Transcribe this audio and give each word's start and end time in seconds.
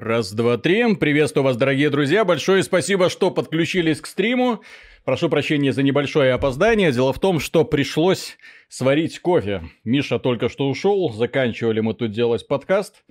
Раз, 0.00 0.32
два, 0.32 0.58
три. 0.58 0.94
Приветствую 0.94 1.42
вас, 1.42 1.56
дорогие 1.56 1.90
друзья. 1.90 2.24
Большое 2.24 2.62
спасибо, 2.62 3.10
что 3.10 3.32
подключились 3.32 4.00
к 4.00 4.06
стриму. 4.06 4.60
Прошу 5.04 5.28
прощения 5.28 5.72
за 5.72 5.82
небольшое 5.82 6.34
опоздание. 6.34 6.92
Дело 6.92 7.12
в 7.12 7.18
том, 7.18 7.40
что 7.40 7.64
пришлось 7.64 8.38
сварить 8.68 9.18
кофе. 9.18 9.64
Миша 9.82 10.20
только 10.20 10.48
что 10.48 10.68
ушел. 10.68 11.10
Заканчивали 11.10 11.80
мы 11.80 11.94
тут 11.94 12.12
делать 12.12 12.46
подкаст. 12.46 13.02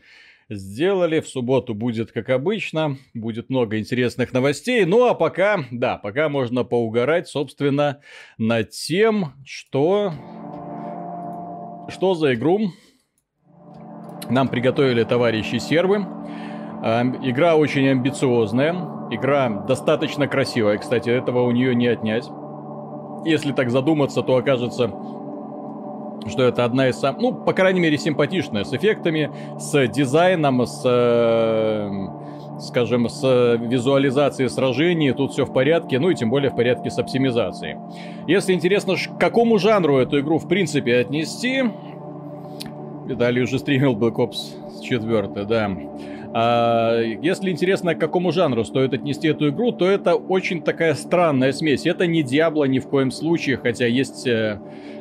Сделали. 0.47 1.20
В 1.20 1.27
субботу 1.27 1.73
будет 1.73 2.13
как 2.13 2.29
обычно. 2.29 2.95
Будет 3.13 3.49
много 3.49 3.79
интересных 3.79 4.31
новостей. 4.31 4.85
Ну 4.85 5.07
а 5.07 5.13
пока, 5.13 5.65
да, 5.71 5.97
пока 5.97 6.29
можно 6.29 6.63
поугарать, 6.63 7.27
собственно, 7.27 7.99
над 8.38 8.69
тем, 8.69 9.33
что... 9.45 10.13
Что 11.89 12.13
за 12.13 12.33
игру 12.35 12.71
нам 14.29 14.47
приготовили 14.47 15.04
товарищи 15.04 15.57
сервы. 15.57 16.16
Игра 16.82 17.55
очень 17.55 17.88
амбициозная, 17.88 18.76
игра 19.09 19.49
достаточно 19.49 20.27
красивая, 20.27 20.77
кстати, 20.77 21.09
этого 21.09 21.41
у 21.41 21.52
нее 21.52 21.73
не 21.73 21.88
отнять. 21.88 22.30
Если 23.26 23.52
так 23.52 23.72
задуматься, 23.72 24.22
то 24.22 24.35
окажется, 24.35 24.91
что 26.27 26.44
это 26.44 26.66
одна 26.66 26.90
из 26.90 26.98
самых, 26.98 27.21
ну, 27.21 27.34
по 27.34 27.54
крайней 27.54 27.80
мере, 27.80 27.98
симпатичная, 27.98 28.63
с 28.63 28.73
эффектами, 28.73 29.32
с 29.58 29.88
дизайном, 29.88 30.66
с, 30.66 30.82
э, 30.85 31.90
скажем, 32.59 33.09
с 33.09 33.57
визуализацией 33.59 34.49
сражений, 34.49 35.13
тут 35.13 35.32
все 35.32 35.46
в 35.46 35.54
порядке, 35.54 35.99
ну 35.99 36.09
и 36.09 36.16
тем 36.16 36.30
более 36.30 36.52
в 36.52 36.55
порядке 36.55 36.90
с 36.90 36.99
оптимизацией. 36.99 37.77
Если 38.27 38.54
интересно, 38.54 38.96
к 38.96 39.20
какому 39.20 39.57
жанру 39.57 39.98
эту 39.98 40.20
игру 40.20 40.38
в 40.38 40.48
принципе 40.48 40.98
отнести, 40.98 41.63
Виталий 43.05 43.41
уже 43.41 43.57
стримил 43.57 43.96
Black 43.96 44.16
Ops 44.16 44.82
4, 44.84 45.46
да. 45.46 45.71
А, 46.40 47.02
если 47.02 47.50
интересно, 47.50 47.96
к 47.96 48.00
какому 48.00 48.32
жанру 48.32 48.64
стоит 48.64 48.94
отнести 48.94 49.27
эту 49.27 49.49
игру, 49.49 49.71
то 49.71 49.90
это 49.90 50.13
очень 50.13 50.62
такая 50.62 50.94
странная 50.94 51.52
смесь. 51.52 51.88
Это 51.88 52.05
не 52.05 52.21
Диабло 52.21 52.66
ни 52.66 52.77
в 52.77 52.88
коем 52.88 53.10
случае, 53.10 53.57
хотя 53.57 53.88
есть 53.88 54.27
э, 54.27 54.60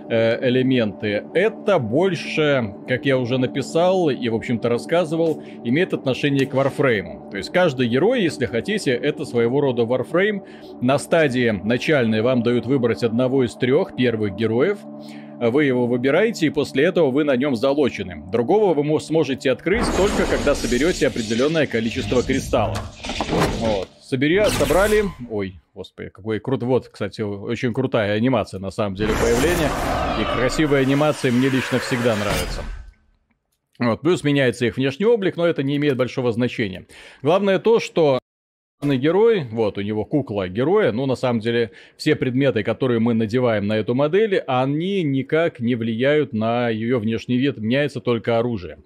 э, 0.08 0.48
элементы. 0.48 1.24
Это 1.34 1.78
больше, 1.78 2.74
как 2.88 3.04
я 3.04 3.18
уже 3.18 3.36
написал 3.36 4.08
и, 4.08 4.26
в 4.30 4.34
общем-то, 4.34 4.70
рассказывал, 4.70 5.42
имеет 5.62 5.92
отношение 5.92 6.46
к 6.46 6.54
Warframe. 6.54 7.30
То 7.30 7.36
есть 7.36 7.52
каждый 7.52 7.88
герой, 7.88 8.22
если 8.22 8.46
хотите, 8.46 8.92
это 8.92 9.26
своего 9.26 9.60
рода 9.60 9.82
Warframe. 9.82 10.40
На 10.80 10.98
стадии 10.98 11.50
начальной 11.50 12.22
вам 12.22 12.42
дают 12.42 12.64
выбрать 12.64 13.02
одного 13.02 13.44
из 13.44 13.54
трех 13.56 13.94
первых 13.94 14.36
героев. 14.36 14.78
Вы 15.38 15.64
его 15.64 15.86
выбираете, 15.86 16.46
и 16.46 16.50
после 16.50 16.84
этого 16.84 17.10
вы 17.10 17.24
на 17.24 17.36
нем 17.36 17.56
залочены. 17.56 18.22
Другого 18.32 18.72
вы 18.72 19.00
сможете 19.00 19.50
открыть 19.50 19.84
только 19.96 20.24
когда 20.30 20.54
соберете 20.54 21.08
определенное 21.08 21.66
количество 21.66 22.22
кристаллов. 22.22 22.80
Вот. 23.58 23.88
Собери, 24.00 24.40
собрали... 24.58 25.04
Ой, 25.28 25.60
господи, 25.74 26.08
какой 26.08 26.40
крутой. 26.40 26.68
Вот, 26.68 26.88
кстати, 26.88 27.20
очень 27.20 27.74
крутая 27.74 28.14
анимация, 28.14 28.60
на 28.60 28.70
самом 28.70 28.94
деле, 28.94 29.12
появления. 29.20 29.70
И 30.20 30.38
красивые 30.38 30.82
анимации 30.82 31.30
мне 31.30 31.48
лично 31.50 31.80
всегда 31.80 32.16
нравятся. 32.16 32.62
Вот, 33.78 34.00
плюс 34.00 34.24
меняется 34.24 34.64
их 34.64 34.76
внешний 34.76 35.04
облик, 35.04 35.36
но 35.36 35.46
это 35.46 35.62
не 35.62 35.76
имеет 35.76 35.96
большого 35.96 36.32
значения. 36.32 36.86
Главное 37.20 37.58
то, 37.58 37.78
что 37.78 38.20
герой, 38.82 39.44
вот 39.50 39.78
у 39.78 39.80
него 39.80 40.04
кукла 40.04 40.48
героя, 40.48 40.92
ну 40.92 41.06
на 41.06 41.14
самом 41.14 41.40
деле 41.40 41.70
все 41.96 42.14
предметы, 42.14 42.62
которые 42.62 43.00
мы 43.00 43.14
надеваем 43.14 43.66
на 43.66 43.78
эту 43.78 43.94
модель, 43.94 44.38
они 44.46 45.02
никак 45.02 45.60
не 45.60 45.74
влияют 45.74 46.32
на 46.32 46.68
ее 46.68 46.98
внешний 46.98 47.38
вид, 47.38 47.56
меняется 47.56 48.00
только 48.00 48.38
оружие. 48.38 48.78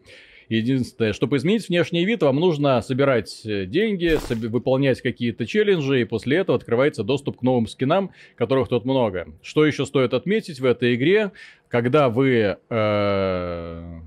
Единственное, 0.49 1.13
чтобы 1.13 1.37
изменить 1.37 1.69
внешний 1.69 2.05
вид, 2.05 2.23
вам 2.23 2.37
нужно 2.37 2.83
собирать 2.83 3.43
э, 3.45 3.67
деньги, 3.67 4.19
выполнять 4.49 5.01
какие-то 5.01 5.47
челленджи, 5.47 6.01
и 6.01 6.05
после 6.05 6.39
этого 6.39 6.59
открывается 6.59 7.05
доступ 7.05 7.39
к 7.39 7.43
новым 7.43 7.69
скинам, 7.69 8.11
которых 8.35 8.69
тут 8.69 8.85
много. 8.85 9.29
Что 9.43 9.65
еще 9.65 9.87
стоит 9.87 10.13
отметить 10.13 10.59
в 10.59 10.65
этой 10.65 10.97
игре, 10.97 11.31
когда 11.69 12.09
вы 12.09 12.57
э, 12.69 14.01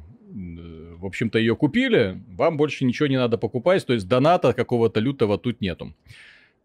в 1.03 1.05
общем-то, 1.05 1.37
ее 1.37 1.55
купили, 1.55 2.21
вам 2.29 2.55
больше 2.55 2.85
ничего 2.85 3.07
не 3.07 3.17
надо 3.17 3.37
покупать, 3.37 3.85
то 3.85 3.93
есть 3.93 4.07
доната 4.07 4.53
какого-то 4.53 5.01
лютого 5.01 5.37
тут 5.37 5.59
нету. 5.59 5.93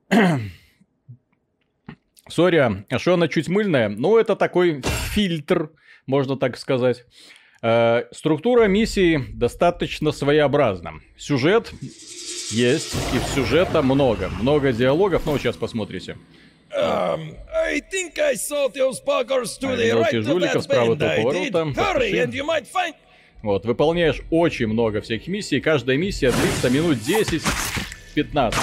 Сори, 2.29 2.57
а 2.89 2.99
что 2.99 3.15
она 3.15 3.27
чуть 3.27 3.49
мыльная? 3.49 3.89
Ну, 3.89 4.17
это 4.17 4.37
такой 4.37 4.83
фильтр, 5.13 5.71
можно 6.07 6.37
так 6.37 6.57
сказать. 6.57 7.05
Э, 7.63 8.05
структура 8.13 8.67
миссии 8.67 9.25
достаточно 9.33 10.13
своеобразна. 10.13 11.01
Сюжет 11.17 11.73
есть, 12.51 12.95
и 13.13 13.35
сюжета 13.35 13.83
много. 13.83 14.29
Много 14.41 14.73
диалогов, 14.73 15.27
ну, 15.27 15.37
сейчас 15.39 15.57
посмотрите. 15.57 16.17
Um, 16.71 17.35
I 17.53 17.81
think 17.91 18.19
I 18.21 18.37
saw 18.37 18.69
those 18.69 19.01
buggers 19.01 19.59
to 19.59 19.75
the 19.75 19.91
right 19.97 20.15
of 20.15 20.69
that 20.69 20.69
bend. 20.69 21.03
I 21.03 21.25
did. 21.25 21.77
Hurry, 21.77 22.19
and 22.21 22.33
you 22.33 22.45
might 22.45 22.69
find... 22.69 22.95
Вот, 23.43 23.65
выполняешь 23.65 24.21
очень 24.31 24.67
много 24.67 25.01
всяких 25.01 25.29
миссий. 25.29 25.61
Каждая 25.61 25.97
миссия 25.97 26.33
длится 26.33 26.71
минут 26.71 26.99
10-15. 26.99 28.55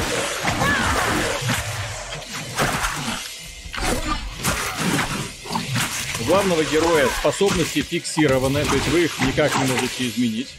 У 6.20 6.24
главного 6.26 6.64
героя 6.66 7.08
способности 7.20 7.82
фиксированы, 7.82 8.66
то 8.66 8.76
есть 8.76 8.88
вы 8.90 9.06
их 9.06 9.18
никак 9.26 9.56
не 9.58 9.66
можете 9.72 10.08
изменить. 10.08 10.54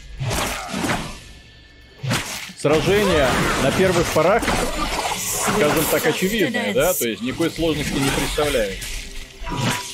Сражение 2.57 3.29
на 3.61 3.71
первых 3.71 4.07
порах, 4.13 4.43
скажем 5.15 5.85
так, 5.91 6.05
очевидное, 6.07 6.73
да, 6.73 6.93
то 6.95 7.07
есть 7.07 7.21
никакой 7.21 7.51
сложности 7.51 7.93
не 7.93 8.09
представляет. 8.09 8.77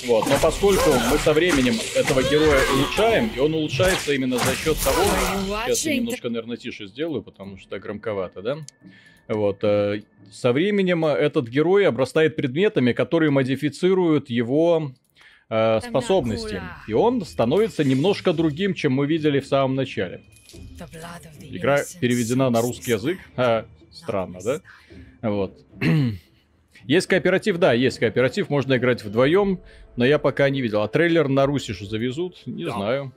Вот. 0.06 0.28
Но 0.28 0.36
поскольку 0.42 0.90
мы 1.10 1.18
со 1.18 1.34
временем 1.34 1.76
этого 1.96 2.22
героя 2.24 2.62
улучшаем, 2.76 3.30
и 3.36 3.40
он 3.40 3.54
улучшается 3.54 4.14
именно 4.14 4.38
за 4.38 4.56
счет 4.56 4.78
того... 4.80 5.02
Сейчас 5.66 5.86
я 5.86 5.96
немножко, 5.96 6.30
наверное, 6.30 6.58
тише 6.58 6.88
сделаю, 6.88 7.24
потому 7.24 7.58
что 7.58 7.80
громковато, 7.80 8.42
да? 8.42 8.58
Вот. 9.30 9.64
Э, 9.64 10.02
со 10.32 10.52
временем 10.52 11.06
этот 11.06 11.48
герой 11.48 11.88
обрастает 11.88 12.36
предметами, 12.36 12.92
которые 12.92 13.32
модифицируют 13.32 14.30
его 14.30 14.92
э, 15.50 15.80
способности. 15.82 16.62
И 16.88 16.94
он 16.94 17.24
становится 17.24 17.84
немножко 17.84 18.34
другим, 18.34 18.74
чем 18.74 18.94
мы 18.94 19.08
видели 19.08 19.40
в 19.40 19.48
самом 19.48 19.76
начале. 19.76 20.22
Игра 21.42 21.80
переведена 22.02 22.50
на 22.50 22.62
русский 22.62 22.92
язык. 22.92 23.20
А, 23.38 23.66
странно, 23.92 24.40
да? 24.44 24.62
Вот. 25.22 25.58
Есть 26.86 27.08
кооператив, 27.08 27.58
да, 27.58 27.74
есть 27.74 28.00
кооператив, 28.00 28.50
можно 28.50 28.76
играть 28.76 29.04
вдвоем, 29.04 29.60
но 29.96 30.06
я 30.06 30.20
пока 30.20 30.50
не 30.50 30.62
видел. 30.62 30.82
А 30.82 30.88
трейлер 30.88 31.28
на 31.28 31.46
Руси 31.46 31.74
же 31.74 31.86
завезут? 31.86 32.42
Не 32.46 32.66
знаю. 32.66 33.14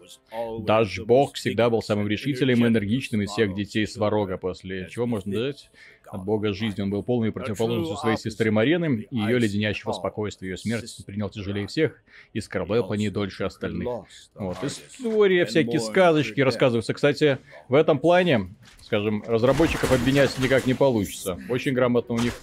Даже 0.61 1.05
Бог 1.05 1.35
всегда 1.35 1.71
был 1.71 1.83
самым 1.83 2.09
решительным 2.09 2.65
и 2.65 2.69
энергичным 2.69 3.23
из 3.23 3.31
всех 3.31 3.55
детей 3.55 3.87
Сварога, 3.87 4.37
после 4.37 4.89
чего 4.91 5.07
можно 5.07 5.33
дать 5.33 5.71
от 6.09 6.25
бога 6.25 6.53
жизни. 6.53 6.83
Он 6.83 6.91
был 6.91 7.03
полной 7.03 7.33
противоположностью 7.33 7.97
своей 7.97 8.17
сестры 8.17 8.51
Марены 8.51 9.07
и 9.11 9.17
ее 9.17 9.39
леденящего 9.39 9.93
спокойствия. 9.93 10.51
Ее 10.51 10.57
смерть 10.57 11.05
принял 11.05 11.29
тяжелее 11.29 11.67
всех 11.67 12.03
и 12.33 12.41
скорбел 12.41 12.87
по 12.87 12.95
ней 12.95 13.11
дольше 13.11 13.45
остальных. 13.45 14.05
Вот. 14.35 14.57
История, 14.63 15.45
всякие 15.45 15.81
сказочки 15.81 16.41
рассказываются. 16.41 16.95
Кстати, 16.95 17.39
в 17.69 17.75
этом 17.75 17.99
плане, 17.99 18.55
скажем, 18.83 19.25
разработчиков 19.27 19.93
обвинять 19.93 20.39
никак 20.39 20.67
не 20.67 20.75
получится. 20.75 21.39
Очень 21.49 21.73
грамотно 21.73 22.15
у 22.15 22.19
них 22.19 22.35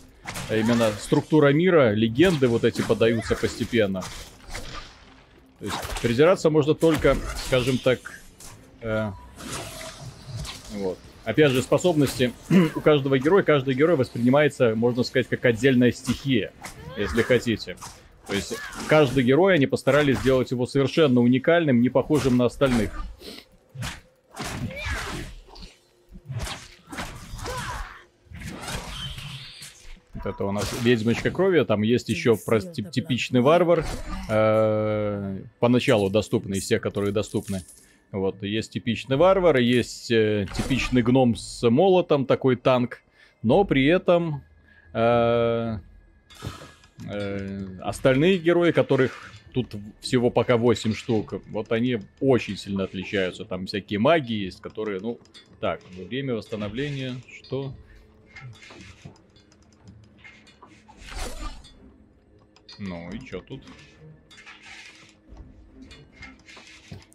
именно 0.49 0.91
структура 0.99 1.53
мира, 1.53 1.93
легенды 1.93 2.47
вот 2.47 2.63
эти 2.63 2.81
подаются 2.81 3.35
постепенно. 3.35 4.01
То 5.59 5.65
есть 5.65 5.77
придираться 6.01 6.49
можно 6.49 6.73
только, 6.73 7.15
скажем 7.47 7.77
так, 7.77 7.99
э, 8.81 9.11
вот. 10.73 10.97
Опять 11.25 11.51
же, 11.51 11.61
способности 11.61 12.33
у 12.75 12.81
каждого 12.81 13.17
героя, 13.17 13.43
каждый 13.43 13.75
герой 13.75 13.95
воспринимается, 13.95 14.75
можно 14.75 15.03
сказать, 15.03 15.27
как 15.29 15.45
отдельная 15.45 15.91
стихия, 15.91 16.51
если 16.97 17.21
хотите. 17.21 17.77
То 18.27 18.33
есть 18.33 18.55
каждый 18.87 19.23
герой, 19.23 19.55
они 19.55 19.67
постарались 19.67 20.19
сделать 20.19 20.51
его 20.51 20.65
совершенно 20.65 21.21
уникальным, 21.21 21.81
не 21.81 21.89
похожим 21.89 22.37
на 22.37 22.45
остальных. 22.45 23.05
Вот 30.23 30.33
это 30.33 30.45
у 30.45 30.51
нас 30.51 30.73
ведьмочка 30.83 31.31
крови. 31.31 31.63
Там 31.63 31.81
есть 31.81 32.09
еще 32.09 32.37
типичный 32.37 33.41
варвар. 33.41 33.85
Э, 34.29 35.39
поначалу 35.59 36.09
доступный 36.09 36.59
из 36.59 36.67
тех, 36.67 36.81
которые 36.81 37.11
доступны. 37.11 37.63
Вот, 38.11 38.43
есть 38.43 38.71
типичный 38.71 39.17
варвар, 39.17 39.57
есть 39.57 40.11
э, 40.11 40.47
типичный 40.55 41.01
гном 41.01 41.35
с 41.35 41.67
молотом, 41.67 42.25
такой 42.25 42.55
танк. 42.55 43.01
Но 43.41 43.63
при 43.63 43.85
этом 43.85 44.43
э, 44.93 45.79
э, 47.09 47.65
остальные 47.81 48.37
герои, 48.37 48.71
которых 48.71 49.33
тут 49.51 49.75
всего 49.99 50.29
пока 50.29 50.57
8 50.57 50.93
штук. 50.93 51.41
Вот 51.49 51.71
они 51.71 51.99
очень 52.19 52.55
сильно 52.55 52.83
отличаются. 52.83 53.45
Там 53.45 53.65
всякие 53.65 53.99
магии 53.99 54.45
есть, 54.45 54.61
которые, 54.61 54.99
ну, 54.99 55.19
так, 55.59 55.81
время 55.97 56.35
восстановления, 56.35 57.15
что? 57.43 57.73
Ну 62.79 63.09
и 63.11 63.25
что 63.25 63.41
тут? 63.41 63.63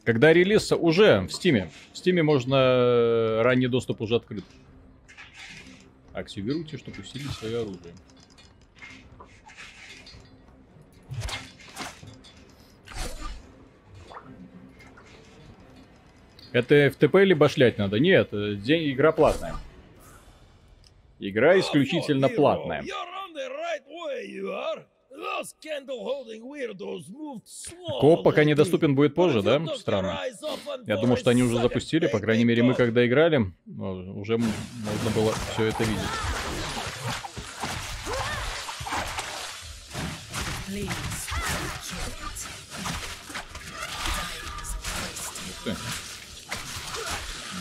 Когда 0.04 0.32
релиз 0.32 0.72
уже 0.72 1.20
в 1.20 1.30
Стиме. 1.30 1.70
В 1.92 1.98
Стиме 1.98 2.22
можно... 2.22 2.54
Э, 2.56 3.42
ранний 3.42 3.68
доступ 3.68 4.00
уже 4.00 4.16
открыт. 4.16 4.44
Активируйте, 6.14 6.78
чтобы 6.78 7.00
усилить 7.00 7.30
свое 7.32 7.60
оружие. 7.60 7.92
Это 16.52 16.86
FTP 16.86 17.22
или 17.22 17.34
башлять 17.34 17.76
надо? 17.78 17.98
Нет, 18.00 18.32
э, 18.32 18.54
день, 18.54 18.90
игра 18.90 19.12
платная. 19.12 19.56
Игра 21.18 21.58
исключительно 21.58 22.28
платная. 22.28 22.82
Коп 28.00 28.22
пока 28.22 28.44
недоступен 28.44 28.94
будет 28.94 29.14
позже, 29.14 29.42
да? 29.42 29.64
Странно. 29.76 30.20
Я 30.86 30.96
думал, 30.96 31.16
что 31.16 31.30
они 31.30 31.42
уже 31.42 31.60
запустили, 31.60 32.06
по 32.06 32.20
крайней 32.20 32.44
мере, 32.44 32.62
мы 32.62 32.74
когда 32.74 33.06
играли, 33.06 33.52
уже 33.66 34.38
можно 34.38 35.10
было 35.14 35.32
все 35.52 35.64
это 35.64 35.84
видеть. 35.84 36.02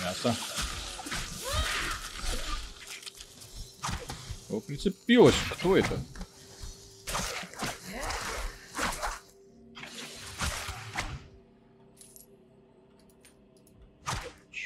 Мясо. 0.03 0.35
О, 4.49 4.61
прицепилось. 4.61 5.35
Кто 5.51 5.75
это? 5.75 5.99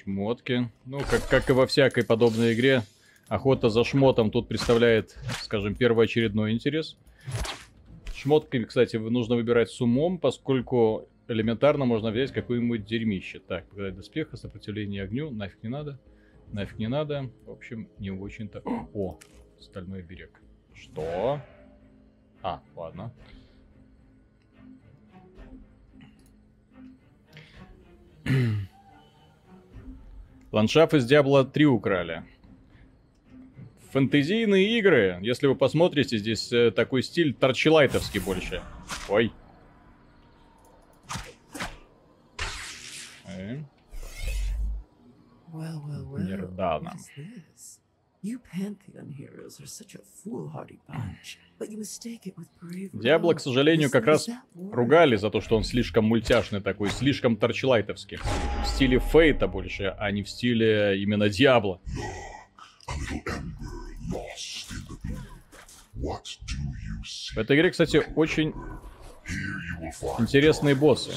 Шмотки. 0.04 0.70
Ну, 0.86 1.00
как, 1.00 1.28
как 1.28 1.50
и 1.50 1.54
во 1.54 1.68
всякой 1.68 2.04
подобной 2.04 2.54
игре, 2.54 2.84
охота 3.28 3.70
за 3.70 3.84
шмотом 3.84 4.32
тут 4.32 4.48
представляет, 4.48 5.18
скажем, 5.42 5.76
первоочередной 5.76 6.54
интерес. 6.54 6.98
Шмотки, 8.16 8.64
кстати, 8.64 8.98
нужно 8.98 9.36
выбирать 9.36 9.70
с 9.70 9.80
умом, 9.82 10.18
поскольку 10.18 11.08
элементарно 11.28 11.86
можно 11.86 12.12
взять 12.12 12.32
какое-нибудь 12.32 12.86
дерьмище. 12.86 13.40
Так, 13.40 13.66
показать 13.68 13.96
доспеха, 13.96 14.38
сопротивление 14.38 15.04
огню, 15.04 15.30
нафиг 15.30 15.62
не 15.64 15.70
надо. 15.70 16.00
Нафиг 16.52 16.80
не 16.80 16.88
надо. 16.88 17.30
В 17.46 17.52
общем, 17.52 17.88
не 18.00 18.12
очень-то... 18.12 18.62
О, 18.94 19.20
стальной 19.60 20.02
берег. 20.02 20.42
Что? 20.74 21.40
А, 22.42 22.62
ладно. 22.76 23.14
Ландшафт 30.52 30.94
из 30.94 31.10
Diablo 31.10 31.46
3 31.46 31.66
украли. 31.66 32.24
Фэнтезийные 33.92 34.78
игры, 34.80 35.18
если 35.22 35.48
вы 35.48 35.56
посмотрите, 35.56 36.18
здесь 36.18 36.52
э, 36.52 36.72
такой 36.72 37.04
стиль 37.04 37.34
торчелайтовский 37.34 38.20
больше. 38.20 38.62
Ой. 39.10 39.32
Э. 43.28 43.58
Well, 45.54 45.82
well, 45.86 46.06
well. 46.10 46.24
Нирдана. 46.24 46.96
Диабло, 52.94 53.34
к 53.34 53.40
сожалению, 53.40 53.90
как 53.90 54.06
раз 54.06 54.30
ругали 54.56 55.16
за 55.16 55.30
то, 55.30 55.42
что 55.42 55.58
он 55.58 55.64
слишком 55.64 56.06
мультяшный 56.06 56.62
такой, 56.62 56.90
слишком 56.90 57.36
торчлайтовский. 57.36 58.18
В 58.18 58.68
стиле 58.68 59.00
Фейта 59.00 59.48
больше, 59.48 59.96
а 59.98 60.12
не 60.12 60.24
в 60.24 60.30
стиле 60.30 61.02
именно 61.02 61.30
Диабло. 61.30 61.82
В 67.34 67.38
этой 67.38 67.58
игре, 67.58 67.72
кстати, 67.72 68.04
очень 68.16 68.54
интересные 70.20 70.76
боссы. 70.76 71.12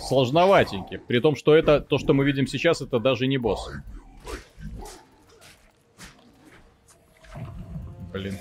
Сложноватенькие. 0.00 0.98
При 1.00 1.20
том, 1.20 1.36
что 1.36 1.54
это 1.54 1.80
то, 1.80 1.98
что 1.98 2.12
мы 2.14 2.24
видим 2.24 2.46
сейчас, 2.46 2.80
это 2.80 2.98
даже 2.98 3.26
не 3.26 3.38
босс. 3.38 3.70
Блин. 8.16 8.38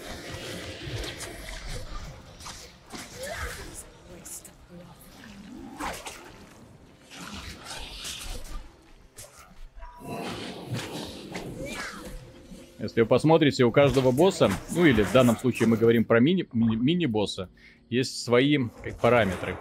Если 12.80 13.02
вы 13.02 13.08
посмотрите, 13.08 13.64
у 13.64 13.72
каждого 13.72 14.12
босса, 14.12 14.52
ну 14.72 14.86
или 14.86 15.02
в 15.02 15.12
данном 15.12 15.38
случае 15.38 15.68
мы 15.68 15.76
говорим 15.76 16.06
про 16.06 16.20
мини, 16.20 16.48
мини, 16.54 16.76
мини-босса, 16.76 17.50
есть 17.90 18.24
свои 18.24 18.60
как, 18.84 19.00
параметры, 19.00 19.58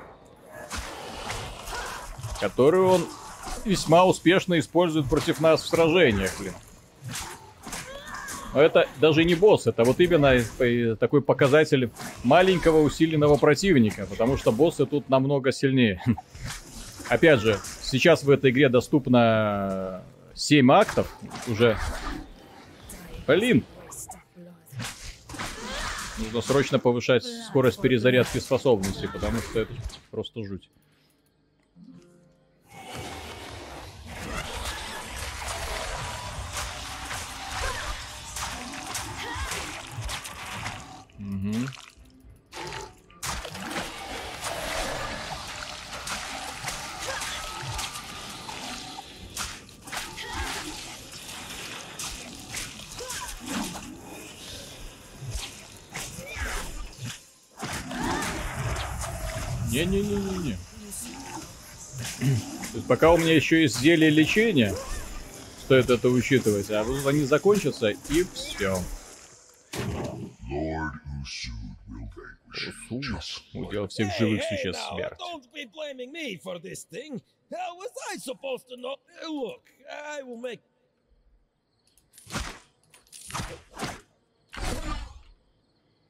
которые 2.41 2.83
он 2.83 3.07
весьма 3.65 4.05
успешно 4.05 4.59
использует 4.59 5.09
против 5.09 5.41
нас 5.41 5.63
в 5.63 5.67
сражениях, 5.67 6.39
блин. 6.39 6.53
Но 8.55 8.61
это 8.61 8.89
даже 9.01 9.25
не 9.25 9.35
босс, 9.35 9.67
это 9.67 9.83
вот 9.83 9.99
именно 9.99 10.97
такой 10.97 11.23
показатель 11.23 11.91
маленького 12.23 12.83
усиленного 12.83 13.37
противника, 13.37 14.07
потому 14.07 14.37
что 14.37 14.53
боссы 14.53 14.87
тут 14.87 15.09
намного 15.09 15.51
сильнее. 15.51 16.01
Опять 17.09 17.41
же, 17.41 17.59
сейчас 17.83 18.23
в 18.23 18.31
этой 18.31 18.53
игре 18.53 18.69
доступно 18.69 20.03
7 20.35 20.71
актов 20.73 21.09
уже. 21.49 21.77
Блин! 23.27 23.65
Нужно 26.19 26.41
срочно 26.41 26.79
повышать 26.79 27.25
скорость 27.49 27.81
перезарядки 27.81 28.39
способностей, 28.39 29.09
потому 29.13 29.39
что 29.41 29.61
это 29.61 29.73
просто 30.13 30.45
жуть. 30.45 30.71
Угу. 41.25 41.55
Не-не-не-не-не. 59.71 60.57
Пока 62.87 63.13
у 63.13 63.17
меня 63.17 63.35
еще 63.35 63.63
есть 63.63 63.81
зелье 63.81 64.11
лечения, 64.11 64.75
стоит 65.65 65.91
это 65.91 66.09
учитывать, 66.09 66.71
а 66.71 66.85
вот 66.85 67.07
они 67.07 67.25
закончатся 67.25 67.91
и 68.11 68.27
все. 68.35 68.79
Удел 73.53 73.89
всех 73.89 74.17
живых 74.19 74.43
существ 74.45 74.83
смерть. 74.89 75.19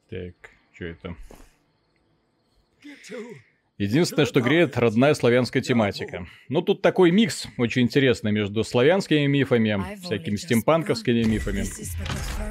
Так, 0.09 0.35
что 0.73 0.85
это? 0.85 1.15
Единственное, 3.77 4.25
что 4.25 4.39
греет, 4.39 4.77
родная 4.77 5.13
славянская 5.15 5.61
тематика. 5.61 6.27
Ну, 6.47 6.61
тут 6.61 6.81
такой 6.81 7.11
микс 7.11 7.47
очень 7.57 7.81
интересный 7.81 8.31
между 8.31 8.63
славянскими 8.63 9.25
мифами, 9.25 9.97
всякими 10.01 10.37
стимпанковскими 10.37 11.23
мифами. 11.23 11.61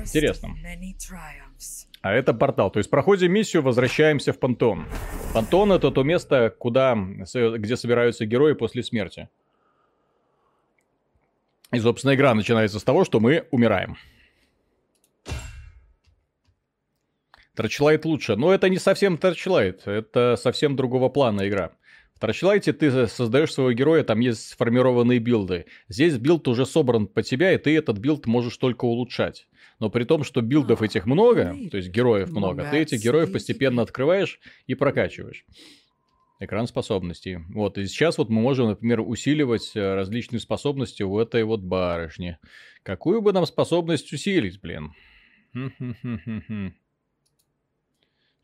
Интересно. 0.03 0.55
А 2.05 2.13
это 2.13 2.35
портал. 2.35 2.71
То 2.71 2.81
есть 2.81 2.91
проходим 2.91 3.33
миссию, 3.33 3.63
возвращаемся 3.63 4.35
в 4.35 4.39
Пантон. 4.39 4.85
Пантон 5.33 5.73
это 5.73 5.91
то 5.91 6.03
место, 6.03 6.55
куда, 6.59 6.95
где 6.95 7.77
собираются 7.79 8.27
герои 8.27 8.53
после 8.53 8.83
смерти. 8.83 9.31
И, 11.73 11.79
собственно, 11.79 12.15
игра 12.15 12.35
начинается 12.35 12.79
с 12.79 12.85
того, 12.85 13.07
что 13.07 13.21
мы 13.21 13.47
умираем. 13.53 13.97
Torchlight 17.55 18.05
лучше, 18.05 18.37
но 18.37 18.53
это 18.53 18.69
не 18.69 18.79
совсем 18.79 19.17
Torchlight, 19.17 19.87
это 19.87 20.37
совсем 20.37 20.77
другого 20.77 21.09
плана 21.09 21.49
игра. 21.49 21.71
В 22.15 22.21
Torchlight 22.21 22.70
е 22.70 22.75
ты 22.75 23.07
создаешь 23.07 23.55
своего 23.55 23.73
героя, 23.73 24.05
там 24.05 24.21
есть 24.21 24.51
сформированные 24.51 25.21
билды. 25.21 25.65
Здесь 25.89 26.19
билд 26.19 26.47
уже 26.49 26.67
собран 26.67 27.07
под 27.07 27.25
тебя, 27.25 27.55
и 27.55 27.59
ты 27.59 27.75
этот 27.75 27.97
билд 27.97 28.27
можешь 28.27 28.59
только 28.59 28.85
улучшать. 28.85 29.49
Но 29.81 29.91
при 29.91 30.05
том, 30.05 30.25
что 30.25 30.41
билдов 30.41 30.83
этих 30.83 31.07
много, 31.07 31.57
то 31.71 31.77
есть 31.77 31.91
героев 31.91 32.31
много, 32.31 32.69
ты 32.71 32.79
этих 32.79 33.03
героев 33.03 33.33
постепенно 33.33 33.83
открываешь 33.83 34.41
и 34.67 34.75
прокачиваешь. 34.75 35.45
Экран 36.41 36.67
способностей. 36.67 37.39
Вот, 37.55 37.79
и 37.79 37.87
сейчас 37.87 38.19
вот 38.19 38.29
мы 38.29 38.41
можем, 38.41 38.69
например, 38.69 39.01
усиливать 39.01 39.71
э, 39.75 39.95
различные 39.95 40.41
способности 40.41 41.03
у 41.03 41.19
этой 41.19 41.45
вот 41.45 41.61
барышни. 41.61 42.39
Какую 42.83 43.23
бы 43.23 43.33
нам 43.33 43.47
способность 43.47 44.13
усилить, 44.13 44.61
блин? 44.61 44.93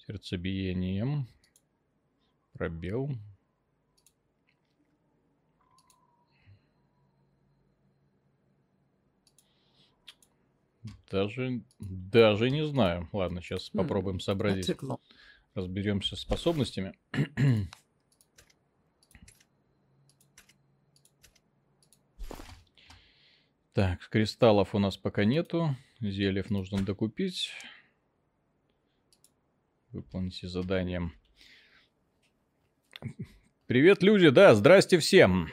Сердцебиением. 0.07 1.27
Пробел. 2.53 3.11
Даже, 11.11 11.63
даже 11.81 12.51
не 12.51 12.65
знаю. 12.67 13.09
Ладно, 13.13 13.43
сейчас 13.43 13.71
хм, 13.71 13.79
попробуем 13.79 14.21
сообразить. 14.21 14.71
Разберемся 15.55 16.17
с 16.17 16.21
способностями. 16.21 16.95
Так, 23.73 24.09
кристаллов 24.09 24.75
у 24.75 24.81
нас 24.81 24.97
пока 24.97 25.25
нету. 25.25 25.77
Зельев 26.01 26.51
нужно 26.51 26.85
докупить. 26.85 27.53
Выполните 29.93 30.49
задание. 30.49 31.13
Привет, 33.67 34.03
люди! 34.03 34.29
Да, 34.31 34.57
здрасте 34.57 34.99
всем! 34.99 35.49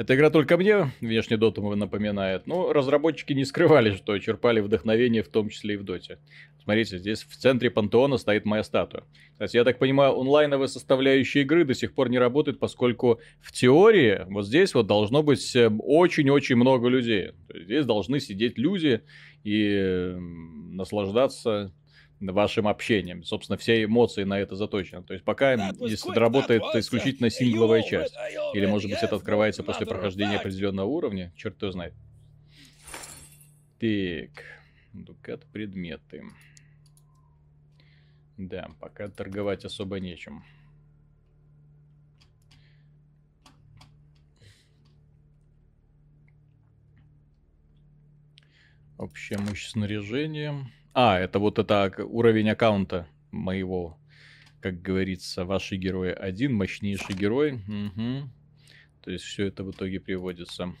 Эта 0.00 0.14
игра 0.14 0.30
только 0.30 0.56
мне 0.56 0.90
внешне 1.02 1.36
доту 1.36 1.76
напоминает, 1.76 2.46
но 2.46 2.72
разработчики 2.72 3.34
не 3.34 3.44
скрывали, 3.44 3.94
что 3.96 4.18
черпали 4.18 4.60
вдохновение 4.60 5.22
в 5.22 5.28
том 5.28 5.50
числе 5.50 5.74
и 5.74 5.76
в 5.76 5.84
доте. 5.84 6.18
Смотрите, 6.64 6.96
здесь 6.96 7.22
в 7.22 7.36
центре 7.36 7.70
пантеона 7.70 8.16
стоит 8.16 8.46
моя 8.46 8.64
статуя. 8.64 9.04
Кстати, 9.32 9.58
я 9.58 9.64
так 9.64 9.78
понимаю, 9.78 10.18
онлайновая 10.18 10.68
составляющая 10.68 11.42
игры 11.42 11.66
до 11.66 11.74
сих 11.74 11.92
пор 11.92 12.08
не 12.08 12.18
работает, 12.18 12.58
поскольку 12.58 13.20
в 13.42 13.52
теории 13.52 14.24
вот 14.30 14.46
здесь 14.46 14.72
вот 14.72 14.86
должно 14.86 15.22
быть 15.22 15.54
э, 15.54 15.68
очень-очень 15.68 16.56
много 16.56 16.88
людей. 16.88 17.32
Здесь 17.52 17.84
должны 17.84 18.20
сидеть 18.20 18.56
люди 18.56 19.02
и 19.44 20.16
наслаждаться 20.70 21.74
вашим 22.20 22.68
общением. 22.68 23.24
Собственно, 23.24 23.56
все 23.56 23.82
эмоции 23.84 24.24
на 24.24 24.38
это 24.38 24.54
заточены. 24.54 25.02
То 25.02 25.14
есть 25.14 25.24
пока, 25.24 25.54
если 25.80 26.12
работает 26.18 26.62
исключительно 26.74 27.30
сингловая 27.30 27.82
часть, 27.82 28.14
или, 28.54 28.66
может 28.66 28.90
быть, 28.90 29.02
это 29.02 29.16
открывается 29.16 29.62
после 29.62 29.86
прохождения 29.86 30.36
определенного 30.36 30.86
уровня, 30.86 31.32
черт 31.36 31.56
кто 31.56 31.70
знает. 31.70 31.94
Так, 33.78 34.44
дукат 34.92 35.46
предметы. 35.46 36.22
Да, 38.36 38.70
пока 38.80 39.08
торговать 39.08 39.64
особо 39.64 40.00
нечем. 40.00 40.44
Общее 48.98 49.38
мощь 49.38 49.66
снаряжения. 49.66 50.70
А, 50.92 51.18
это 51.18 51.38
вот 51.38 51.58
это 51.58 51.92
уровень 52.04 52.50
аккаунта 52.50 53.06
моего, 53.30 53.98
как 54.60 54.82
говорится, 54.82 55.44
ваши 55.44 55.76
герои. 55.76 56.10
Один 56.10 56.54
мощнейший 56.54 57.14
герой. 57.14 57.54
Угу. 57.54 58.30
То 59.02 59.10
есть 59.10 59.24
все 59.24 59.46
это 59.46 59.64
в 59.64 59.70
итоге 59.70 60.00
приводится. 60.00 60.74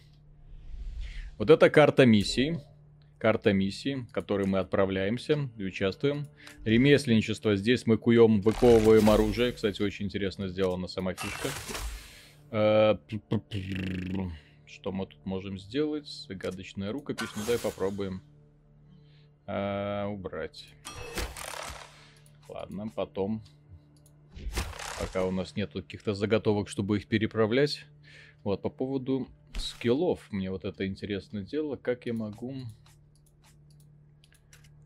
Вот 1.38 1.50
это 1.50 1.70
карта 1.70 2.06
миссий. 2.06 2.58
Карта 3.18 3.52
миссии, 3.52 4.06
в 4.08 4.12
которой 4.12 4.46
мы 4.46 4.58
отправляемся 4.58 5.50
и 5.58 5.64
участвуем. 5.64 6.26
Ремесленничество. 6.64 7.54
Здесь 7.54 7.86
мы 7.86 7.98
куем, 7.98 8.40
выковываем 8.40 9.10
оружие. 9.10 9.52
Кстати, 9.52 9.82
очень 9.82 10.06
интересно 10.06 10.48
сделана 10.48 10.88
сама 10.88 11.14
фишка. 11.14 11.48
Э, 12.50 12.96
что 14.66 14.90
мы 14.90 15.06
тут 15.06 15.24
можем 15.26 15.58
сделать? 15.58 16.06
Загадочная 16.06 16.92
рукопись. 16.92 17.28
Ну, 17.36 17.42
давай 17.44 17.58
попробуем. 17.58 18.22
А, 19.52 20.06
убрать. 20.06 20.68
Ладно, 22.48 22.88
потом. 22.94 23.42
Пока 25.00 25.26
у 25.26 25.32
нас 25.32 25.56
нет 25.56 25.72
каких-то 25.72 26.14
заготовок, 26.14 26.68
чтобы 26.68 26.98
их 26.98 27.08
переправлять. 27.08 27.84
Вот, 28.44 28.62
по 28.62 28.70
поводу 28.70 29.26
скиллов. 29.56 30.30
Мне 30.30 30.52
вот 30.52 30.64
это 30.64 30.86
интересное 30.86 31.42
дело. 31.42 31.74
Как 31.74 32.06
я 32.06 32.12
могу 32.12 32.54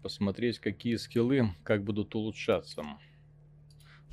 посмотреть, 0.03 0.61
какие 0.61 0.97
скиллы, 0.97 1.51
как 1.63 1.85
будут 1.85 2.15
улучшаться. 2.15 2.85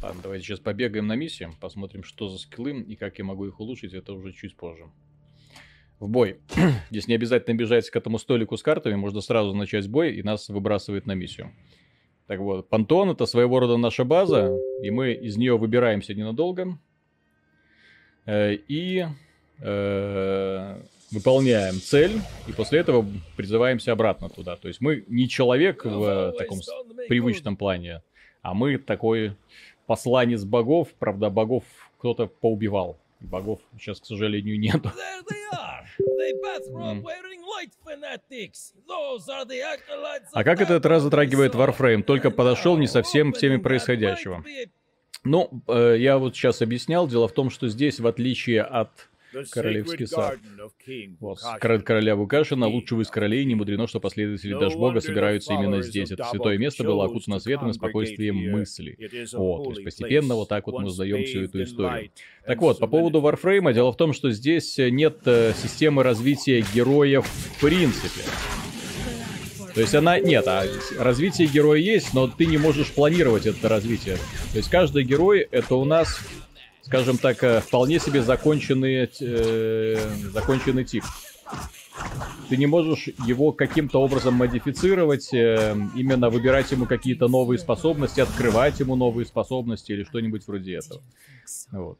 Ладно, 0.02 0.22
давайте 0.22 0.48
сейчас 0.48 0.60
побегаем 0.60 1.08
на 1.08 1.16
миссию, 1.16 1.56
посмотрим, 1.62 2.04
что 2.04 2.28
за 2.28 2.38
скиллы 2.38 2.82
и 2.82 2.98
как 2.98 3.20
я 3.20 3.24
могу 3.24 3.46
их 3.46 3.62
улучшить. 3.62 3.94
Это 3.94 4.12
уже 4.12 4.34
чуть 4.34 4.58
позже 4.58 4.92
в 6.02 6.10
бой. 6.10 6.40
Здесь 6.90 7.08
не 7.08 7.16
обязательно 7.16 7.56
бежать 7.56 7.90
к 7.90 7.96
этому 7.96 8.18
столику 8.18 8.58
с 8.58 8.64
картами, 8.64 8.96
можно 8.96 9.22
сразу 9.22 9.54
начать 9.54 9.88
бой, 9.88 10.16
и 10.16 10.24
нас 10.24 10.50
выбрасывает 10.50 11.06
на 11.06 11.14
миссию. 11.14 11.52
Так 12.28 12.40
вот, 12.40 12.70
Пантон 12.70 13.12
это 13.12 13.26
своего 13.26 13.60
рода 13.60 13.78
наша 13.78 14.04
база, 14.04 14.58
и 14.82 14.90
мы 14.90 15.14
из 15.14 15.38
нее 15.38 15.58
выбираемся 15.58 16.14
ненадолго. 16.14 16.80
Э, 18.26 18.54
и 18.54 19.06
э, 19.60 20.82
выполняем 21.12 21.76
цель, 21.76 22.20
и 22.48 22.52
после 22.52 22.80
этого 22.80 23.06
призываемся 23.38 23.92
обратно 23.92 24.30
туда. 24.30 24.56
То 24.56 24.70
есть 24.70 24.82
мы 24.82 25.06
не 25.08 25.30
человек 25.30 25.86
в 25.86 26.34
таком 26.38 26.60
привычном 27.08 27.58
плане, 27.58 28.02
а 28.42 28.54
мы 28.56 28.78
такой 28.78 29.36
посланец 29.86 30.44
богов, 30.46 30.90
правда, 30.98 31.30
богов 31.30 31.64
кто-то 32.00 32.26
поубивал. 32.26 32.98
Богов 33.22 33.60
сейчас, 33.78 34.00
к 34.00 34.06
сожалению, 34.06 34.60
нету. 34.60 34.92
А 40.34 40.44
как 40.44 40.62
этот 40.62 40.86
раз 40.86 41.04
затрагивает 41.04 41.54
Warframe? 41.54 42.04
Только 42.04 42.32
подошел 42.32 42.78
не 42.78 42.88
совсем 42.88 43.32
к 43.32 43.38
теме 43.38 43.60
происходящего. 43.60 44.44
Ну, 45.24 45.64
э, 45.68 45.98
я 46.00 46.18
вот 46.18 46.36
сейчас 46.36 46.62
объяснял. 46.62 47.08
Дело 47.08 47.28
в 47.28 47.34
том, 47.34 47.52
что 47.52 47.68
здесь, 47.68 48.00
в 48.00 48.08
отличие 48.08 48.64
от 48.64 49.10
Королевский 49.52 50.08
сад. 50.08 50.38
Вот, 51.20 51.40
короля 51.60 52.16
Вукашина, 52.16 52.68
лучшего 52.68 53.02
из 53.02 53.10
королей, 53.10 53.46
не 53.46 53.56
мудрено, 53.56 53.88
что 53.88 54.00
последователи 54.00 54.54
Дашбога 54.54 55.02
собираются 55.02 55.54
именно 55.54 55.82
здесь. 55.82 56.12
Это 56.12 56.26
святое 56.26 56.58
место 56.58 56.84
было 56.84 57.06
окутано 57.06 57.40
светом 57.40 57.70
и 57.70 57.74
спокойствием 57.74 58.36
мысли. 58.36 58.98
Вот, 59.34 59.64
то 59.64 59.70
есть 59.72 59.84
постепенно 59.84 60.36
вот 60.36 60.50
так 60.50 60.68
вот 60.68 60.80
мы 60.80 60.88
узнаем 60.88 61.24
всю 61.26 61.44
эту 61.44 61.64
историю. 61.64 62.12
Так 62.46 62.60
вот, 62.60 62.80
по 62.80 62.88
поводу 62.88 63.22
Warframe, 63.22 63.74
дело 63.74 63.92
в 63.92 63.98
том, 63.98 64.14
что 64.14 64.32
здесь 64.32 64.78
нет 64.78 65.20
э, 65.26 65.54
системы 65.54 66.04
развития 66.04 66.66
героев 66.74 67.26
в 67.26 67.62
принципе. 67.62 68.22
То 69.74 69.82
есть 69.82 69.96
она... 69.96 70.20
Нет, 70.20 70.48
а 70.48 70.66
развитие 70.98 71.48
героя 71.48 71.80
есть, 71.80 72.14
но 72.14 72.28
ты 72.28 72.46
не 72.46 72.58
можешь 72.58 72.92
планировать 72.92 73.46
это 73.46 73.70
развитие. 73.70 74.18
То 74.52 74.58
есть 74.58 74.70
каждый 74.70 75.04
герой 75.04 75.48
это 75.52 75.76
у 75.76 75.86
нас 75.86 76.20
скажем 76.82 77.18
так, 77.18 77.44
э, 77.44 77.60
вполне 77.62 78.00
себе 78.00 78.22
законченный, 78.22 79.10
э, 79.20 80.10
законченный 80.34 80.86
тип. 80.86 81.04
Ты 82.50 82.58
не 82.58 82.66
можешь 82.66 83.10
его 83.26 83.52
каким-то 83.52 84.02
образом 84.02 84.34
модифицировать, 84.36 85.34
э, 85.34 85.76
именно 85.96 86.30
выбирать 86.30 86.72
ему 86.72 86.86
какие-то 86.86 87.28
новые 87.28 87.60
способности, 87.60 88.22
открывать 88.22 88.80
ему 88.80 88.96
новые 88.96 89.26
способности 89.26 89.92
или 89.92 90.04
что-нибудь 90.04 90.48
вроде 90.48 90.78
этого. 90.78 91.02
Вот. 91.72 91.98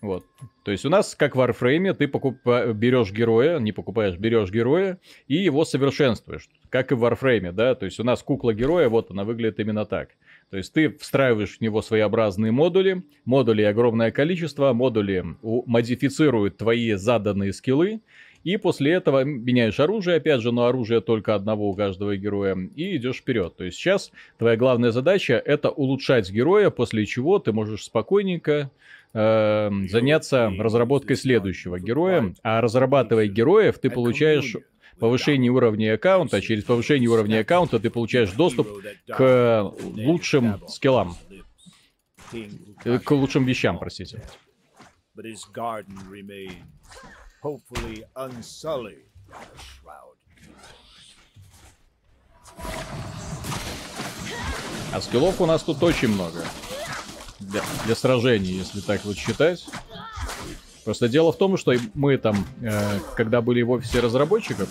Вот. 0.00 0.24
То 0.64 0.70
есть 0.70 0.84
у 0.84 0.88
нас, 0.88 1.14
как 1.16 1.34
в 1.34 1.40
Warframe, 1.40 1.94
ты 1.94 2.06
покупа... 2.06 2.72
берешь 2.72 3.10
героя, 3.10 3.58
не 3.58 3.72
покупаешь, 3.72 4.16
берешь 4.16 4.50
героя 4.50 5.00
и 5.26 5.36
его 5.36 5.64
совершенствуешь. 5.64 6.48
Как 6.70 6.92
и 6.92 6.94
в 6.94 7.04
Warframe, 7.04 7.52
да. 7.52 7.74
То 7.74 7.86
есть 7.86 7.98
у 7.98 8.04
нас 8.04 8.22
кукла 8.22 8.52
героя, 8.52 8.88
вот 8.88 9.10
она 9.10 9.24
выглядит 9.24 9.58
именно 9.58 9.86
так. 9.86 10.10
То 10.50 10.58
есть 10.58 10.72
ты 10.72 10.90
встраиваешь 10.90 11.58
в 11.58 11.60
него 11.60 11.82
своеобразные 11.82 12.52
модули, 12.52 13.02
модулей 13.24 13.64
огромное 13.64 14.12
количество, 14.12 14.72
модули 14.72 15.24
модифицируют 15.42 16.56
твои 16.56 16.92
заданные 16.92 17.52
скиллы, 17.52 18.00
и 18.44 18.58
после 18.58 18.92
этого 18.92 19.24
меняешь 19.24 19.80
оружие, 19.80 20.18
опять 20.18 20.40
же, 20.40 20.52
но 20.52 20.66
оружие 20.66 21.00
только 21.00 21.34
одного 21.34 21.68
у 21.68 21.74
каждого 21.74 22.16
героя, 22.16 22.56
и 22.76 22.96
идешь 22.96 23.16
вперед. 23.16 23.56
То 23.56 23.64
есть 23.64 23.76
сейчас 23.76 24.12
твоя 24.38 24.56
главная 24.56 24.92
задача 24.92 25.42
это 25.44 25.68
улучшать 25.68 26.30
героя, 26.30 26.70
после 26.70 27.06
чего 27.06 27.40
ты 27.40 27.52
можешь 27.52 27.82
спокойненько 27.82 28.70
э, 29.14 29.70
заняться 29.88 30.52
разработкой 30.56 31.16
следующего 31.16 31.80
героя. 31.80 32.34
А 32.44 32.60
разрабатывая 32.60 33.26
героев, 33.26 33.80
ты 33.80 33.90
получаешь 33.90 34.54
повышение 34.98 35.50
уровня 35.50 35.94
аккаунта, 35.94 36.40
через 36.40 36.64
повышение 36.64 37.08
уровня 37.08 37.40
аккаунта 37.40 37.78
ты 37.78 37.90
получаешь 37.90 38.32
доступ 38.32 38.68
к 39.06 39.72
лучшим 39.82 40.62
скиллам. 40.68 41.16
К 42.82 43.10
лучшим 43.10 43.44
вещам, 43.44 43.78
простите. 43.78 44.22
А 54.92 55.00
скиллов 55.00 55.40
у 55.40 55.46
нас 55.46 55.62
тут 55.62 55.82
очень 55.82 56.08
много. 56.08 56.44
Для, 57.38 57.62
для 57.84 57.94
сражений, 57.94 58.52
если 58.52 58.80
так 58.80 59.04
вот 59.04 59.16
считать. 59.16 59.66
Просто 60.86 61.08
дело 61.08 61.32
в 61.32 61.36
том, 61.36 61.56
что 61.56 61.74
мы 61.94 62.16
там, 62.16 62.36
э, 62.62 63.00
когда 63.16 63.42
были 63.42 63.60
в 63.60 63.72
офисе 63.72 63.98
разработчиков, 63.98 64.68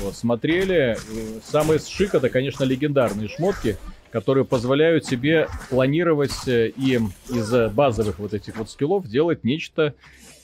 вот, 0.00 0.16
смотрели, 0.16 0.96
э, 0.96 1.40
самый 1.44 1.78
шик 1.78 2.14
это, 2.14 2.30
конечно, 2.30 2.64
легендарные 2.64 3.28
шмотки, 3.28 3.76
которые 4.10 4.46
позволяют 4.46 5.04
себе 5.04 5.48
планировать 5.68 6.48
э, 6.48 6.68
и 6.74 6.98
из 7.28 7.70
базовых 7.70 8.18
вот 8.18 8.32
этих 8.32 8.56
вот 8.56 8.70
скиллов 8.70 9.06
делать 9.06 9.44
нечто 9.44 9.92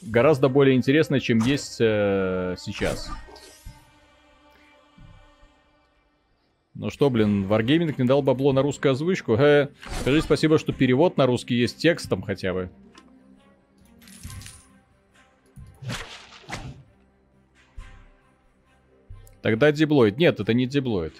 гораздо 0.02 0.50
более 0.50 0.76
интересное, 0.76 1.20
чем 1.20 1.38
есть 1.38 1.78
э, 1.80 2.56
сейчас. 2.58 3.10
Ну 6.74 6.90
что, 6.90 7.08
блин, 7.08 7.46
Wargaming 7.46 7.94
не 7.96 8.04
дал 8.04 8.20
бабло 8.20 8.52
на 8.52 8.60
русскую 8.60 8.92
озвучку? 8.92 9.36
Э, 9.36 9.68
скажи 10.02 10.20
спасибо, 10.20 10.58
что 10.58 10.74
перевод 10.74 11.16
на 11.16 11.24
русский 11.24 11.54
есть 11.54 11.78
текстом 11.78 12.20
хотя 12.20 12.52
бы. 12.52 12.68
Тогда 19.42 19.72
диблоид. 19.72 20.18
Нет, 20.18 20.40
это 20.40 20.54
не 20.54 20.66
диблоид. 20.66 21.14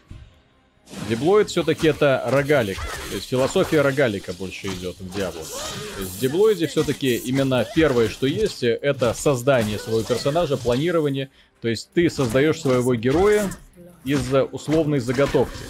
Диблоид 1.09 1.49
все-таки 1.49 1.89
это 1.89 2.23
рогалик. 2.27 2.79
То 3.11 3.17
есть 3.17 3.29
философия 3.29 3.83
рогалика 3.83 4.33
больше 4.33 4.69
идет 4.69 4.97
в 5.01 5.15
Диабло. 5.15 5.43
То 5.43 6.01
есть 6.01 6.13
в 6.13 6.21
Диблоиде 6.21 6.67
все-таки 6.67 7.17
именно 7.17 7.67
первое, 7.75 8.09
что 8.09 8.27
есть, 8.27 8.63
это 8.63 9.15
создание 9.15 9.79
своего 9.79 10.03
персонажа, 10.03 10.57
планирование. 10.57 11.31
То 11.61 11.69
есть 11.69 11.91
ты 11.95 12.09
создаешь 12.11 12.61
своего 12.61 12.95
героя 12.95 13.51
из 14.05 14.21
условной 14.53 15.01
заготовки. 15.01 15.65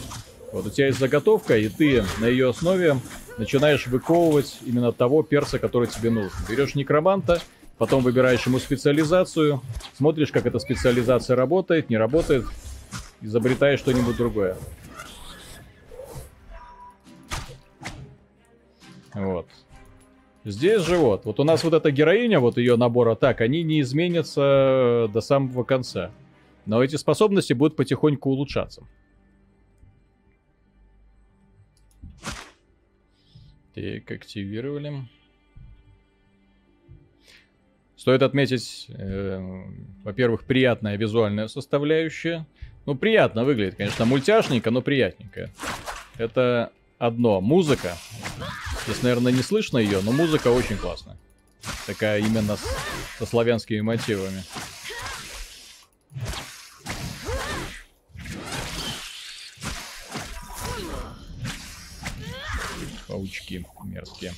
Вот 0.52 0.66
у 0.66 0.71
тебя 0.71 0.88
есть 0.88 0.99
заготовка, 0.99 1.56
и 1.56 1.68
ты 1.68 2.04
на 2.21 2.26
ее 2.26 2.50
основе 2.50 2.99
начинаешь 3.38 3.87
выковывать 3.87 4.59
именно 4.66 4.92
того 4.92 5.23
перса, 5.23 5.59
который 5.59 5.88
тебе 5.88 6.11
нужен. 6.11 6.32
Берешь 6.49 6.75
некроманта, 6.75 7.40
Потом 7.83 8.05
выбираешь 8.05 8.47
ему 8.47 8.61
специализацию, 8.61 9.61
смотришь, 9.97 10.31
как 10.31 10.47
эта 10.47 10.61
специализация 10.61 11.35
работает, 11.35 11.91
не 11.91 11.97
работает, 11.97 12.45
изобретаешь 13.21 13.81
что-нибудь 13.81 14.17
другое. 14.17 14.57
Вот. 19.12 19.49
Здесь 20.45 20.83
же 20.83 20.97
вот, 20.97 21.25
вот 21.25 21.41
у 21.41 21.43
нас 21.43 21.65
вот 21.65 21.75
эта 21.75 21.91
героиня, 21.91 22.39
вот 22.39 22.57
ее 22.57 22.77
набор 22.77 23.09
атак, 23.09 23.41
они 23.41 23.65
не 23.65 23.81
изменятся 23.81 25.11
до 25.12 25.21
самого 25.21 25.65
конца. 25.65 26.12
Но 26.67 26.85
эти 26.85 26.95
способности 26.95 27.53
будут 27.53 27.75
потихоньку 27.75 28.31
улучшаться. 28.31 28.87
Так, 33.75 34.09
активировали. 34.09 35.09
Стоит 38.02 38.23
отметить, 38.23 38.87
э, 38.88 39.62
во-первых, 40.02 40.42
приятная 40.42 40.97
визуальная 40.97 41.47
составляющая. 41.47 42.44
Ну, 42.85 42.97
приятно 42.97 43.44
выглядит, 43.44 43.76
конечно, 43.76 44.04
мультяшненько, 44.04 44.73
но 44.73 44.82
приятненько. 44.82 45.50
Это 46.16 46.73
одно. 46.99 47.40
Музыка. 47.40 47.97
Здесь, 48.87 49.04
наверное, 49.04 49.30
не 49.30 49.42
слышно 49.42 49.78
ее, 49.78 50.00
но 50.02 50.11
музыка 50.11 50.49
очень 50.49 50.78
классная. 50.78 51.16
Такая 51.87 52.18
именно 52.18 52.56
с, 52.56 52.64
со 53.21 53.25
славянскими 53.25 53.82
мотивами. 53.82 54.42
Паучки 63.06 63.65
мерзкие. 63.84 64.32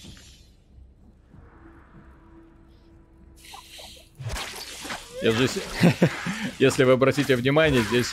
Здесь, 5.33 5.59
если 6.59 6.85
вы 6.85 6.93
обратите 6.93 7.35
внимание, 7.37 7.83
здесь 7.83 8.11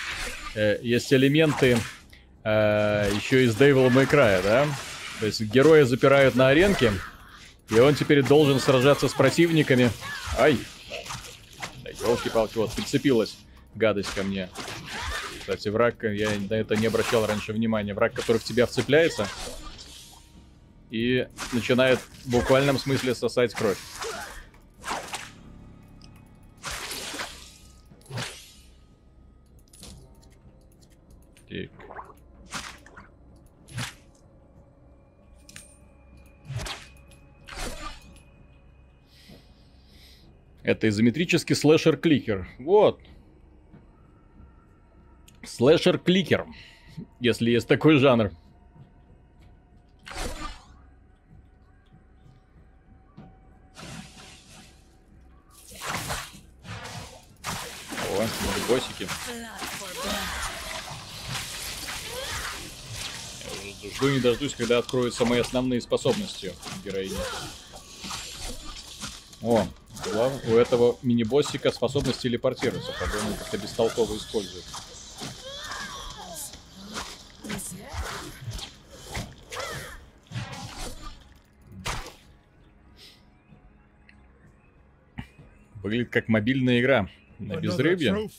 э, 0.55 0.79
есть 0.81 1.11
элементы 1.11 1.77
э, 2.43 3.11
еще 3.13 3.43
из 3.43 3.55
Devil 3.55 3.89
May 3.89 4.09
Cry, 4.09 4.41
да? 4.41 4.65
То 5.19 5.25
есть 5.25 5.41
героя 5.41 5.83
запирают 5.83 6.35
на 6.35 6.47
аренке, 6.47 6.93
и 7.69 7.79
он 7.79 7.95
теперь 7.95 8.23
должен 8.23 8.59
сражаться 8.59 9.09
с 9.09 9.13
противниками. 9.13 9.91
Ай! 10.37 10.57
Да, 11.83 11.89
елки-палки, 11.89 12.57
вот, 12.57 12.71
прицепилась 12.71 13.37
гадость 13.75 14.13
ко 14.13 14.23
мне. 14.23 14.49
Кстати, 15.41 15.67
враг, 15.67 16.03
я 16.03 16.29
на 16.49 16.53
это 16.53 16.75
не 16.75 16.87
обращал 16.87 17.25
раньше 17.25 17.51
внимания. 17.51 17.93
Враг, 17.93 18.13
который 18.13 18.37
в 18.37 18.43
тебя 18.43 18.65
вцепляется 18.65 19.27
и 20.89 21.27
начинает 21.51 21.99
в 22.25 22.29
буквальном 22.29 22.77
смысле 22.79 23.15
сосать 23.15 23.53
кровь. 23.53 23.77
Так. 31.51 31.69
Это 40.63 40.87
изометрический 40.87 41.55
слэшер-кликер. 41.55 42.47
Вот. 42.59 43.01
Слэшер-кликер. 45.43 46.45
Если 47.19 47.51
есть 47.51 47.67
такой 47.67 47.97
жанр. 47.97 48.31
Жду 64.01 64.09
не 64.09 64.19
дождусь, 64.19 64.55
когда 64.55 64.79
откроются 64.79 65.25
мои 65.25 65.41
основные 65.41 65.79
способности 65.79 66.53
героини. 66.83 67.13
О, 69.43 69.67
у 70.47 70.55
этого 70.55 70.97
мини-боссика 71.03 71.69
способность 71.69 72.19
телепортироваться. 72.19 72.91
По-моему, 72.99 73.35
как-то 73.37 73.59
бестолково 73.59 74.17
использует. 74.17 74.65
Выглядит 85.83 86.09
как 86.09 86.27
мобильная 86.27 86.81
игра 86.81 87.07
на 87.37 87.57
безрыбье. 87.57 88.31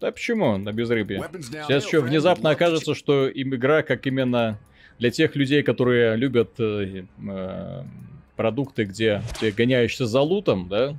Да 0.00 0.10
почему 0.10 0.56
на 0.58 0.72
безрыбье? 0.72 1.24
Сейчас 1.40 1.86
еще 1.86 2.00
внезапно 2.00 2.50
окажется, 2.50 2.96
что 2.96 3.28
им 3.28 3.54
игра 3.54 3.84
как 3.84 4.04
именно 4.08 4.58
для 4.98 5.10
тех 5.10 5.36
людей, 5.36 5.62
которые 5.62 6.16
любят 6.16 6.50
э, 6.58 7.04
э, 7.28 7.84
продукты, 8.36 8.84
где 8.84 9.22
ты 9.40 9.50
гоняешься 9.50 10.06
за 10.06 10.20
лутом, 10.20 10.68
да, 10.68 10.96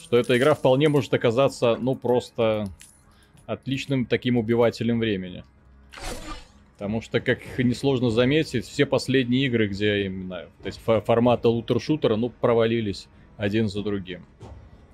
что 0.00 0.18
эта 0.18 0.36
игра 0.36 0.54
вполне 0.54 0.88
может 0.88 1.12
оказаться, 1.14 1.76
ну, 1.80 1.94
просто 1.94 2.68
отличным 3.46 4.06
таким 4.06 4.36
убивателем 4.36 5.00
времени. 5.00 5.44
Потому 6.74 7.00
что, 7.00 7.20
как 7.20 7.38
несложно 7.58 8.10
заметить, 8.10 8.66
все 8.66 8.84
последние 8.84 9.46
игры, 9.46 9.68
где 9.68 10.06
именно 10.06 10.46
то 10.62 10.66
есть 10.66 10.80
формата 10.80 11.48
лутер-шутера, 11.48 12.16
ну, 12.16 12.30
провалились 12.30 13.06
один 13.36 13.68
за 13.68 13.82
другим. 13.82 14.24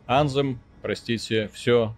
Анзем, 0.07 0.61
простите, 0.83 1.51
все. 1.53 1.95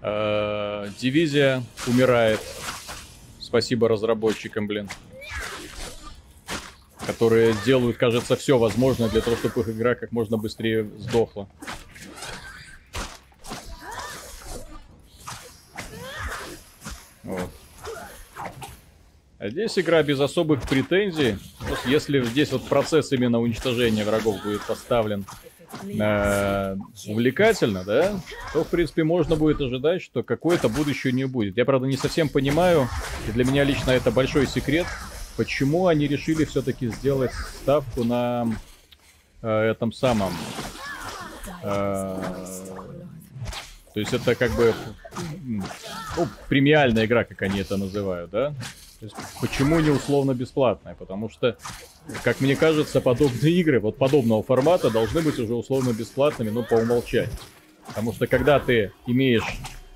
Э, 0.00 0.88
дивизия 1.00 1.62
умирает 1.86 2.40
Спасибо 3.52 3.86
разработчикам, 3.86 4.66
блин. 4.66 4.88
Которые 7.06 7.54
делают, 7.66 7.98
кажется, 7.98 8.34
все 8.34 8.56
возможное 8.56 9.10
для 9.10 9.20
того, 9.20 9.36
чтобы 9.36 9.60
их 9.60 9.68
игра 9.68 9.94
как 9.94 10.10
можно 10.10 10.38
быстрее 10.38 10.84
сдохла. 10.96 11.46
Вот. 17.22 17.50
А 19.38 19.50
здесь 19.50 19.78
игра 19.78 20.02
без 20.02 20.18
особых 20.18 20.66
претензий. 20.66 21.36
Если 21.84 22.24
здесь 22.24 22.52
вот 22.52 22.66
процесс 22.66 23.12
именно 23.12 23.38
уничтожения 23.38 24.04
врагов 24.06 24.42
будет 24.42 24.62
поставлен 24.62 25.26
э, 25.82 26.76
увлекательно, 27.06 27.84
да, 27.84 28.20
то, 28.52 28.64
в 28.64 28.68
принципе, 28.68 29.04
можно 29.04 29.36
будет 29.36 29.60
ожидать, 29.60 30.02
что 30.02 30.22
какое-то 30.22 30.68
будущее 30.68 31.12
не 31.12 31.24
будет. 31.24 31.56
Я, 31.56 31.64
правда, 31.64 31.86
не 31.86 31.96
совсем 31.96 32.28
понимаю, 32.28 32.88
и 33.28 33.32
для 33.32 33.44
меня 33.44 33.64
лично 33.64 33.90
это 33.90 34.10
большой 34.10 34.46
секрет, 34.46 34.86
почему 35.36 35.86
они 35.86 36.06
решили 36.06 36.44
все-таки 36.44 36.88
сделать 36.88 37.32
ставку 37.62 38.04
на 38.04 38.46
э, 39.42 39.70
этом 39.70 39.92
самом... 39.92 40.32
Э, 41.62 42.20
то 43.94 44.00
есть 44.00 44.12
это 44.14 44.34
как 44.34 44.52
бы 44.52 44.74
ну, 45.44 46.28
премиальная 46.48 47.04
игра, 47.04 47.24
как 47.24 47.42
они 47.42 47.60
это 47.60 47.76
называют, 47.76 48.30
да? 48.30 48.54
Почему 49.40 49.80
не 49.80 49.90
условно 49.90 50.34
бесплатная? 50.34 50.94
Потому 50.94 51.28
что, 51.28 51.56
как 52.22 52.40
мне 52.40 52.56
кажется, 52.56 53.00
подобные 53.00 53.52
игры 53.54 53.80
вот 53.80 53.96
подобного 53.96 54.42
формата 54.42 54.90
должны 54.90 55.22
быть 55.22 55.38
уже 55.38 55.54
условно 55.54 55.92
бесплатными, 55.92 56.50
ну, 56.50 56.62
по 56.62 56.74
умолчанию. 56.74 57.30
Потому 57.86 58.12
что 58.12 58.26
когда 58.26 58.60
ты 58.60 58.92
имеешь 59.06 59.44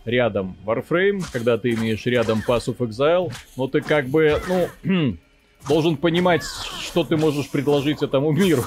рядом 0.05 0.57
Warframe, 0.65 1.25
когда 1.33 1.59
ты 1.59 1.73
имеешь 1.73 2.05
рядом 2.07 2.43
Pass 2.47 2.67
of 2.67 2.79
Exile, 2.79 3.33
ну 3.57 3.69
ты 3.69 3.81
как 3.81 4.09
бы, 4.09 4.41
ну, 4.49 5.17
должен 5.69 5.97
понимать, 5.97 6.43
что 6.81 7.05
ты 7.05 7.17
можешь 7.17 7.51
предложить 7.51 8.03
этому 8.03 8.33
миру 8.33 8.65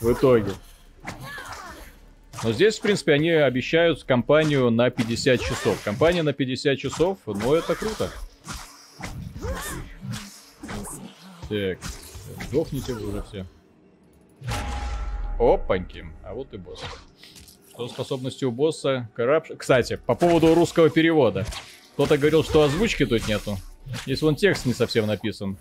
в 0.00 0.12
итоге. 0.12 0.52
Но 2.42 2.52
здесь, 2.52 2.78
в 2.78 2.80
принципе, 2.80 3.12
они 3.12 3.30
обещают 3.30 4.02
компанию 4.04 4.70
на 4.70 4.88
50 4.90 5.40
часов. 5.40 5.78
Компания 5.84 6.22
на 6.22 6.32
50 6.32 6.78
часов, 6.78 7.18
ну 7.26 7.54
это 7.54 7.74
круто. 7.74 8.10
Так, 11.48 11.78
сдохните 12.48 12.94
вы 12.94 13.08
уже 13.08 13.22
все. 13.22 13.46
Опаньки, 15.38 16.06
а 16.22 16.34
вот 16.34 16.52
и 16.52 16.58
босс. 16.58 16.82
Что 17.70 17.88
способностью 17.88 18.50
у 18.50 18.52
босса? 18.52 19.08
Коррупш... 19.14 19.50
Кстати, 19.56 19.96
по 19.96 20.14
поводу 20.14 20.54
русского 20.54 20.90
перевода. 20.90 21.46
Кто-то 21.94 22.18
говорил, 22.18 22.44
что 22.44 22.62
озвучки 22.62 23.06
тут 23.06 23.26
нету. 23.26 23.58
Здесь 24.04 24.22
вон 24.22 24.36
текст 24.36 24.66
не 24.66 24.74
совсем 24.74 25.06
написан. 25.06 25.58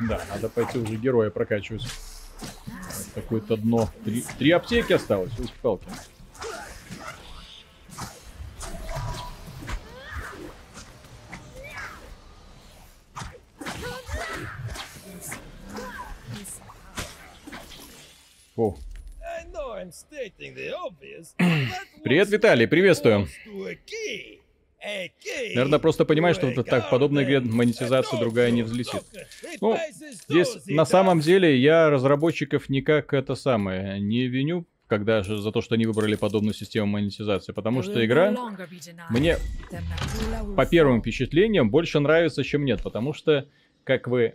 Да, 0.00 0.20
надо 0.28 0.48
пойти 0.48 0.78
уже 0.78 0.94
героя 0.96 1.30
прокачивать. 1.30 1.86
Какое-то 3.14 3.56
дно. 3.56 3.90
Три, 4.04 4.24
три 4.38 4.50
аптеки 4.52 4.92
осталось, 4.92 5.32
ух, 5.38 5.50
палки. 5.60 5.86
О. 18.56 18.76
Привет, 22.04 22.28
Виталий, 22.28 22.66
приветствую. 22.66 23.28
Наверное, 25.54 25.78
просто 25.78 26.04
понимаешь, 26.04 26.36
что 26.36 26.62
так 26.62 26.90
подобная 26.90 27.24
игре 27.24 27.40
монетизация 27.40 28.18
другая 28.18 28.50
не 28.50 28.62
взлетит. 28.62 29.02
Ну, 29.60 29.76
здесь 30.28 30.66
на 30.66 30.84
самом 30.84 31.20
деле 31.20 31.56
я 31.56 31.90
разработчиков 31.90 32.68
никак 32.68 33.12
это 33.14 33.34
самое 33.34 34.00
не 34.00 34.26
виню, 34.26 34.66
когда 34.86 35.22
же 35.22 35.38
за 35.38 35.52
то, 35.52 35.60
что 35.60 35.74
они 35.74 35.86
выбрали 35.86 36.16
подобную 36.16 36.54
систему 36.54 36.86
монетизации, 36.86 37.52
потому 37.52 37.82
что 37.82 38.04
игра 38.04 38.34
мне 39.10 39.36
по 40.56 40.66
первым 40.66 41.00
впечатлениям 41.00 41.70
больше 41.70 42.00
нравится, 42.00 42.42
чем 42.42 42.64
нет, 42.64 42.82
потому 42.82 43.12
что, 43.12 43.46
как 43.84 44.08
вы, 44.08 44.34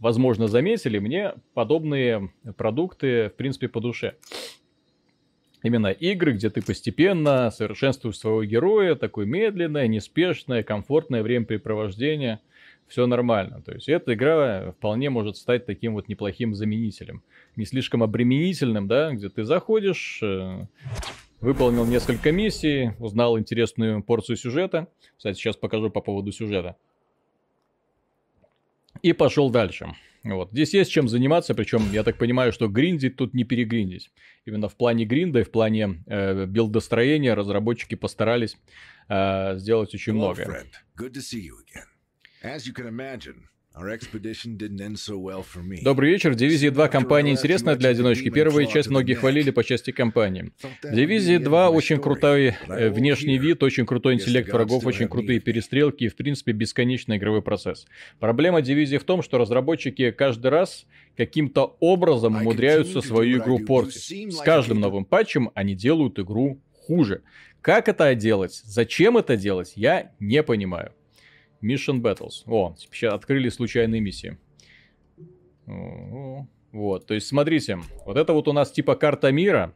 возможно, 0.00 0.46
заметили, 0.46 0.98
мне 0.98 1.34
подобные 1.54 2.30
продукты, 2.56 3.30
в 3.30 3.36
принципе, 3.36 3.68
по 3.68 3.80
душе 3.80 4.14
именно 5.64 5.88
игры, 5.88 6.34
где 6.34 6.50
ты 6.50 6.62
постепенно 6.62 7.50
совершенствуешь 7.50 8.18
своего 8.18 8.44
героя, 8.44 8.94
такое 8.94 9.26
медленное, 9.26 9.88
неспешное, 9.88 10.62
комфортное 10.62 11.22
времяпрепровождение, 11.22 12.40
все 12.86 13.06
нормально. 13.06 13.62
То 13.62 13.72
есть 13.72 13.88
эта 13.88 14.14
игра 14.14 14.72
вполне 14.72 15.10
может 15.10 15.36
стать 15.36 15.66
таким 15.66 15.94
вот 15.94 16.06
неплохим 16.06 16.54
заменителем. 16.54 17.22
Не 17.56 17.64
слишком 17.64 18.02
обременительным, 18.02 18.86
да, 18.86 19.10
где 19.12 19.30
ты 19.30 19.44
заходишь, 19.44 20.20
э, 20.22 20.66
выполнил 21.40 21.86
несколько 21.86 22.30
миссий, 22.30 22.90
узнал 22.98 23.38
интересную 23.38 24.02
порцию 24.02 24.36
сюжета. 24.36 24.88
Кстати, 25.16 25.38
сейчас 25.38 25.56
покажу 25.56 25.88
по 25.88 26.02
поводу 26.02 26.30
сюжета. 26.30 26.76
И 29.02 29.14
пошел 29.14 29.48
дальше. 29.48 29.94
Вот. 30.24 30.50
Здесь 30.52 30.72
есть 30.72 30.90
чем 30.90 31.06
заниматься, 31.06 31.54
причем 31.54 31.92
я 31.92 32.02
так 32.02 32.16
понимаю, 32.16 32.50
что 32.52 32.66
гриндить 32.68 33.16
тут 33.16 33.34
не 33.34 33.44
перегриндить. 33.44 34.10
Именно 34.46 34.68
в 34.70 34.76
плане 34.76 35.04
гринда 35.04 35.40
и 35.40 35.42
в 35.42 35.50
плане 35.50 36.02
э, 36.06 36.46
билдостроения 36.46 37.34
разработчики 37.34 37.94
постарались 37.94 38.56
э, 39.08 39.58
сделать 39.58 39.94
очень 39.94 40.14
многое. 40.14 40.46
Добрый 45.82 46.12
вечер. 46.12 46.30
В 46.30 46.36
Дивизии 46.36 46.68
2 46.68 46.88
компания 46.88 47.32
интересная 47.32 47.74
для 47.74 47.88
одиночки. 47.88 48.30
Первая 48.30 48.66
часть 48.66 48.88
многие 48.88 49.14
хвалили 49.14 49.50
по 49.50 49.64
части 49.64 49.90
компании. 49.90 50.52
В 50.80 50.94
Дивизии 50.94 51.38
2 51.38 51.70
очень 51.70 51.98
крутой 51.98 52.54
э, 52.68 52.90
внешний 52.90 53.36
вид, 53.36 53.64
очень 53.64 53.84
крутой 53.84 54.14
интеллект 54.14 54.48
врагов, 54.52 54.86
очень 54.86 55.08
крутые 55.08 55.40
перестрелки 55.40 56.04
и, 56.04 56.08
в 56.08 56.14
принципе, 56.14 56.52
бесконечный 56.52 57.16
игровой 57.16 57.42
процесс. 57.42 57.84
Проблема 58.20 58.62
Дивизии 58.62 58.96
в 58.96 59.02
том, 59.02 59.22
что 59.22 59.38
разработчики 59.38 60.12
каждый 60.12 60.52
раз 60.52 60.86
каким-то 61.16 61.76
образом 61.80 62.36
умудряются 62.36 63.00
свою 63.00 63.38
игру 63.38 63.58
портить. 63.58 64.32
С 64.32 64.40
каждым 64.40 64.78
новым 64.78 65.04
патчем 65.04 65.50
они 65.54 65.74
делают 65.74 66.20
игру 66.20 66.60
хуже. 66.72 67.22
Как 67.60 67.88
это 67.88 68.14
делать? 68.14 68.60
Зачем 68.62 69.16
это 69.16 69.36
делать? 69.36 69.72
Я 69.74 70.12
не 70.20 70.44
понимаю. 70.44 70.92
Mission 71.64 72.00
Battles. 72.00 72.42
О, 72.46 72.74
сейчас 72.78 73.14
открыли 73.14 73.48
случайные 73.48 74.00
миссии. 74.00 74.36
Вот, 76.72 77.06
то 77.06 77.14
есть 77.14 77.28
смотрите, 77.28 77.78
вот 78.04 78.16
это 78.16 78.32
вот 78.32 78.48
у 78.48 78.52
нас 78.52 78.70
типа 78.72 78.96
карта 78.96 79.32
мира, 79.32 79.72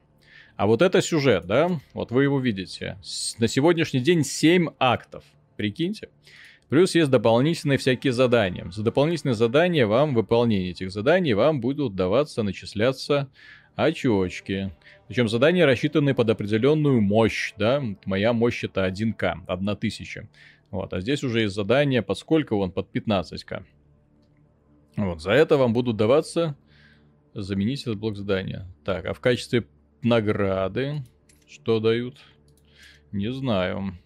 а 0.57 0.66
вот 0.66 0.83
это 0.83 1.01
сюжет, 1.01 1.46
да? 1.46 1.70
Вот 1.94 2.11
вы 2.11 2.24
его 2.24 2.40
видите. 2.40 2.98
На 3.38 3.46
сегодняшний 3.46 4.01
день 4.01 4.24
7 4.24 4.70
актов. 4.81 5.24
Прикиньте. 5.57 6.09
Плюс 6.68 6.96
есть 6.96 7.11
дополнительные 7.11 7.79
всякие 7.79 8.12
задания. 8.12 8.68
За 8.70 8.83
дополнительные 8.83 9.35
задания 9.35 9.87
вам, 9.87 10.14
выполнение 10.14 10.70
этих 10.70 10.90
заданий, 10.90 11.33
вам 11.33 11.61
будут 11.61 11.94
даваться, 11.94 12.42
начисляться 12.42 13.31
очечки. 13.77 14.72
Причем 15.07 15.29
задания 15.29 15.64
рассчитаны 15.64 16.12
под 16.12 16.29
определенную 16.29 17.01
мощь, 17.01 17.55
да? 17.57 17.83
Моя 18.05 18.33
мощь 18.33 18.64
это 18.64 18.87
1К, 18.87 19.44
1000. 19.46 20.29
Вот, 20.71 20.93
а 20.93 21.01
здесь 21.01 21.25
уже 21.25 21.43
есть 21.43 21.55
задание 21.55 22.03
под 22.03 22.19
сколько 22.19 22.55
вон, 22.55 22.73
под 22.73 22.95
15к. 22.95 23.65
Вот, 24.97 25.23
за 25.23 25.33
это 25.33 25.57
вам 25.57 25.73
будут 25.73 25.97
даваться 25.97 26.57
заменить 27.35 27.83
этот 27.83 27.99
блок 27.99 28.17
задания. 28.17 28.67
Так, 28.85 29.07
а 29.07 29.15
в 29.15 29.21
качестве 29.21 29.67
награды 30.03 31.05
что 31.49 31.81
дают? 31.81 32.21
Не 33.13 33.33
знаю. 33.33 33.99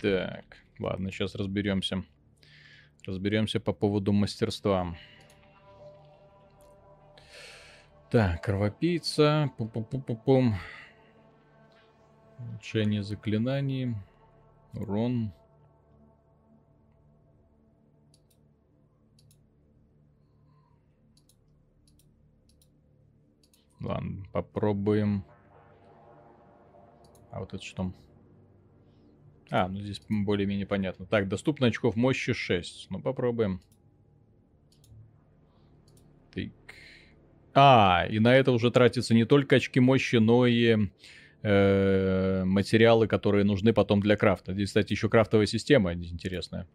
Так, 0.00 0.44
ладно, 0.78 1.10
сейчас 1.10 1.34
разберемся. 1.34 2.04
Разберемся 3.06 3.60
по 3.60 3.74
поводу 3.74 4.12
мастерства. 4.12 4.96
Так, 8.10 8.42
кровопийца. 8.42 9.50
Пу-пу-пу-пу-пум. 9.58 10.54
Улучшение 12.48 13.02
заклинаний. 13.02 13.94
Урон. 14.74 15.32
Ладно, 23.80 24.24
попробуем. 24.32 25.24
А 27.30 27.40
вот 27.40 27.52
это 27.52 27.62
что? 27.62 27.92
А, 29.50 29.68
ну 29.68 29.80
здесь 29.80 30.00
более-менее 30.08 30.66
понятно. 30.66 31.06
Так, 31.06 31.28
доступно 31.28 31.66
очков 31.66 31.96
мощи 31.96 32.32
6. 32.32 32.88
Ну, 32.90 33.00
попробуем. 33.00 33.60
Так. 36.32 36.50
А, 37.54 38.06
и 38.08 38.18
на 38.18 38.34
это 38.34 38.52
уже 38.52 38.70
тратятся 38.70 39.14
не 39.14 39.24
только 39.24 39.56
очки 39.56 39.80
мощи, 39.80 40.16
но 40.16 40.46
и 40.46 40.88
э, 41.44 42.42
материалы, 42.44 43.06
которые 43.06 43.44
нужны 43.44 43.72
потом 43.72 44.00
для 44.00 44.16
крафта. 44.16 44.54
Здесь, 44.54 44.68
кстати, 44.68 44.92
еще 44.92 45.08
крафтовая 45.08 45.46
система 45.46 45.92
интересная. 45.92 46.66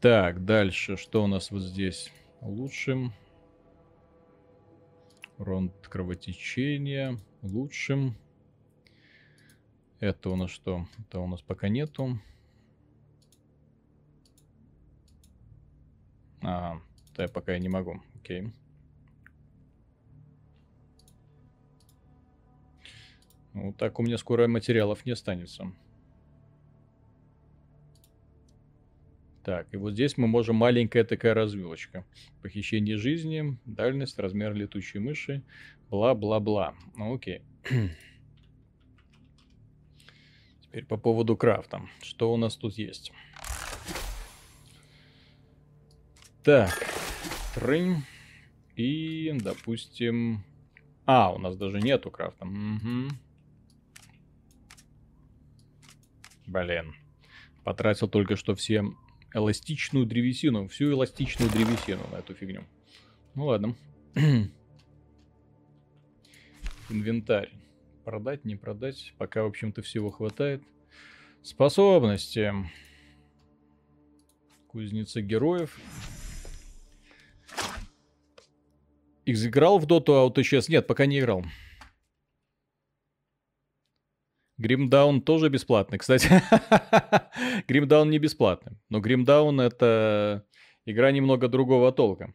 Так, 0.00 0.44
дальше, 0.44 0.96
что 0.96 1.22
у 1.24 1.26
нас 1.26 1.50
вот 1.50 1.62
здесь? 1.62 2.10
Улучшим. 2.40 3.12
Урон 5.38 5.70
кровотечения. 5.82 7.18
Улучшим. 7.42 8.16
Это 10.00 10.30
у 10.30 10.36
нас 10.36 10.50
что? 10.50 10.86
Это 10.98 11.20
у 11.20 11.26
нас 11.26 11.42
пока 11.42 11.68
нету. 11.68 12.18
А, 16.42 16.78
да, 17.16 17.22
я 17.22 17.28
пока 17.28 17.58
не 17.58 17.68
могу. 17.68 18.02
Окей. 18.16 18.52
Ну, 23.54 23.72
так 23.72 23.98
у 24.00 24.02
меня 24.02 24.18
скоро 24.18 24.48
материалов 24.48 25.06
не 25.06 25.12
останется. 25.12 25.72
Так, 29.44 29.72
и 29.72 29.76
вот 29.76 29.92
здесь 29.92 30.16
мы 30.16 30.26
можем 30.26 30.56
маленькая 30.56 31.04
такая 31.04 31.34
развилочка. 31.34 32.04
Похищение 32.42 32.96
жизни, 32.96 33.58
дальность, 33.64 34.18
размер 34.18 34.54
летучей 34.54 35.00
мыши, 35.00 35.42
бла-бла-бла. 35.90 36.74
Ну, 36.96 37.14
окей. 37.14 37.42
Теперь 40.62 40.86
по 40.86 40.96
поводу 40.96 41.36
крафта. 41.36 41.82
Что 42.02 42.32
у 42.32 42.36
нас 42.36 42.56
тут 42.56 42.74
есть? 42.78 43.12
Так, 46.42 46.72
трынь. 47.54 48.02
И, 48.74 49.30
допустим... 49.40 50.42
А, 51.06 51.32
у 51.32 51.38
нас 51.38 51.54
даже 51.56 51.80
нету 51.80 52.10
крафта. 52.10 52.46
Угу. 52.46 53.10
Блин. 56.46 56.94
Потратил 57.64 58.08
только 58.08 58.36
что 58.36 58.54
все 58.54 58.84
эластичную 59.32 60.06
древесину. 60.06 60.68
Всю 60.68 60.92
эластичную 60.92 61.50
древесину 61.50 62.02
на 62.12 62.16
эту 62.16 62.34
фигню. 62.34 62.64
Ну 63.34 63.46
ладно. 63.46 63.74
Инвентарь. 66.90 67.50
Продать, 68.04 68.44
не 68.44 68.56
продать. 68.56 69.14
Пока, 69.18 69.42
в 69.42 69.46
общем-то, 69.46 69.82
всего 69.82 70.10
хватает. 70.10 70.62
Способности. 71.42 72.52
Кузница 74.68 75.22
героев. 75.22 75.78
Играл 79.24 79.78
в 79.78 79.86
доту 79.86 80.14
ауточес? 80.14 80.68
Нет, 80.68 80.86
пока 80.86 81.06
не 81.06 81.18
играл. 81.20 81.44
Гримдаун 84.58 85.20
тоже 85.20 85.48
бесплатный, 85.48 85.98
кстати. 85.98 86.28
Гримдаун 87.68 88.10
не 88.10 88.18
бесплатный. 88.18 88.76
Но 88.88 89.00
Гримдаун 89.00 89.60
это 89.60 90.46
игра 90.86 91.10
немного 91.10 91.48
другого 91.48 91.92
толка. 91.92 92.32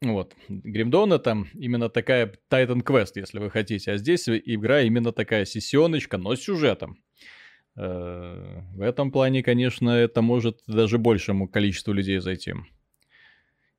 Вот. 0.00 0.34
Гримдаун 0.48 1.12
это 1.12 1.46
именно 1.54 1.88
такая 1.88 2.34
Titan 2.50 2.82
Quest, 2.82 3.12
если 3.14 3.38
вы 3.38 3.50
хотите. 3.50 3.92
А 3.92 3.96
здесь 3.98 4.28
игра 4.28 4.80
именно 4.80 5.12
такая 5.12 5.44
сессионочка, 5.44 6.18
но 6.18 6.34
с 6.34 6.40
сюжетом. 6.40 6.98
Э, 7.76 8.62
в 8.74 8.80
этом 8.80 9.12
плане, 9.12 9.44
конечно, 9.44 9.90
это 9.90 10.20
может 10.20 10.60
даже 10.66 10.98
большему 10.98 11.48
количеству 11.48 11.92
людей 11.92 12.18
зайти. 12.18 12.54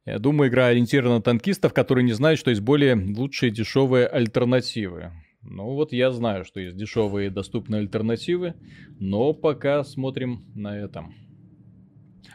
Я 0.05 0.19
думаю, 0.19 0.49
игра 0.49 0.67
ориентирована 0.67 1.17
на 1.17 1.21
танкистов, 1.21 1.73
которые 1.73 2.03
не 2.03 2.11
знают, 2.11 2.37
что 2.37 2.49
есть 2.49 2.61
более 2.61 2.95
лучшие 2.95 3.51
дешевые 3.51 4.05
альтернативы. 4.05 5.11
Ну 5.41 5.73
вот 5.75 5.93
я 5.93 6.11
знаю, 6.11 6.43
что 6.43 6.59
есть 6.59 6.75
дешевые 6.75 7.29
доступные 7.29 7.79
альтернативы, 7.79 8.53
но 8.99 9.33
пока 9.33 9.83
смотрим 9.83 10.45
на 10.55 10.77
этом. 10.77 11.15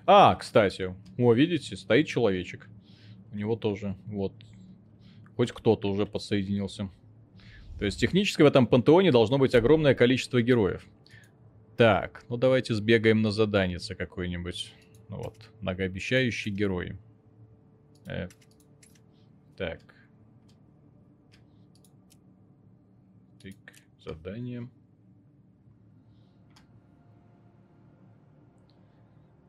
А, 0.07 0.35
кстати, 0.37 0.94
о, 1.18 1.33
видите, 1.35 1.76
стоит 1.76 2.07
человечек. 2.07 2.68
У 3.33 3.37
него 3.37 3.57
тоже, 3.57 3.96
вот, 4.07 4.33
хоть 5.37 5.52
кто-то 5.52 5.90
уже 5.90 6.07
подсоединился. 6.07 6.90
То 7.78 7.85
есть 7.85 8.00
технически 8.00 8.40
в 8.40 8.46
этом 8.46 8.66
пантеоне 8.66 9.12
должно 9.12 9.37
быть 9.37 9.54
огромное 9.54 9.94
количество 9.94 10.40
героев. 10.40 10.87
Так, 11.76 12.24
ну 12.31 12.38
давайте 12.38 12.74
сбегаем 12.74 13.20
на 13.20 13.31
заданице 13.31 13.94
какой-нибудь. 13.94 14.72
Ну 15.11 15.16
вот, 15.18 15.50
многообещающий 15.61 16.50
герой. 16.50 16.98
Э, 18.09 18.27
так. 19.55 19.83
Тык, 23.38 23.57
задание. 24.01 24.66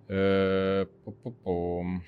Э, 0.09 0.85
по 1.05 1.11
-по 1.11 1.31
-пом. 1.31 2.01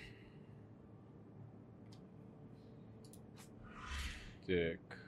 Так. 4.46 5.00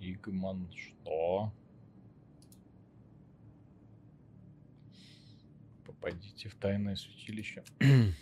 Игман 0.00 0.68
что? 0.72 1.52
Попадите 6.00 6.48
в 6.48 6.54
тайное 6.54 6.96
святилище. 6.96 7.64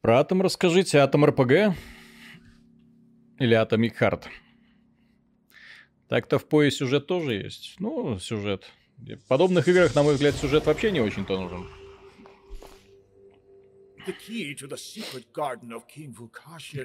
Про 0.00 0.20
Атом 0.20 0.42
расскажите. 0.42 0.98
Атом 0.98 1.24
РПГ? 1.24 1.74
Или 3.38 3.56
Atomic 3.56 3.98
Heart? 3.98 4.24
Так-то 6.08 6.38
в 6.38 6.46
поясе 6.48 6.78
сюжет 6.78 7.06
тоже 7.06 7.34
есть. 7.34 7.76
Ну, 7.78 8.18
сюжет. 8.18 8.70
В 8.98 9.26
подобных 9.28 9.68
играх, 9.68 9.94
на 9.94 10.02
мой 10.02 10.14
взгляд, 10.14 10.34
сюжет 10.34 10.66
вообще 10.66 10.90
не 10.90 11.00
очень-то 11.00 11.38
нужен. 11.38 11.66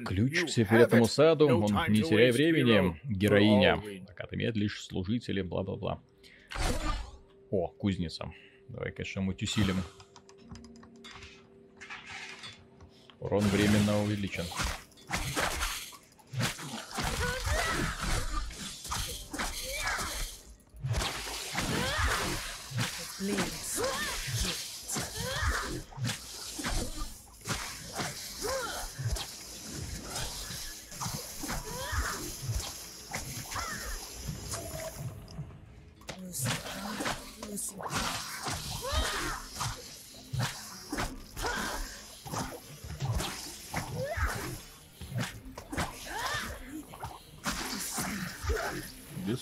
Ключ 0.04 0.44
к 0.44 0.48
секретному 0.48 1.06
саду, 1.06 1.48
он 1.48 1.70
не 1.88 2.02
теряй 2.02 2.30
времени, 2.30 3.00
героиня. 3.04 3.82
Пока 4.06 4.26
ты 4.26 4.36
медлишь, 4.36 4.84
служители, 4.84 5.42
бла-бла-бла. 5.42 6.02
О, 7.50 7.68
кузница. 7.68 8.32
Давай, 8.68 8.90
конечно, 8.92 9.22
муть 9.22 9.42
усилим. 9.42 9.76
Урон 13.20 13.44
временно 13.44 14.02
увеличен. 14.02 14.44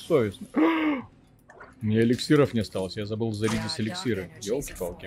Бессовестно. 0.04 0.46
Меня 1.80 2.02
эликсиров 2.02 2.52
не 2.52 2.60
осталось, 2.60 2.96
я 2.96 3.06
забыл 3.06 3.32
зарядить 3.32 3.78
эликсиры. 3.80 4.30
Елки-палки. 4.42 5.06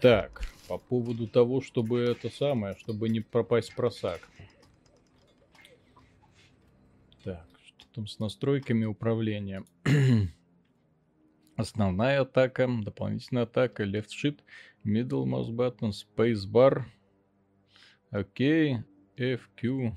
Так, 0.00 0.42
по 0.66 0.78
поводу 0.78 1.28
того, 1.28 1.60
чтобы 1.60 2.00
это 2.00 2.30
самое, 2.30 2.74
чтобы 2.76 3.10
не 3.10 3.20
пропасть 3.20 3.72
в 3.72 3.76
просак. 3.76 4.20
Так, 7.22 7.46
что 7.66 7.86
там 7.94 8.06
с 8.06 8.18
настройками 8.18 8.86
управления? 8.86 9.64
Основная 11.56 12.22
атака, 12.22 12.66
дополнительная 12.82 13.44
атака, 13.44 13.84
left 13.84 14.08
shift, 14.08 14.40
middle 14.84 15.26
mouse 15.26 15.50
button, 15.50 15.92
space 15.92 16.46
bar. 16.50 16.84
Окей, 18.10 18.78
FQ. 19.16 19.96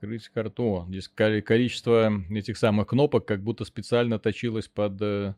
Открыть 0.00 0.30
карту. 0.30 0.86
Здесь 0.88 1.08
количество 1.08 2.10
этих 2.30 2.56
самых 2.56 2.86
кнопок 2.86 3.26
как 3.26 3.42
будто 3.42 3.66
специально 3.66 4.18
точилось 4.18 4.66
под 4.66 4.98
э, 5.02 5.34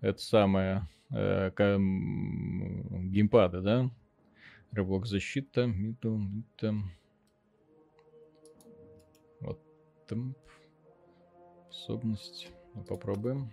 это 0.00 0.20
самое 0.20 0.88
э, 1.12 1.50
геймпады, 1.56 3.62
да? 3.62 3.90
Рывок 4.70 5.06
защита, 5.06 5.64
middle, 5.64 6.20
middle. 6.20 6.82
Вот 9.40 9.60
там 10.06 10.36
способность 11.64 12.48
Ну, 12.76 12.84
попробуем. 12.84 13.50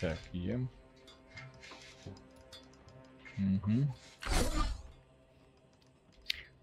Так, 0.00 0.20
ем. 0.32 0.70
Угу. 3.38 3.92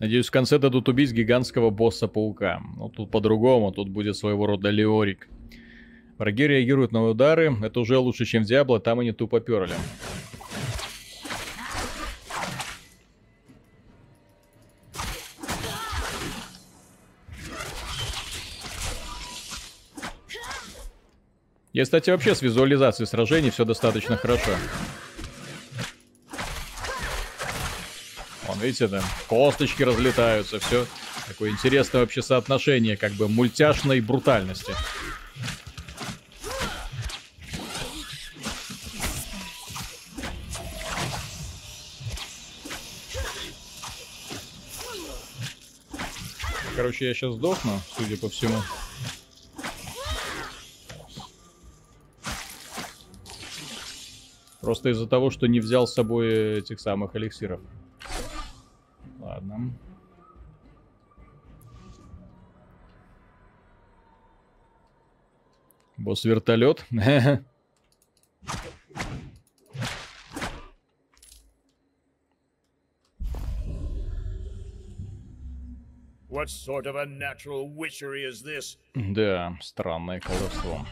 Надеюсь, 0.02 0.30
в 0.30 0.32
конце 0.32 0.58
дадут 0.58 0.90
убить 0.90 1.12
гигантского 1.12 1.70
босса-паука. 1.70 2.60
Ну, 2.76 2.90
тут 2.90 3.12
по-другому, 3.12 3.72
тут 3.72 3.88
будет 3.90 4.18
своего 4.18 4.48
рода 4.48 4.72
Леорик. 4.72 5.30
Враги 6.18 6.48
реагируют 6.48 6.92
на 6.92 7.04
удары, 7.04 7.56
это 7.62 7.80
уже 7.80 8.00
лучше, 8.00 8.26
чем 8.26 8.42
в 8.42 8.48
Диабло, 8.48 8.80
там 8.80 8.98
они 9.00 9.12
тупо 9.12 9.40
перли. 9.42 9.76
Я, 21.74 21.84
кстати, 21.84 22.10
вообще 22.10 22.34
с 22.34 22.42
визуализацией 22.42 23.06
сражений 23.06 23.52
все 23.52 23.66
достаточно 23.66 24.18
хорошо. 24.18 24.50
Видите, 28.62 28.88
там 28.88 29.04
косточки 29.28 29.84
разлетаются, 29.84 30.60
все. 30.60 30.86
Такое 31.28 31.52
интересное 31.52 32.02
вообще 32.02 32.22
соотношение, 32.22 32.98
как 32.98 33.14
бы, 33.14 33.28
мультяшной 33.28 34.00
брутальности. 34.02 34.74
Короче, 46.76 47.08
я 47.08 47.14
сейчас 47.14 47.36
сдохну, 47.36 47.80
судя 47.98 48.18
по 48.18 48.30
всему. 48.30 48.62
Просто 54.62 54.90
из-за 54.90 55.08
того, 55.08 55.30
что 55.32 55.48
не 55.48 55.60
взял 55.60 55.88
с 55.88 55.94
собой 55.94 56.60
этих 56.60 56.80
самых 56.80 57.16
эликсиров. 57.16 57.60
Ладно. 59.32 59.72
Босс-вертолет. 65.98 66.86
What 76.28 76.50
sort 76.50 76.88
of 76.88 76.96
unnatural 76.96 77.70
witchery 77.74 78.24
is 78.24 78.42
this? 78.42 78.78
Да, 78.96 79.58
странное 79.62 80.20
колдовство. 80.20 80.86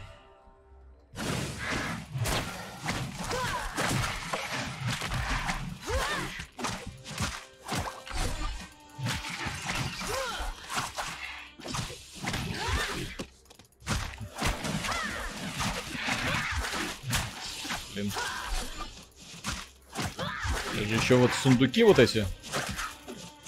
Еще 21.09 21.15
вот 21.15 21.31
сундуки 21.31 21.83
вот 21.83 21.97
эти. 21.97 22.23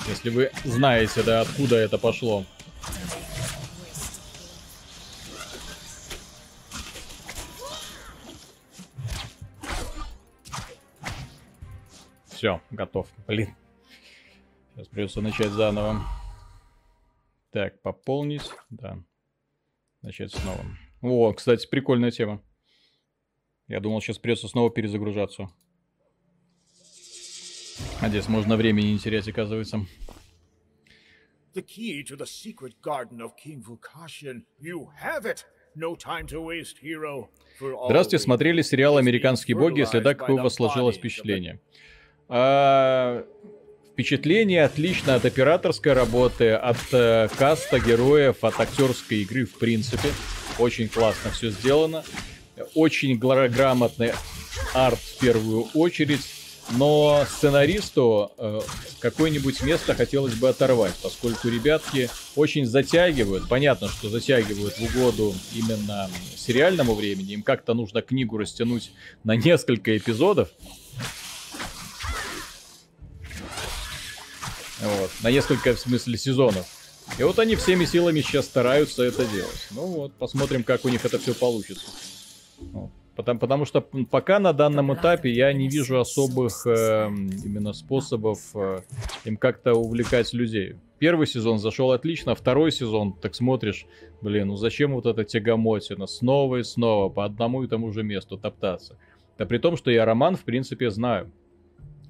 Если 0.07 0.31
вы 0.31 0.51
знаете, 0.63 1.21
да, 1.21 1.41
откуда 1.41 1.75
это 1.75 1.99
пошло. 1.99 2.43
Все, 12.29 12.59
готов. 12.71 13.07
Блин. 13.27 13.55
Сейчас 14.73 14.87
придется 14.87 15.21
начать 15.21 15.51
заново. 15.51 16.01
Так, 17.51 17.79
пополнить. 17.83 18.49
Да. 18.71 18.97
Начать 20.01 20.33
снова. 20.33 20.65
О, 21.03 21.31
кстати, 21.33 21.67
прикольная 21.69 22.09
тема. 22.09 22.41
Я 23.67 23.79
думал, 23.81 24.01
сейчас 24.01 24.17
придется 24.17 24.47
снова 24.47 24.71
перезагружаться. 24.71 25.51
А 27.99 28.09
здесь 28.09 28.27
можно 28.27 28.55
времени 28.55 28.87
не 28.87 28.99
терять, 28.99 29.27
оказывается. 29.27 29.85
The 31.53 31.65
key 31.65 32.03
to 32.03 32.17
the 32.17 32.25
secret 32.25 32.75
garden 32.81 33.19
of 33.19 33.31
King 33.35 33.61
Vukashian. 33.61 34.43
You 34.59 34.87
have 35.03 35.25
it. 35.25 35.45
No 35.75 35.95
time 35.95 36.27
to 36.27 36.41
waste, 36.41 36.77
hero. 36.81 37.29
Здравствуйте, 37.59 38.23
смотрели 38.23 38.61
сериал 38.61 38.97
«Американские 38.97 39.55
боги», 39.55 39.79
если 39.79 39.99
да, 39.99 40.13
какое 40.13 40.37
у 40.37 40.43
вас 40.43 40.55
сложилось 40.55 40.97
впечатление? 40.97 41.61
А, 42.27 43.25
впечатление 43.91 44.63
отлично 44.63 45.15
от 45.15 45.25
операторской 45.25 45.93
работы, 45.93 46.51
от 46.51 46.77
э, 46.91 47.29
каста 47.37 47.79
героев, 47.79 48.43
от 48.43 48.59
актерской 48.59 49.19
игры 49.19 49.45
в 49.45 49.59
принципе. 49.59 50.09
Очень 50.57 50.89
классно 50.89 51.31
все 51.31 51.51
сделано. 51.51 52.03
Очень 52.73 53.17
грамотный 53.17 54.11
арт 54.73 54.99
в 54.99 55.19
первую 55.19 55.63
очередь. 55.73 56.40
Но 56.69 57.25
сценаристу 57.29 58.31
э, 58.37 58.61
какое-нибудь 58.99 59.61
место 59.63 59.93
хотелось 59.93 60.35
бы 60.35 60.47
оторвать, 60.47 60.93
поскольку 61.01 61.49
ребятки 61.49 62.09
очень 62.35 62.65
затягивают. 62.65 63.49
Понятно, 63.49 63.89
что 63.89 64.09
затягивают 64.09 64.77
в 64.77 64.83
угоду 64.83 65.35
именно 65.53 66.09
сериальному 66.37 66.93
времени. 66.93 67.33
Им 67.33 67.43
как-то 67.43 67.73
нужно 67.73 68.01
книгу 68.01 68.37
растянуть 68.37 68.91
на 69.23 69.35
несколько 69.35 69.97
эпизодов. 69.97 70.49
Вот, 74.79 75.11
на 75.21 75.29
несколько, 75.29 75.75
в 75.75 75.79
смысле, 75.79 76.17
сезонов. 76.17 76.65
И 77.19 77.23
вот 77.23 77.37
они 77.39 77.55
всеми 77.55 77.85
силами 77.85 78.21
сейчас 78.21 78.45
стараются 78.45 79.03
это 79.03 79.25
делать. 79.25 79.67
Ну 79.71 79.85
вот, 79.85 80.13
посмотрим, 80.13 80.63
как 80.63 80.85
у 80.85 80.89
них 80.89 81.03
это 81.03 81.19
все 81.19 81.33
получится. 81.33 81.85
Вот. 82.59 82.91
Потому, 83.15 83.39
потому 83.39 83.65
что 83.65 83.81
пока 83.81 84.39
на 84.39 84.53
данном 84.53 84.93
этапе 84.93 85.31
я 85.31 85.51
не 85.51 85.67
вижу 85.67 85.99
особых 85.99 86.65
э, 86.65 87.07
именно 87.43 87.73
способов 87.73 88.39
э, 88.55 88.79
им 89.25 89.35
как-то 89.35 89.73
увлекать 89.73 90.31
людей. 90.33 90.75
Первый 90.97 91.27
сезон 91.27 91.59
зашел 91.59 91.91
отлично, 91.91 92.35
второй 92.35 92.71
сезон, 92.71 93.13
так 93.13 93.35
смотришь, 93.35 93.85
блин, 94.21 94.47
ну 94.47 94.55
зачем 94.55 94.93
вот 94.93 95.05
эта 95.05 95.25
тягомотина 95.25 96.07
снова 96.07 96.57
и 96.57 96.63
снова 96.63 97.09
по 97.09 97.25
одному 97.25 97.63
и 97.63 97.67
тому 97.67 97.91
же 97.91 98.03
месту 98.03 98.37
топтаться. 98.37 98.97
Да 99.37 99.45
при 99.45 99.57
том, 99.57 99.75
что 99.75 99.91
я 99.91 100.05
роман, 100.05 100.35
в 100.35 100.43
принципе, 100.43 100.89
знаю. 100.89 101.31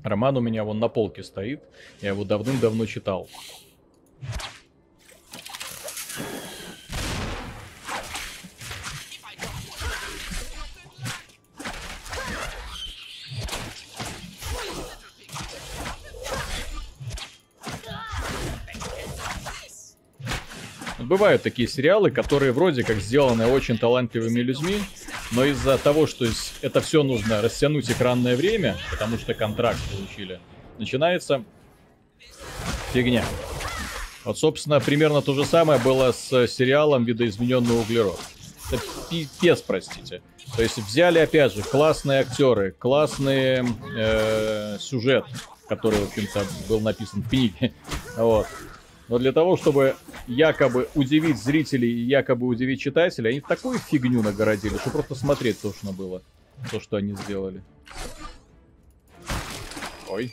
Роман 0.04 0.38
у 0.38 0.42
меня 0.42 0.64
вон 0.64 0.80
на 0.80 0.88
полке 0.88 1.24
стоит, 1.24 1.62
я 2.02 2.10
его 2.10 2.26
давным-давно 2.26 2.86
читал. 2.86 3.28
Бывают 21.12 21.43
такие 21.43 21.67
сериалы, 21.67 22.10
которые 22.10 22.54
вроде 22.54 22.86
как 22.86 23.00
сделаны 23.00 23.45
очень 23.45 23.78
талантливыми 23.78 24.39
людьми, 24.39 24.78
но 25.34 25.43
из-за 25.43 25.78
того, 25.78 26.08
что 26.08 26.26
это 26.62 26.80
все 26.80 27.04
нужно 27.04 27.41
растянуть 27.41 27.91
экранное 27.91 28.38
время, 28.38 28.78
потому 28.89 29.17
что 29.17 29.34
контракт 29.34 29.78
получили, 29.91 30.39
начинается 30.78 31.43
фигня. 32.93 33.26
Вот, 34.24 34.39
собственно, 34.39 34.80
примерно 34.80 35.21
то 35.21 35.34
же 35.34 35.43
самое 35.43 35.82
было 35.82 36.13
с 36.13 36.47
сериалом 36.47 37.04
«Видоизмененный 37.04 37.78
углерод». 37.78 38.21
Это 38.71 38.84
пипец, 39.10 39.62
простите. 39.62 40.21
То 40.56 40.63
есть 40.63 40.78
взяли, 40.78 41.19
опять 41.19 41.54
же, 41.54 41.62
классные 41.62 42.21
актеры, 42.21 42.71
классный 42.71 43.65
э, 43.97 44.78
сюжет, 44.80 45.26
который, 45.67 46.00
в 46.00 46.08
общем-то, 46.08 46.45
был 46.69 46.80
написан 46.80 47.21
в 47.21 47.28
книге. 47.28 47.74
Вот. 48.15 48.47
Но 49.12 49.19
для 49.19 49.34
того, 49.34 49.58
чтобы 49.58 49.97
якобы 50.26 50.88
удивить 50.95 51.38
зрителей 51.38 51.91
и 51.91 52.06
якобы 52.06 52.48
удивить 52.48 52.79
читателей, 52.79 53.31
они 53.31 53.42
такую 53.42 53.77
фигню 53.77 54.23
нагородили, 54.23 54.77
что 54.77 54.90
просто 54.90 55.15
смотреть 55.15 55.60
тошно 55.60 55.92
было. 55.92 56.21
То, 56.71 56.79
что 56.79 56.96
они 56.96 57.13
сделали. 57.15 57.62
Ой, 60.08 60.31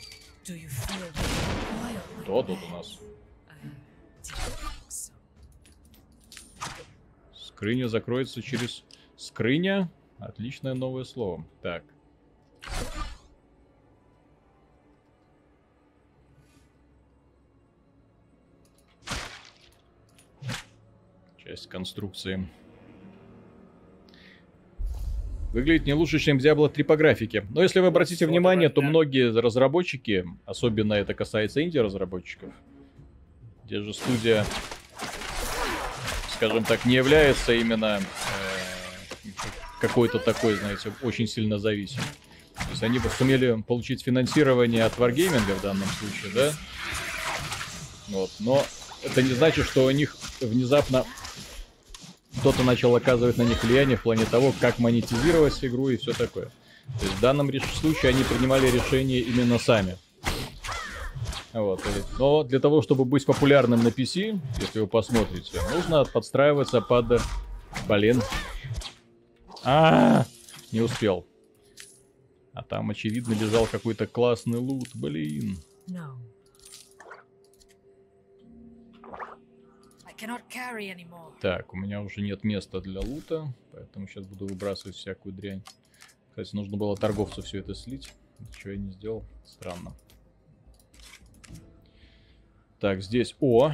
кто 2.21 2.41
тут 2.41 2.57
у 2.63 2.69
нас? 2.69 2.99
Скрыня 7.35 7.89
закроется 7.89 8.41
через... 8.41 8.85
Скрыня? 9.17 9.91
Отличное 10.19 10.73
новое 10.73 11.03
слово. 11.03 11.45
Так. 11.61 11.83
Часть 21.49 21.67
конструкции. 21.67 22.47
Выглядит 25.51 25.87
не 25.87 25.95
лучше, 25.95 26.19
чем 26.19 26.37
Diablo 26.37 26.69
3 26.69 26.83
по 26.83 26.95
графике. 26.95 27.43
Но 27.49 27.63
если 27.63 27.79
вы 27.79 27.87
обратите 27.87 28.27
внимание, 28.27 28.69
то 28.69 28.83
многие 28.83 29.31
разработчики, 29.35 30.25
особенно 30.45 30.93
это 30.93 31.15
касается 31.15 31.63
инди-разработчиков, 31.63 32.53
где 33.65 33.81
же 33.81 33.95
студия, 33.95 34.45
скажем 36.35 36.63
так, 36.65 36.85
не 36.85 36.93
является 36.93 37.51
именно 37.53 37.99
э, 37.99 39.29
какой-то 39.81 40.19
такой, 40.19 40.53
знаете, 40.53 40.93
очень 41.01 41.25
сильно 41.25 41.57
зависим. 41.57 42.03
То 42.57 42.69
есть 42.69 42.83
они 42.83 42.99
бы 42.99 43.09
сумели 43.09 43.59
получить 43.63 44.03
финансирование 44.03 44.83
от 44.83 44.95
Wargaming 44.99 45.55
в 45.55 45.61
данном 45.63 45.87
случае, 45.87 46.31
да? 46.31 46.53
Вот. 48.09 48.29
Но 48.37 48.63
это 49.03 49.23
не 49.23 49.33
значит, 49.33 49.65
что 49.65 49.85
у 49.85 49.89
них 49.89 50.15
внезапно 50.41 51.05
кто-то 52.39 52.63
начал 52.63 52.95
оказывать 52.95 53.37
на 53.37 53.43
них 53.43 53.63
влияние 53.63 53.97
в 53.97 54.03
плане 54.03 54.25
того, 54.25 54.53
как 54.59 54.79
монетизировать 54.79 55.63
игру 55.63 55.89
и 55.89 55.97
все 55.97 56.13
такое. 56.13 56.45
То 56.99 57.05
есть 57.05 57.17
в 57.17 57.21
данном 57.21 57.51
случае 57.79 58.09
они 58.09 58.23
принимали 58.23 58.69
решение 58.69 59.19
именно 59.19 59.59
сами. 59.59 59.97
Вот. 61.53 61.81
Но 62.17 62.43
для 62.43 62.59
того, 62.59 62.81
чтобы 62.81 63.05
быть 63.05 63.25
популярным 63.25 63.83
на 63.83 63.89
PC, 63.89 64.39
если 64.59 64.79
вы 64.79 64.87
посмотрите, 64.87 65.59
нужно 65.73 66.05
подстраиваться 66.05 66.81
под... 66.81 67.21
Блин. 67.87 68.21
А, 69.63 70.21
-а, 70.21 70.21
-а 70.21 70.25
не 70.71 70.81
успел. 70.81 71.25
А 72.53 72.63
там, 72.63 72.89
очевидно, 72.89 73.33
лежал 73.33 73.67
какой-то 73.67 74.07
классный 74.07 74.59
лут. 74.59 74.89
Блин. 74.93 75.57
No. 75.87 76.28
Так, 81.41 81.73
у 81.73 81.77
меня 81.77 82.01
уже 82.01 82.21
нет 82.21 82.43
места 82.43 82.81
для 82.81 82.99
лута, 82.99 83.53
поэтому 83.71 84.07
сейчас 84.07 84.25
буду 84.25 84.47
выбрасывать 84.47 84.95
всякую 84.95 85.33
дрянь. 85.33 85.63
Кстати, 86.29 86.55
нужно 86.55 86.77
было 86.77 86.95
торговцу 86.97 87.41
все 87.41 87.59
это 87.59 87.73
слить. 87.73 88.11
Ничего 88.39 88.71
я 88.71 88.77
не 88.77 88.91
сделал. 88.91 89.23
Странно. 89.45 89.93
Так, 92.79 93.01
здесь... 93.01 93.35
О! 93.39 93.73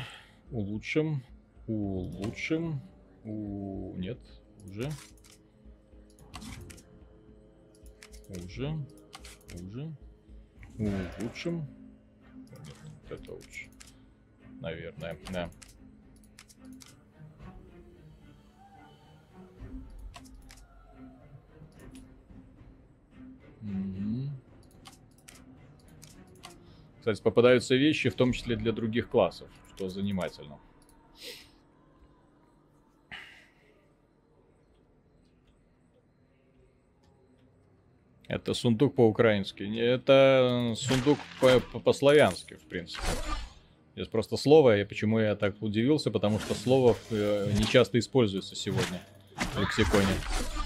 Улучшим. 0.51 1.23
Улучшим. 1.67 2.81
У... 3.23 3.93
Нет, 3.97 4.19
уже. 4.65 4.91
Уже. 8.29 8.85
Уже. 9.53 9.95
Улучшим. 10.77 11.67
Это 13.09 13.31
лучше. 13.31 13.69
Наверное, 14.59 15.17
да. 15.31 15.51
Кстати, 26.99 27.21
попадаются 27.21 27.75
вещи, 27.75 28.09
в 28.09 28.15
том 28.15 28.33
числе 28.33 28.55
для 28.55 28.71
других 28.71 29.09
классов, 29.09 29.47
что 29.75 29.89
занимательно. 29.89 30.57
Это 38.27 38.55
сундук 38.55 38.95
по-украински. 38.95 39.63
Это 39.79 40.73
сундук 40.75 41.19
по-славянски, 41.83 42.55
в 42.55 42.63
принципе. 42.67 43.03
Здесь 43.95 44.07
просто 44.07 44.35
слово, 44.35 44.79
и 44.79 44.83
почему 44.83 45.19
я 45.19 45.35
так 45.35 45.61
удивился, 45.61 46.11
потому 46.11 46.39
что 46.39 46.53
слово 46.53 46.97
э, 47.11 47.51
не 47.53 47.65
часто 47.65 47.97
используется 47.99 48.55
сегодня 48.55 48.99
в 49.53 49.59
лексиконе. 49.59 50.64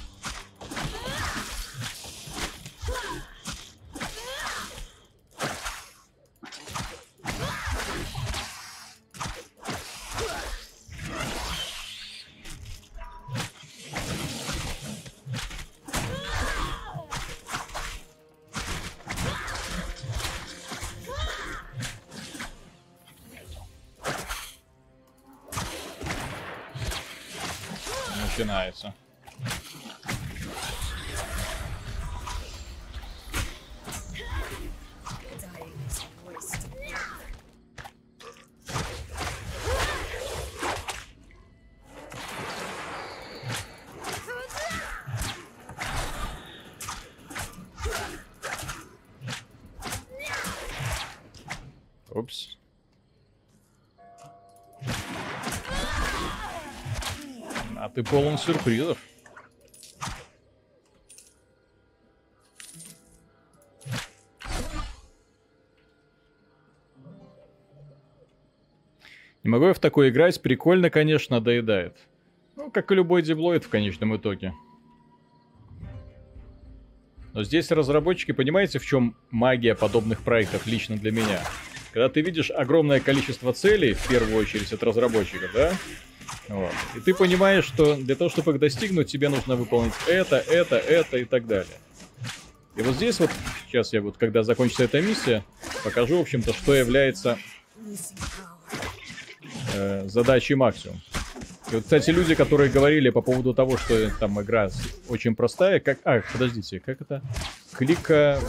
Полон 58.10 58.38
сюрпризов. 58.38 58.97
Не 69.43 69.49
могу 69.49 69.68
я 69.68 69.74
в 69.74 69.80
такое 69.80 70.10
играть, 70.10 70.41
прикольно, 70.41 70.89
конечно, 70.89 71.39
доедает. 71.39 71.95
Ну, 72.55 72.72
как 72.72 72.91
и 72.91 72.95
любой 72.95 73.22
диблоид 73.22 73.64
в 73.64 73.70
конечном 73.70 74.16
итоге. 74.18 74.53
Но 77.34 77.43
здесь 77.43 77.72
разработчики, 77.72 78.32
понимаете, 78.32 78.80
в 78.80 78.86
чем 78.86 79.16
магия 79.30 79.76
подобных 79.76 80.24
проектов 80.24 80.66
лично 80.66 80.97
для 80.97 81.12
меня? 81.12 81.39
Когда 81.93 82.10
ты 82.10 82.22
видишь 82.22 82.51
огромное 82.51 82.99
количество 82.99 83.53
целей, 83.53 83.93
в 83.93 84.07
первую 84.07 84.36
очередь 84.36 84.74
от 84.74 84.84
разработчиков, 84.84 85.51
да? 85.53 85.74
Вот. 86.49 86.71
И 86.95 86.99
ты 86.99 87.13
понимаешь, 87.13 87.65
что 87.65 87.95
для 87.95 88.15
того, 88.15 88.30
чтобы 88.30 88.53
их 88.53 88.59
достигнуть, 88.59 89.11
тебе 89.11 89.30
нужно 89.30 89.55
выполнить 89.55 89.93
это, 90.07 90.38
это, 90.38 90.77
это 90.77 91.17
и 91.17 91.25
так 91.25 91.45
далее. 91.45 91.77
И 92.75 92.82
вот 92.82 92.95
здесь 92.95 93.19
вот, 93.19 93.30
сейчас 93.67 93.93
я 93.93 94.01
вот, 94.01 94.17
когда 94.17 94.43
закончится 94.43 94.84
эта 94.84 95.01
миссия, 95.01 95.43
покажу, 95.84 96.17
в 96.17 96.21
общем-то, 96.21 96.53
что 96.53 96.73
является 96.73 97.38
э, 99.75 100.07
задачей 100.07 100.55
максимум. 100.55 101.01
И 101.71 101.75
вот, 101.75 101.84
кстати, 101.84 102.09
люди, 102.09 102.34
которые 102.36 102.71
говорили 102.71 103.09
по 103.09 103.21
поводу 103.21 103.53
того, 103.53 103.77
что 103.77 104.09
там 104.19 104.41
игра 104.41 104.69
очень 105.07 105.36
простая, 105.36 105.80
как... 105.80 105.99
А, 106.03 106.21
подождите, 106.32 106.80
как 106.80 107.01
это? 107.01 107.21
Клика 107.73 108.39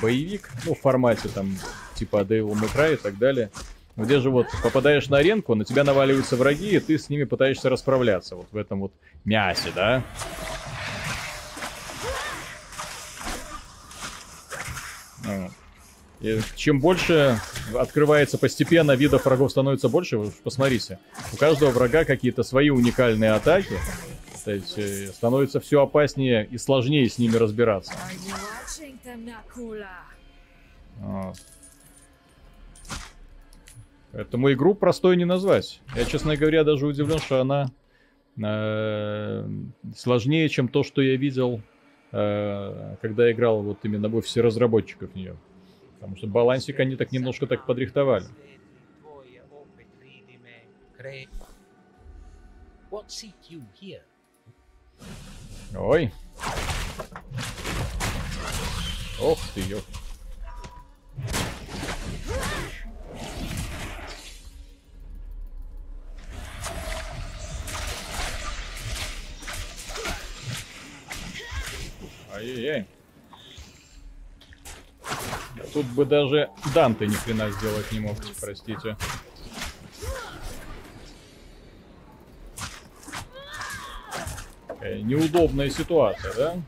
боевик, 0.00 0.50
ну, 0.64 0.74
в 0.74 0.80
формате 0.80 1.28
там, 1.34 1.56
типа 1.94 2.18
Devil 2.18 2.52
May 2.52 2.72
Cry 2.72 2.94
и 2.94 2.96
так 2.96 3.18
далее 3.18 3.50
где 3.96 4.20
же 4.20 4.30
вот 4.30 4.46
попадаешь 4.62 5.08
на 5.08 5.18
аренку, 5.18 5.54
на 5.54 5.64
тебя 5.64 5.84
наваливаются 5.84 6.36
враги, 6.36 6.76
и 6.76 6.80
ты 6.80 6.98
с 6.98 7.08
ними 7.08 7.24
пытаешься 7.24 7.70
расправляться. 7.70 8.36
Вот 8.36 8.46
в 8.50 8.56
этом 8.56 8.80
вот 8.80 8.92
мясе, 9.24 9.70
да? 9.74 10.02
И 16.20 16.40
чем 16.54 16.80
больше 16.80 17.40
открывается 17.74 18.38
постепенно, 18.38 18.92
видов 18.92 19.24
врагов 19.24 19.50
становится 19.50 19.88
больше, 19.88 20.16
вы 20.16 20.30
посмотрите. 20.30 20.98
У 21.32 21.36
каждого 21.36 21.70
врага 21.70 22.04
какие-то 22.04 22.42
свои 22.42 22.70
уникальные 22.70 23.32
атаки. 23.32 23.78
То 24.44 24.52
есть 24.52 24.78
э, 24.78 25.08
становится 25.08 25.58
все 25.58 25.82
опаснее 25.82 26.46
и 26.46 26.56
сложнее 26.56 27.08
с 27.08 27.18
ними 27.18 27.36
разбираться. 27.36 27.92
Вот. 30.98 31.36
Поэтому 34.16 34.50
игру 34.50 34.74
простой 34.74 35.14
не 35.18 35.26
назвать. 35.26 35.82
Я, 35.94 36.06
честно 36.06 36.38
говоря, 36.38 36.64
даже 36.64 36.86
удивлен, 36.86 37.18
что 37.18 37.38
она 37.42 37.70
э, 38.42 39.46
сложнее, 39.94 40.48
чем 40.48 40.68
то, 40.68 40.82
что 40.82 41.02
я 41.02 41.16
видел, 41.16 41.60
э, 42.12 42.96
когда 43.02 43.30
играл 43.30 43.60
вот 43.60 43.80
именно 43.82 44.08
в 44.08 44.16
офисе 44.16 44.40
разработчиков 44.40 45.12
в 45.12 45.16
нее. 45.16 45.36
Потому 45.96 46.16
что 46.16 46.28
балансик 46.28 46.80
они 46.80 46.96
так 46.96 47.12
немножко 47.12 47.46
так 47.46 47.66
подрихтовали. 47.66 48.24
Ой. 55.76 56.10
Ох 59.20 59.38
ты, 59.54 59.60
Ай-яй-яй. 72.46 72.86
Тут 75.72 75.86
бы 75.86 76.04
даже 76.04 76.48
Данте 76.74 77.06
ни 77.06 77.14
хрена 77.14 77.50
сделать 77.50 77.90
не 77.90 77.98
мог, 77.98 78.16
простите. 78.40 78.96
Э, 84.80 85.00
неудобная 85.00 85.70
ситуация, 85.70 86.34
да? 86.34 86.62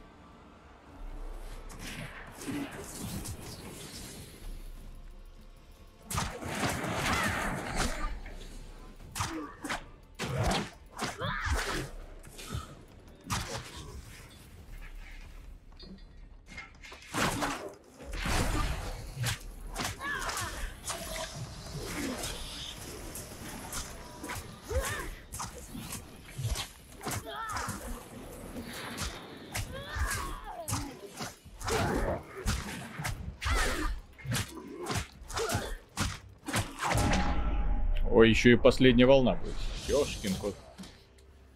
Еще 38.38 38.52
и 38.52 38.56
последняя 38.56 39.06
волна 39.06 39.34
будет. 39.34 39.54
Ёшкин 39.88 40.34
кот. 40.34 40.54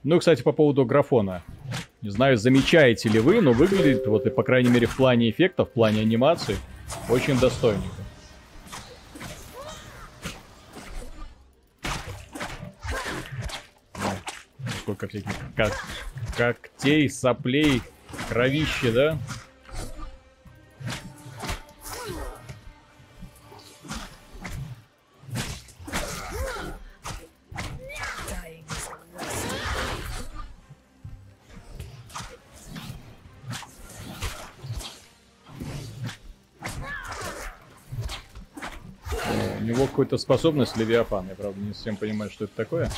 Ну, 0.02 0.18
кстати, 0.18 0.42
по 0.42 0.50
поводу 0.50 0.84
графона. 0.84 1.44
Не 2.00 2.10
знаю, 2.10 2.36
замечаете 2.36 3.08
ли 3.08 3.20
вы, 3.20 3.40
но 3.40 3.52
выглядит, 3.52 4.04
вот 4.08 4.26
и 4.26 4.30
по 4.30 4.42
крайней 4.42 4.70
мере 4.70 4.88
в 4.88 4.96
плане 4.96 5.30
эффектов, 5.30 5.68
в 5.68 5.72
плане 5.72 6.00
анимации, 6.00 6.56
очень 7.08 7.38
достойненько. 7.38 7.86
Сколько 14.80 15.06
всяких 15.06 15.30
как, 15.54 15.72
когтей, 16.36 17.08
соплей, 17.08 17.80
кровище, 18.28 18.90
да? 18.90 19.18
Какая-то 40.12 40.24
способность 40.24 40.76
Левиафан. 40.76 41.26
Я, 41.26 41.34
правда, 41.34 41.58
не 41.58 41.72
совсем 41.72 41.96
понимаю, 41.96 42.30
что 42.30 42.44
это 42.44 42.54
такое. 42.54 42.90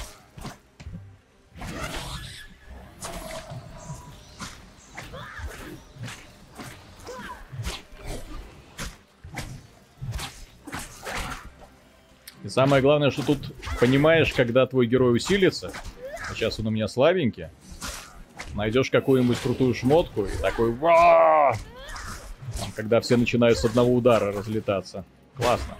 И 12.43 12.49
самое 12.49 12.83
главное, 12.83 13.13
что 13.13 13.25
тут 13.25 13.55
понимаешь, 13.79 14.33
когда 14.33 14.67
твой 14.67 14.89
герой 14.89 15.15
усилится, 15.15 15.71
а 16.29 16.35
сейчас 16.35 16.59
он 16.59 16.67
у 16.67 16.71
меня 16.71 16.89
слабенький, 16.89 17.47
найдешь 18.57 18.91
какую-нибудь 18.91 19.39
крутую 19.39 19.73
шмотку 19.75 20.25
и 20.25 20.37
такой 20.39 20.73
«Ва!» 20.73 21.57
Когда 22.75 23.01
все 23.01 23.17
начинают 23.17 23.57
с 23.57 23.65
одного 23.65 23.95
удара 23.95 24.33
разлетаться. 24.33 25.05
Классно. 25.37 25.77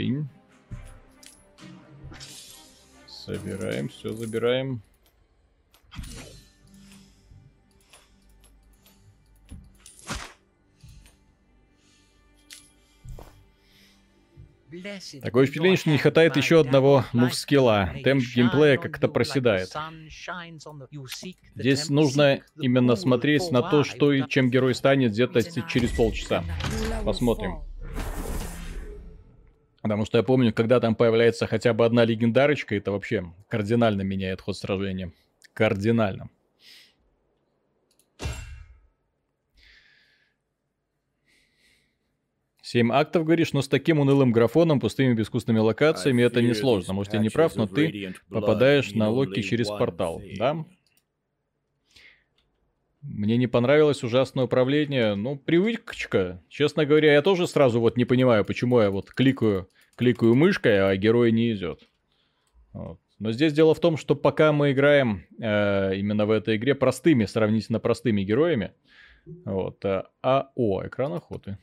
Тынь. 0.00 0.26
Собираем, 3.06 3.90
все 3.90 4.14
забираем. 4.14 4.80
Такое 15.20 15.44
впечатление, 15.44 15.76
что 15.76 15.90
не 15.90 15.98
хватает 15.98 16.38
еще 16.38 16.60
одного 16.60 17.04
мувскилла. 17.12 17.92
Темп 18.02 18.22
геймплея 18.22 18.78
как-то 18.78 19.06
проседает. 19.06 19.68
Здесь 21.54 21.90
нужно 21.90 22.40
именно 22.56 22.96
смотреть 22.96 23.50
на 23.50 23.60
то, 23.60 23.84
что 23.84 24.14
и 24.14 24.26
чем 24.26 24.48
герой 24.50 24.74
станет 24.74 25.12
где-то 25.12 25.42
через 25.68 25.90
полчаса. 25.90 26.42
Посмотрим. 27.04 27.69
Потому 29.82 30.04
что 30.04 30.18
я 30.18 30.22
помню, 30.22 30.52
когда 30.52 30.78
там 30.78 30.94
появляется 30.94 31.46
хотя 31.46 31.72
бы 31.72 31.84
одна 31.84 32.04
легендарочка, 32.04 32.74
это 32.76 32.92
вообще 32.92 33.32
кардинально 33.48 34.02
меняет 34.02 34.40
ход 34.40 34.56
сражения. 34.56 35.12
Кардинально. 35.54 36.28
Семь 42.62 42.92
актов, 42.92 43.24
говоришь, 43.24 43.52
но 43.52 43.62
с 43.62 43.68
таким 43.68 43.98
унылым 43.98 44.30
графоном, 44.30 44.78
пустыми 44.78 45.14
безвкусными 45.14 45.58
локациями, 45.58 46.22
это 46.22 46.40
несложно. 46.40 46.92
Может, 46.92 47.14
я 47.14 47.18
не 47.18 47.28
прав, 47.28 47.56
но 47.56 47.66
ты 47.66 48.14
попадаешь 48.28 48.92
на 48.92 49.08
Локи 49.08 49.42
через 49.42 49.66
портал, 49.68 50.22
да? 50.38 50.64
Мне 53.02 53.38
не 53.38 53.46
понравилось 53.46 54.04
ужасное 54.04 54.44
управление. 54.44 55.14
Ну, 55.14 55.36
привычка. 55.36 56.42
Честно 56.48 56.84
говоря, 56.84 57.14
я 57.14 57.22
тоже 57.22 57.46
сразу 57.46 57.80
вот 57.80 57.96
не 57.96 58.04
понимаю, 58.04 58.44
почему 58.44 58.80
я 58.80 58.90
вот 58.90 59.10
кликаю, 59.10 59.68
кликаю 59.96 60.34
мышкой, 60.34 60.90
а 60.90 60.96
герой 60.96 61.32
не 61.32 61.52
идет. 61.52 61.88
Вот. 62.72 63.00
Но 63.18 63.32
здесь 63.32 63.52
дело 63.52 63.74
в 63.74 63.80
том, 63.80 63.96
что 63.96 64.14
пока 64.14 64.52
мы 64.52 64.72
играем 64.72 65.24
э, 65.38 65.96
именно 65.96 66.26
в 66.26 66.30
этой 66.30 66.56
игре 66.56 66.74
простыми, 66.74 67.24
сравнительно 67.24 67.80
простыми 67.80 68.22
героями, 68.22 68.72
вот, 69.44 69.84
э, 69.84 70.04
а, 70.22 70.50
о, 70.54 70.86
экран 70.86 71.12
охоты. 71.12 71.58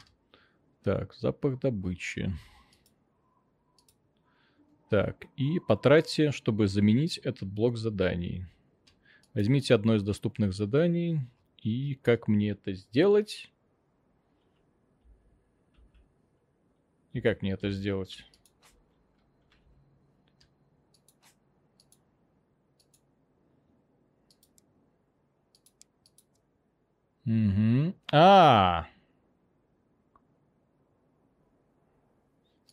Так, 0.83 1.13
запах 1.13 1.59
добычи. 1.59 2.33
Так, 4.89 5.25
и 5.35 5.59
потратьте, 5.59 6.31
чтобы 6.31 6.67
заменить 6.67 7.17
этот 7.17 7.49
блок 7.49 7.77
заданий. 7.77 8.45
Возьмите 9.33 9.73
одно 9.73 9.95
из 9.95 10.03
доступных 10.03 10.53
заданий. 10.53 11.19
И 11.61 11.95
как 11.95 12.27
мне 12.27 12.49
это 12.49 12.73
сделать? 12.73 13.51
И 17.13 17.21
как 17.21 17.41
мне 17.41 17.51
это 17.51 17.71
сделать? 17.71 18.25
Угу. 27.25 27.93
А, 28.11 28.87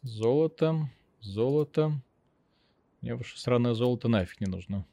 Золото, 0.04 0.90
золото. 1.22 1.98
Мне 3.00 3.14
ваше 3.14 3.40
сраное 3.40 3.72
золото 3.72 4.08
нафиг 4.08 4.38
не 4.38 4.46
нужно. 4.46 4.84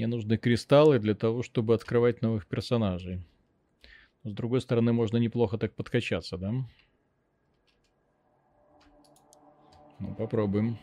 Мне 0.00 0.06
нужны 0.06 0.38
кристаллы 0.38 0.98
для 0.98 1.14
того, 1.14 1.42
чтобы 1.42 1.74
открывать 1.74 2.22
новых 2.22 2.46
персонажей. 2.46 3.22
С 4.24 4.32
другой 4.32 4.62
стороны, 4.62 4.94
можно 4.94 5.18
неплохо 5.18 5.58
так 5.58 5.74
подкачаться, 5.74 6.38
да? 6.38 6.54
Ну, 9.98 10.14
попробуем. 10.14 10.78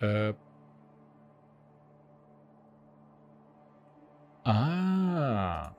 Э. 0.00 0.34
А. 4.44 5.76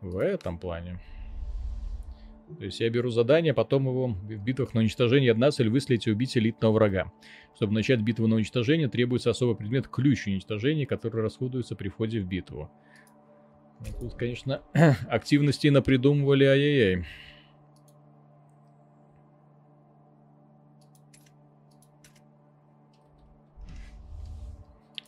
В 0.00 0.16
этом 0.16 0.58
плане. 0.58 0.98
То 2.58 2.64
есть 2.64 2.80
я 2.80 2.90
беру 2.90 3.10
задание, 3.10 3.54
потом 3.54 3.86
его 3.86 4.08
в 4.08 4.44
битвах 4.44 4.74
на 4.74 4.80
уничтожение 4.80 5.32
одна 5.32 5.50
цель 5.50 5.70
выследить 5.70 6.06
и 6.06 6.10
убить 6.10 6.36
элитного 6.36 6.72
врага. 6.72 7.12
Чтобы 7.56 7.72
начать 7.72 8.00
битву 8.00 8.26
на 8.26 8.36
уничтожение, 8.36 8.88
требуется 8.88 9.30
особый 9.30 9.56
предмет 9.56 9.88
ключ 9.88 10.26
уничтожения, 10.26 10.86
который 10.86 11.22
расходуется 11.22 11.74
при 11.74 11.88
входе 11.88 12.20
в 12.20 12.26
битву. 12.26 12.70
Ну, 13.80 13.86
Тут, 14.00 14.14
конечно, 14.14 14.62
активностей 15.08 15.70
напридумывали 15.70 16.44
ай-яй-яй. 16.44 17.06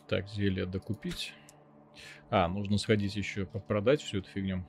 Так, 0.07 0.27
зелье 0.29 0.65
докупить. 0.65 1.33
А, 2.29 2.47
нужно 2.47 2.77
сходить 2.77 3.15
еще 3.15 3.45
продать 3.45 4.01
всю 4.01 4.19
эту 4.19 4.29
фигню. 4.29 4.65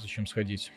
Зачем 0.00 0.26
сходить? 0.26 0.72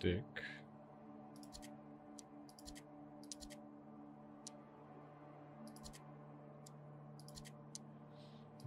Так. 0.00 0.24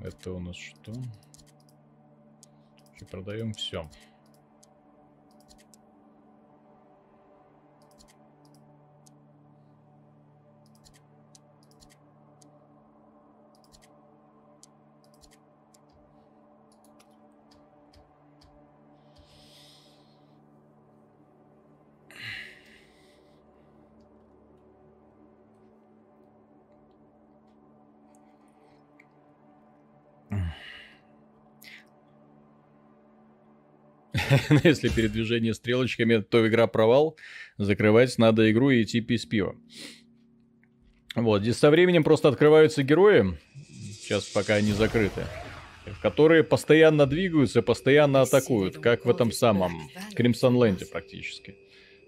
Это 0.02 0.32
у 0.32 0.40
нас 0.40 0.56
что? 0.56 0.94
Продаем 3.12 3.54
все. 3.54 3.90
Если 34.64 34.90
передвижение 34.90 35.54
стрелочками, 35.54 36.18
то 36.18 36.48
игра 36.48 36.68
провал. 36.68 37.18
Закрывать 37.58 38.18
надо 38.18 38.52
игру 38.52 38.70
и 38.70 38.84
идти 38.84 39.02
пить 39.02 39.30
пиво. 39.30 39.56
Вот, 41.16 41.42
здесь 41.42 41.58
со 41.58 41.70
временем 41.70 42.04
просто 42.04 42.28
открываются 42.28 42.84
герои, 42.84 43.38
сейчас 43.94 44.26
пока 44.26 44.56
они 44.56 44.74
закрыты, 44.74 45.24
которые 46.02 46.44
постоянно 46.44 47.06
двигаются, 47.06 47.62
постоянно 47.62 48.22
атакуют, 48.22 48.80
как 48.80 49.06
в 49.06 49.10
этом 49.10 49.32
самом 49.32 49.90
Кримсон 50.14 50.62
Ленде 50.62 50.86
практически. 50.86 51.56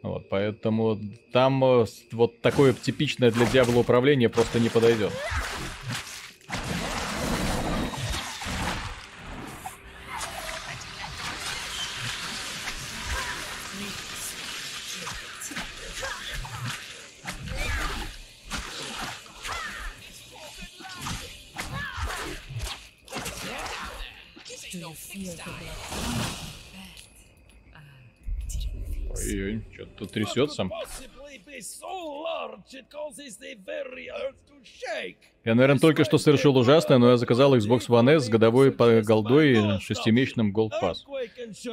Вот, 0.04 0.30
поэтому 0.30 1.00
там 1.32 1.64
э, 1.64 1.86
вот 2.12 2.42
такое 2.42 2.74
типичное 2.74 3.32
для 3.32 3.46
Диабло 3.46 3.80
управление 3.80 4.30
просто 4.30 4.60
не 4.60 4.70
подойдет. 4.70 5.12
Ой-ой, 29.10 29.64
что-то 29.74 29.92
тут 29.98 30.12
трясется. 30.12 30.70
Я, 35.44 35.56
наверное, 35.56 35.80
только 35.80 36.04
что 36.04 36.18
совершил 36.18 36.58
ужасное, 36.58 36.98
но 36.98 37.12
я 37.12 37.18
заказал 37.18 37.56
Xbox 37.56 37.88
One 37.88 38.18
S 38.18 38.26
с 38.26 38.30
годовой 38.30 38.72
по 38.72 39.02
голдой 39.02 39.54
и 39.54 39.80
шестимесячным 39.80 40.54
Gold 40.54 40.72
Pass. 40.82 40.98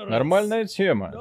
Нормальная 0.08 0.64
тема. 0.64 1.12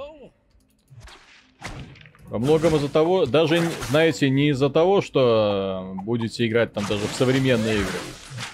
Во 2.26 2.39
многом 2.39 2.76
из-за 2.78 2.89
того, 2.89 3.26
даже, 3.26 3.59
знаете, 3.89 4.30
не 4.30 4.49
из-за 4.49 4.69
того, 4.69 5.01
что 5.01 5.93
будете 6.03 6.47
играть 6.47 6.74
там 6.74 6.86
даже 6.88 7.05
в 7.07 7.11
современные 7.11 7.76
игры. 7.76 7.99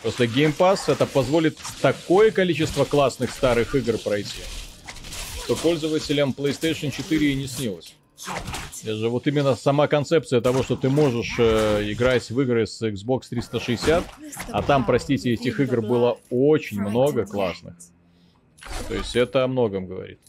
Просто 0.02 0.26
Game 0.26 0.56
Pass 0.56 0.92
это 0.92 1.06
позволит 1.06 1.58
такое 1.82 2.32
количество 2.32 2.86
классных 2.86 3.32
старых 3.32 3.76
игр 3.76 3.98
пройти 3.98 4.42
что 5.50 5.56
пользователям 5.56 6.36
PlayStation 6.38 6.92
4 6.92 7.32
и 7.32 7.36
не 7.36 7.48
снилось. 7.48 7.96
Даже 8.84 9.10
вот 9.10 9.26
именно 9.26 9.56
сама 9.56 9.88
концепция 9.88 10.42
того, 10.42 10.62
что 10.62 10.76
ты 10.76 10.90
можешь 10.90 11.38
э, 11.40 11.92
играть 11.92 12.30
в 12.30 12.40
игры 12.40 12.68
с 12.68 12.80
Xbox 12.84 13.22
360, 13.32 14.04
а 14.52 14.62
там, 14.62 14.86
простите, 14.86 15.34
этих 15.34 15.60
игр 15.60 15.82
было 15.82 16.20
очень 16.30 16.80
много 16.80 17.26
классных. 17.26 17.74
То 18.88 18.94
есть 18.94 19.16
это 19.16 19.44
о 19.44 19.48
многом 19.48 19.88
говорит. 19.88 20.20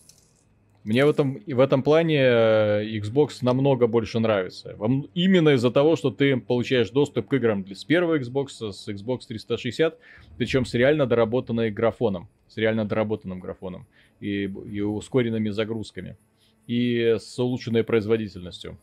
Мне 0.82 1.04
в 1.04 1.10
этом, 1.10 1.42
в 1.46 1.60
этом 1.60 1.82
плане 1.82 2.20
э, 2.22 2.84
Xbox 2.98 3.38
намного 3.42 3.86
больше 3.86 4.18
нравится. 4.18 4.76
Именно 5.14 5.50
из-за 5.50 5.70
того, 5.70 5.94
что 5.96 6.10
ты 6.10 6.38
получаешь 6.38 6.90
доступ 6.90 7.28
к 7.28 7.34
играм 7.34 7.66
с 7.66 7.84
первого 7.84 8.18
Xbox, 8.18 8.72
с 8.72 8.88
Xbox 8.88 9.20
360, 9.28 9.98
причем 10.38 10.64
с 10.64 10.72
реально 10.72 11.06
доработанным 11.06 11.72
графоном. 11.74 12.28
С 12.48 12.56
реально 12.56 12.86
доработанным 12.86 13.40
графоном 13.40 13.86
и, 14.20 14.44
и 14.44 14.80
ускоренными 14.80 15.50
загрузками. 15.50 16.16
И 16.66 17.16
с 17.18 17.38
улучшенной 17.38 17.84
производительностью. 17.84 18.78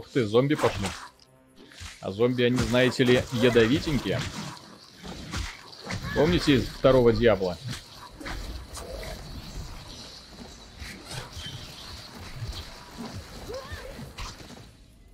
Ох 0.00 0.08
ты, 0.08 0.24
зомби 0.24 0.54
пошли. 0.54 0.86
А 2.00 2.10
зомби, 2.10 2.44
они, 2.44 2.56
знаете 2.56 3.04
ли, 3.04 3.20
ядовитенькие. 3.34 4.18
Помните 6.14 6.54
из 6.54 6.64
второго 6.64 7.12
Дьявола? 7.12 7.58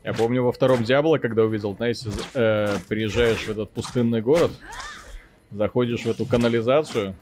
Я 0.04 0.14
помню 0.14 0.44
во 0.44 0.52
втором 0.52 0.84
Диабло, 0.84 1.18
когда 1.18 1.42
увидел, 1.42 1.74
знаете, 1.74 2.08
э, 2.34 2.78
приезжаешь 2.86 3.40
в 3.40 3.48
этот 3.48 3.72
пустынный 3.72 4.22
город, 4.22 4.52
заходишь 5.50 6.02
в 6.02 6.06
эту 6.06 6.26
канализацию, 6.26 7.16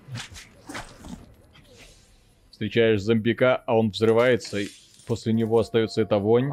встречаешь 2.50 3.00
зомбика, 3.00 3.56
а 3.56 3.74
он 3.74 3.88
взрывается, 3.88 4.58
и 4.58 4.68
после 5.06 5.32
него 5.32 5.58
остается 5.58 6.02
эта 6.02 6.18
вонь. 6.18 6.52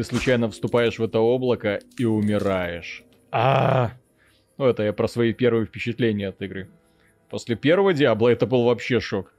Ты 0.00 0.04
случайно 0.04 0.50
вступаешь 0.50 0.98
в 0.98 1.02
это 1.02 1.18
облако 1.18 1.78
и 1.98 2.06
умираешь. 2.06 3.04
А, 3.30 3.38
-а, 3.38 3.88
-а. 3.88 3.90
Ну 4.56 4.64
это 4.64 4.82
я 4.82 4.94
про 4.94 5.06
свои 5.08 5.34
первые 5.34 5.66
впечатления 5.66 6.28
от 6.28 6.40
игры. 6.40 6.70
После 7.28 7.54
первого 7.54 7.92
Диабла 7.92 8.30
это 8.30 8.46
был 8.46 8.64
вообще 8.64 8.98
шок 9.00 9.34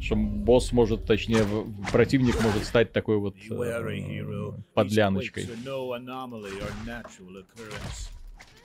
что 0.00 0.16
босс 0.16 0.72
может, 0.72 1.04
точнее, 1.04 1.44
противник 1.92 2.40
может 2.40 2.64
стать 2.64 2.92
такой 2.92 3.18
вот 3.18 3.36
э, 3.36 4.52
подляночкой. 4.72 5.44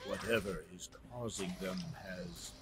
Whatever 0.08 0.64
is 0.72 0.88
causing 1.12 1.52
them 1.60 1.76
has 2.02 2.54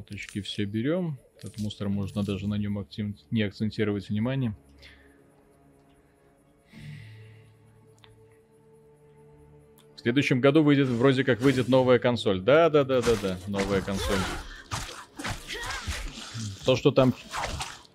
Шмоточки 0.00 0.40
все 0.40 0.64
берем. 0.64 1.18
Этот 1.36 1.58
мусор 1.58 1.90
можно 1.90 2.22
даже 2.22 2.48
на 2.48 2.54
нем 2.54 2.78
актив... 2.78 3.14
не 3.30 3.42
акцентировать 3.42 4.08
внимание. 4.08 4.56
В 9.94 10.00
следующем 10.00 10.40
году 10.40 10.62
выйдет, 10.62 10.88
вроде 10.88 11.22
как 11.22 11.42
выйдет 11.42 11.68
новая 11.68 11.98
консоль. 11.98 12.40
Да, 12.40 12.70
да, 12.70 12.84
да, 12.84 13.02
да, 13.02 13.12
да, 13.20 13.38
новая 13.46 13.82
консоль. 13.82 14.16
То, 16.64 16.76
что 16.76 16.92
там 16.92 17.12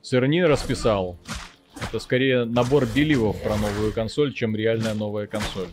Цернин 0.03 0.45
расписал, 0.45 1.18
это 1.82 1.97
скорее 1.97 2.45
набор 2.45 2.86
беливов 2.86 3.41
про 3.41 3.58
новую 3.58 3.91
консоль, 3.93 4.32
чем 4.32 4.56
реальная 4.56 4.93
новая 4.93 5.26
консоль. 5.26 5.70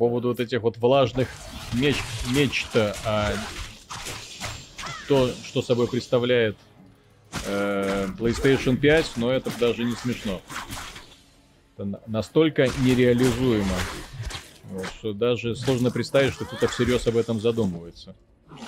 Поводу 0.00 0.28
вот 0.28 0.40
этих 0.40 0.62
вот 0.62 0.78
влажных 0.78 1.28
меч, 1.74 1.96
меч-то, 2.34 2.96
а 3.04 3.34
то, 5.06 5.30
что 5.44 5.60
собой 5.60 5.88
представляет 5.88 6.56
э, 7.44 8.08
PlayStation 8.18 8.78
5, 8.78 9.12
но 9.16 9.30
это 9.30 9.50
даже 9.60 9.84
не 9.84 9.94
смешно. 9.94 10.40
Это 11.76 12.00
настолько 12.06 12.68
нереализуемо, 12.82 13.76
вот, 14.70 14.86
что 14.86 15.12
даже 15.12 15.54
сложно 15.54 15.90
представить, 15.90 16.32
что 16.32 16.46
кто-то 16.46 16.66
всерьез 16.68 17.06
об 17.06 17.18
этом 17.18 17.38
задумывается 17.38 18.16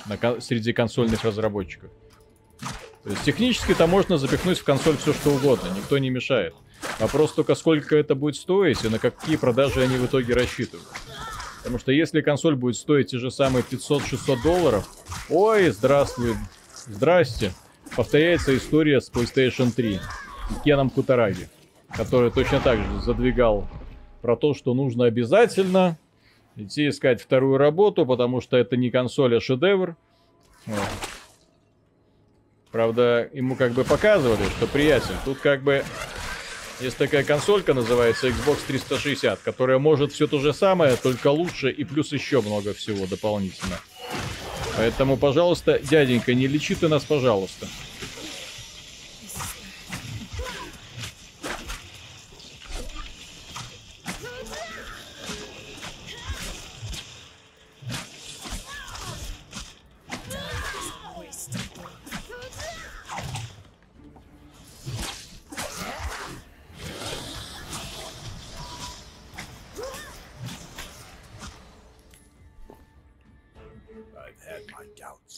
на, 0.05 0.39
среди 0.43 0.75
консольных 0.75 1.25
разработчиков. 1.25 1.91
То 3.05 3.11
есть 3.11 3.23
технически-то 3.25 3.87
можно 3.87 4.19
запихнуть 4.19 4.59
в 4.59 4.65
консоль 4.65 4.99
все 4.99 5.15
что 5.15 5.31
угодно, 5.31 5.69
никто 5.75 5.97
не 5.97 6.11
мешает. 6.11 6.55
Вопрос 6.99 7.33
только, 7.33 7.55
сколько 7.55 7.97
это 7.97 8.15
будет 8.15 8.37
стоить 8.37 8.85
и 8.85 8.89
на 8.89 8.99
какие 8.99 9.37
продажи 9.37 9.83
они 9.83 9.97
в 9.97 10.07
итоге 10.07 10.35
рассчитывают. 10.35 10.87
Потому 11.63 11.79
что 11.79 11.93
если 11.93 12.21
консоль 12.23 12.57
будет 12.57 12.77
стоить 12.77 13.11
те 13.11 13.19
же 13.19 13.31
самые 13.31 13.63
500-600 13.63 14.43
долларов, 14.43 14.89
ой, 15.31 15.71
здравствуй, 15.71 16.35
здрасте, 16.87 17.53
повторяется 17.97 18.57
история 18.57 19.01
с 19.01 19.11
PlayStation 19.11 19.71
3 19.71 19.95
и 19.95 20.01
Кеном 20.65 20.91
Кутараги, 20.91 21.49
который 21.97 22.33
точно 22.33 22.59
так 22.59 22.79
же 22.79 23.01
задвигал 23.01 23.69
про 24.23 24.37
то, 24.37 24.55
что 24.55 24.75
нужно 24.75 25.05
обязательно 25.05 25.99
идти 26.57 26.89
искать 26.89 27.23
вторую 27.23 27.59
работу, 27.59 28.05
потому 28.07 28.41
что 28.41 28.57
это 28.57 28.77
не 28.77 28.91
консоль, 28.91 29.37
а 29.37 29.41
шедевр. 29.41 29.97
Вот. 30.67 30.89
Правда, 32.73 33.29
ему 33.33 33.55
как 33.55 33.73
бы 33.73 33.85
показывали, 33.85 34.45
что, 34.57 34.67
приятель, 34.67 35.15
тут 35.25 35.39
как 35.39 35.63
бы 35.63 35.85
есть 36.83 36.97
такая 36.97 37.25
консолька, 37.25 37.75
называется 37.75 38.29
Xbox 38.29 38.59
360, 38.67 39.41
которая 39.41 39.79
может 39.79 40.13
все 40.13 40.27
то 40.27 40.41
же 40.41 40.53
самое, 40.53 40.97
только 40.97 41.29
лучше 41.29 41.71
и 41.71 41.85
плюс 41.85 42.13
еще 42.13 42.41
много 42.41 42.75
всего 42.75 43.07
дополнительно. 43.07 43.79
Поэтому, 44.77 45.17
пожалуйста, 45.17 45.79
дяденька, 45.79 46.35
не 46.35 46.47
лечи 46.47 46.75
ты 46.75 46.89
нас, 46.89 47.05
пожалуйста. 47.05 47.69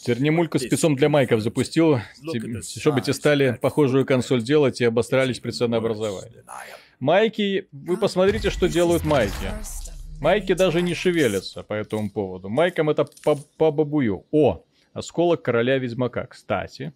Тернемульку 0.05 0.59
с 0.59 0.62
писом 0.66 0.96
для 0.96 1.09
майков 1.09 1.40
запустил, 1.40 2.00
чтобы 2.61 3.00
те 3.00 3.12
стали 3.12 3.59
похожую 3.61 4.05
консоль 4.05 4.42
делать 4.42 4.80
и 4.80 4.84
обострались 4.84 5.40
при 5.40 5.50
ценообразовании. 5.50 6.44
Майки, 7.00 7.68
вы 7.72 7.96
посмотрите, 7.96 8.50
что 8.50 8.68
делают 8.68 9.05
майки. 9.05 9.52
Майки 10.20 10.52
даже 10.55 10.82
не 10.82 10.94
шевелятся 10.94 11.62
по 11.62 11.72
этому 11.74 12.11
поводу. 12.11 12.48
Майкам 12.48 12.90
это 12.90 13.07
по, 13.24 13.36
по 13.57 13.70
бабую. 13.70 14.24
О, 14.30 14.62
осколок 14.92 15.42
короля 15.42 15.78
ведьмака. 15.78 16.26
Кстати, 16.26 16.92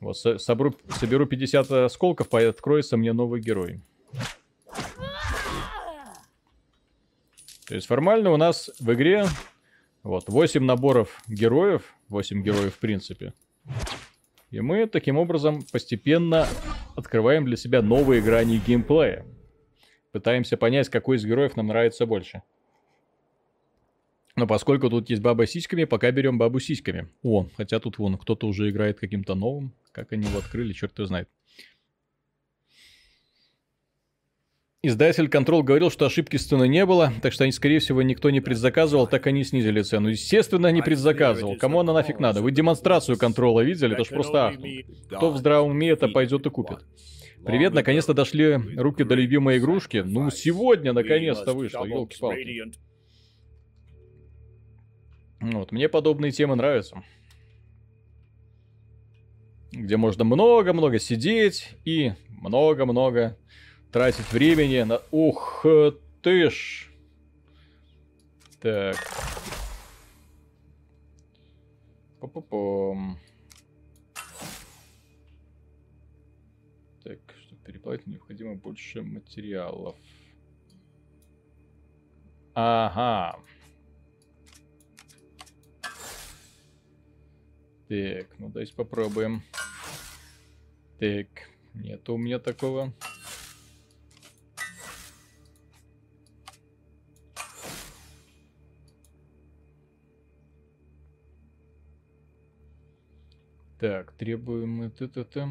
вот 0.00 0.16
соберу, 0.16 0.74
соберу 1.00 1.26
50 1.26 1.70
осколков, 1.70 2.32
и 2.34 2.44
откроется 2.44 2.96
мне 2.96 3.12
новый 3.12 3.40
герой. 3.40 3.80
То 7.66 7.74
есть 7.74 7.86
формально 7.86 8.30
у 8.30 8.36
нас 8.36 8.70
в 8.78 8.92
игре 8.92 9.26
вот, 10.06 10.28
8 10.28 10.62
наборов 10.62 11.20
героев, 11.26 11.94
8 12.08 12.42
героев 12.42 12.74
в 12.74 12.78
принципе. 12.78 13.32
И 14.50 14.60
мы 14.60 14.86
таким 14.86 15.18
образом 15.18 15.62
постепенно 15.72 16.46
открываем 16.94 17.44
для 17.44 17.56
себя 17.56 17.82
новые 17.82 18.22
грани 18.22 18.60
геймплея. 18.64 19.26
Пытаемся 20.12 20.56
понять, 20.56 20.88
какой 20.88 21.16
из 21.16 21.26
героев 21.26 21.56
нам 21.56 21.66
нравится 21.66 22.06
больше. 22.06 22.42
Но 24.36 24.46
поскольку 24.46 24.88
тут 24.88 25.10
есть 25.10 25.22
баба 25.22 25.46
с 25.46 25.50
сиськами, 25.50 25.84
пока 25.84 26.10
берем 26.12 26.38
бабу 26.38 26.60
с 26.60 26.64
сиськами. 26.66 27.08
О, 27.24 27.48
хотя 27.56 27.80
тут 27.80 27.98
вон 27.98 28.16
кто-то 28.16 28.46
уже 28.46 28.70
играет 28.70 29.00
каким-то 29.00 29.34
новым. 29.34 29.72
Как 29.90 30.12
они 30.12 30.28
его 30.28 30.38
открыли, 30.38 30.72
черт 30.72 30.96
его 30.98 31.06
знает. 31.06 31.28
Издатель 34.86 35.26
Control 35.26 35.64
говорил, 35.64 35.90
что 35.90 36.06
ошибки 36.06 36.36
с 36.36 36.46
ценой 36.46 36.68
не 36.68 36.86
было, 36.86 37.12
так 37.20 37.32
что 37.32 37.42
они, 37.42 37.50
скорее 37.50 37.80
всего, 37.80 38.02
никто 38.02 38.30
не 38.30 38.40
предзаказывал, 38.40 39.08
так 39.08 39.26
они 39.26 39.42
снизили 39.42 39.82
цену. 39.82 40.10
Естественно, 40.10 40.70
не 40.70 40.80
предзаказывал. 40.80 41.56
Кому 41.56 41.80
она 41.80 41.92
нафиг 41.92 42.20
надо? 42.20 42.40
Вы 42.40 42.52
демонстрацию 42.52 43.18
контрола 43.18 43.62
видели? 43.62 43.94
Это 43.94 44.04
ж 44.04 44.08
просто 44.10 44.46
ахтунг. 44.46 44.86
Кто 45.10 45.32
в 45.32 45.38
здравом 45.38 45.72
уме 45.72 45.88
это 45.88 46.06
пойдет 46.06 46.46
и 46.46 46.50
купит. 46.50 46.84
Привет, 47.44 47.74
наконец-то 47.74 48.14
дошли 48.14 48.60
руки 48.76 49.02
до 49.02 49.16
любимой 49.16 49.58
игрушки. 49.58 50.04
Ну, 50.06 50.30
сегодня 50.30 50.92
наконец-то 50.92 51.52
вышло, 51.52 51.84
елки-палки. 51.84 52.72
Вот, 55.40 55.72
мне 55.72 55.88
подобные 55.88 56.30
темы 56.30 56.54
нравятся. 56.54 57.02
Где 59.72 59.96
можно 59.96 60.22
много-много 60.22 61.00
сидеть 61.00 61.70
и 61.84 62.12
много-много 62.28 63.36
тратить 63.96 64.30
времени 64.30 64.82
на... 64.82 65.00
Ух 65.10 65.64
ты 66.20 66.50
ж! 66.50 66.90
Так. 68.60 68.94
Па-па-пам. 72.20 73.18
Так, 77.04 77.18
чтобы 77.40 77.62
переплатить, 77.64 78.06
необходимо 78.06 78.54
больше 78.56 79.00
материалов. 79.00 79.96
Ага. 82.52 83.38
Так, 87.88 88.38
ну 88.38 88.50
давайте 88.50 88.74
попробуем. 88.74 89.42
Так, 90.98 91.28
нет 91.72 92.06
у 92.10 92.18
меня 92.18 92.38
такого. 92.38 92.92
Так, 103.78 104.12
требуем 104.12 104.70
мы 104.70 104.88
т-т-т. 104.88 105.48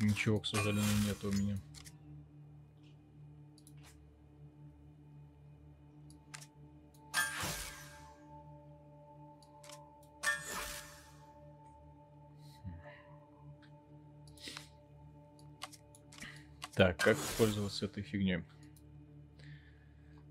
Ничего, 0.00 0.40
к 0.40 0.46
сожалению, 0.46 0.84
нет 1.06 1.22
у 1.24 1.30
меня. 1.30 1.56
Так, 16.76 16.98
как 16.98 17.16
пользоваться 17.38 17.86
этой 17.86 18.02
фигней? 18.02 18.44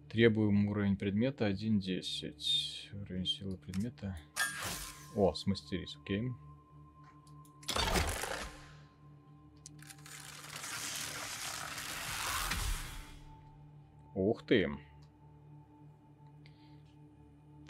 Требуем 0.09 0.67
уровень 0.67 0.95
предмета 0.95 1.49
1.10. 1.49 3.01
Уровень 3.01 3.25
силы 3.25 3.57
предмета. 3.57 4.15
О, 5.15 5.33
смастерить, 5.33 5.97
окей. 6.03 6.31
Ух 14.13 14.45
ты. 14.45 14.69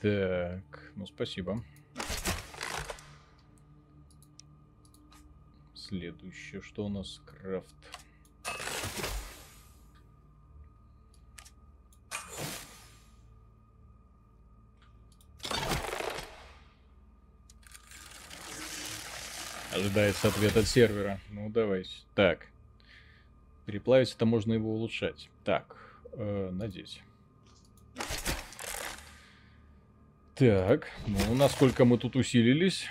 Так, 0.01 0.91
ну 0.97 1.07
спасибо. 1.07 1.63
Следующее, 5.73 6.61
что 6.61 6.87
у 6.87 6.89
нас? 6.89 7.21
Крафт. 7.25 7.94
Ожидается 19.95 20.27
ответ 20.27 20.57
от 20.57 20.67
сервера. 20.67 21.21
Ну, 21.29 21.49
давайте. 21.49 21.91
Так. 22.15 22.47
Переплавить 23.65 24.13
это 24.13 24.25
можно 24.25 24.51
его 24.51 24.73
улучшать. 24.73 25.29
Так, 25.45 25.77
э, 26.11 26.49
надеть. 26.51 27.01
Так, 30.35 30.89
ну, 31.07 31.33
насколько 31.35 31.85
мы 31.85 31.97
тут 31.97 32.17
усилились? 32.17 32.87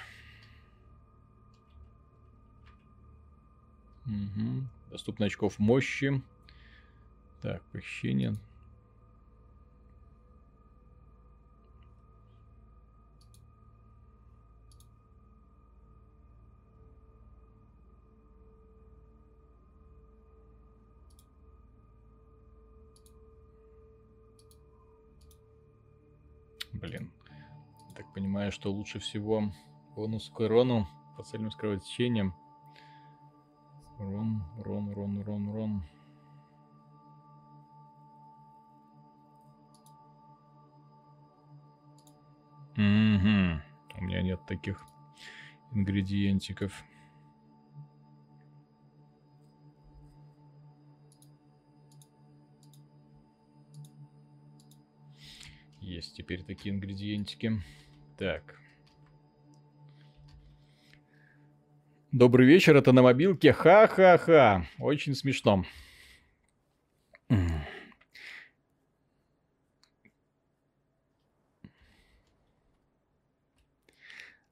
Угу. 4.07 4.65
Доступно 4.91 5.27
очков 5.27 5.59
мощи. 5.59 6.23
Так, 7.43 7.61
похищение. 7.65 8.37
Понимаю, 28.35 28.51
что 28.51 28.73
лучше 28.73 28.99
всего 28.99 29.53
бонус 29.95 30.29
к 30.29 30.41
урону 30.41 30.89
по 31.17 31.23
цельным 31.23 31.53
скорочтением. 31.53 32.35
Рон, 33.97 34.43
рон, 34.59 34.91
рон, 34.91 35.23
рон, 35.23 35.53
рон. 35.53 35.85
Угу. 42.73 43.63
У 43.99 44.05
меня 44.05 44.23
нет 44.23 44.45
таких 44.49 44.85
ингредиентиков. 45.71 46.83
Есть 55.81 56.17
теперь 56.17 56.43
такие 56.43 56.75
ингредиентики. 56.75 57.63
Так. 58.17 58.59
Добрый 62.13 62.47
вечер, 62.47 62.77
это 62.77 62.93
на 62.93 63.03
мобилке. 63.03 63.53
Ха-ха-ха. 63.53 64.67
Очень 64.79 65.15
смешно. 65.15 65.65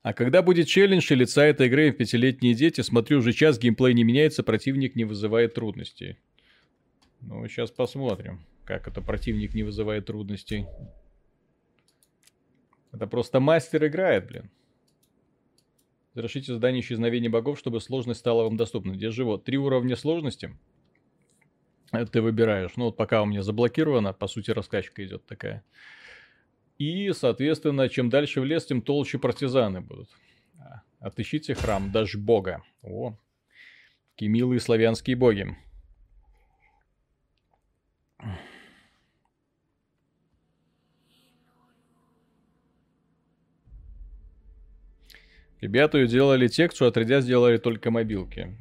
А 0.02 0.12
когда 0.14 0.42
будет 0.42 0.66
челлендж 0.66 1.12
и 1.12 1.40
этой 1.42 1.68
игры 1.68 1.92
в 1.92 1.96
пятилетние 1.96 2.54
дети, 2.54 2.80
смотрю, 2.80 3.18
уже 3.18 3.32
час 3.32 3.60
геймплей 3.60 3.94
не 3.94 4.02
меняется, 4.02 4.42
противник 4.42 4.96
не 4.96 5.04
вызывает 5.04 5.54
трудностей. 5.54 6.18
Ну, 7.20 7.46
сейчас 7.46 7.70
посмотрим, 7.70 8.44
как 8.64 8.88
это 8.88 9.00
противник 9.00 9.54
не 9.54 9.62
вызывает 9.62 10.06
трудностей. 10.06 10.66
Это 12.92 13.06
просто 13.06 13.40
мастер 13.40 13.86
играет, 13.86 14.26
блин. 14.26 14.50
Завершите 16.14 16.52
задание 16.52 16.82
исчезновения 16.82 17.30
богов, 17.30 17.58
чтобы 17.58 17.80
сложность 17.80 18.20
стала 18.20 18.42
вам 18.44 18.56
доступна. 18.56 18.96
Держи 18.96 19.24
вот 19.24 19.44
три 19.44 19.56
уровня 19.56 19.96
сложности. 19.96 20.54
Это 21.90 22.10
ты 22.10 22.20
выбираешь. 22.20 22.72
Ну 22.76 22.86
вот 22.86 22.96
пока 22.96 23.22
у 23.22 23.26
меня 23.26 23.42
заблокировано, 23.42 24.12
по 24.12 24.26
сути 24.26 24.50
раскачка 24.50 25.04
идет 25.04 25.24
такая. 25.26 25.64
И, 26.78 27.12
соответственно, 27.12 27.88
чем 27.88 28.10
дальше 28.10 28.40
в 28.40 28.44
лес, 28.44 28.66
тем 28.66 28.82
толще 28.82 29.18
партизаны 29.18 29.80
будут. 29.80 30.10
А, 30.58 30.82
отыщите 31.00 31.54
храм, 31.54 31.92
даже 31.92 32.18
бога. 32.18 32.62
О, 32.82 33.16
какие 34.10 34.28
милые 34.28 34.60
славянские 34.60 35.16
боги. 35.16 35.56
Ребята 45.62 46.04
делали 46.08 46.48
тексту, 46.48 46.86
отрядя 46.86 47.20
сделали 47.20 47.56
только 47.56 47.92
мобилки. 47.92 48.52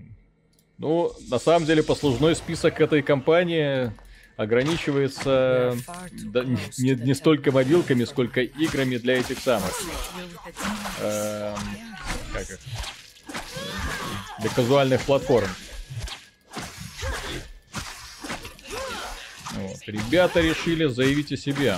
Ну, 0.78 1.12
на 1.32 1.40
самом 1.40 1.66
деле, 1.66 1.82
послужной 1.82 2.36
список 2.36 2.80
этой 2.80 3.02
компании 3.02 3.92
ограничивается 4.38 5.76
да, 6.26 6.44
не, 6.78 6.94
не 6.94 7.16
столько 7.16 7.52
мобилками, 7.52 8.04
сколько 8.04 8.42
играми 8.42 8.98
для 8.98 9.20
этих 9.20 9.40
самых. 9.40 9.72
Эм, 11.02 11.58
как 12.34 12.52
их? 12.52 12.60
Для 14.40 14.50
казуальных 14.52 15.02
платформ. 15.02 15.50
Вот. 19.54 19.78
Ребята 19.88 20.40
решили 20.40 20.86
заявить 20.86 21.32
о 21.32 21.38
себе. 21.38 21.78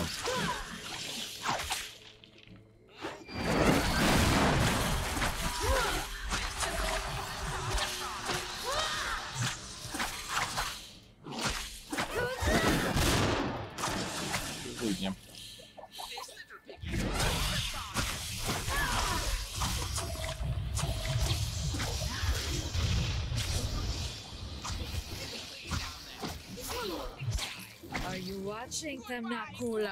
Nakula. 29.53 29.91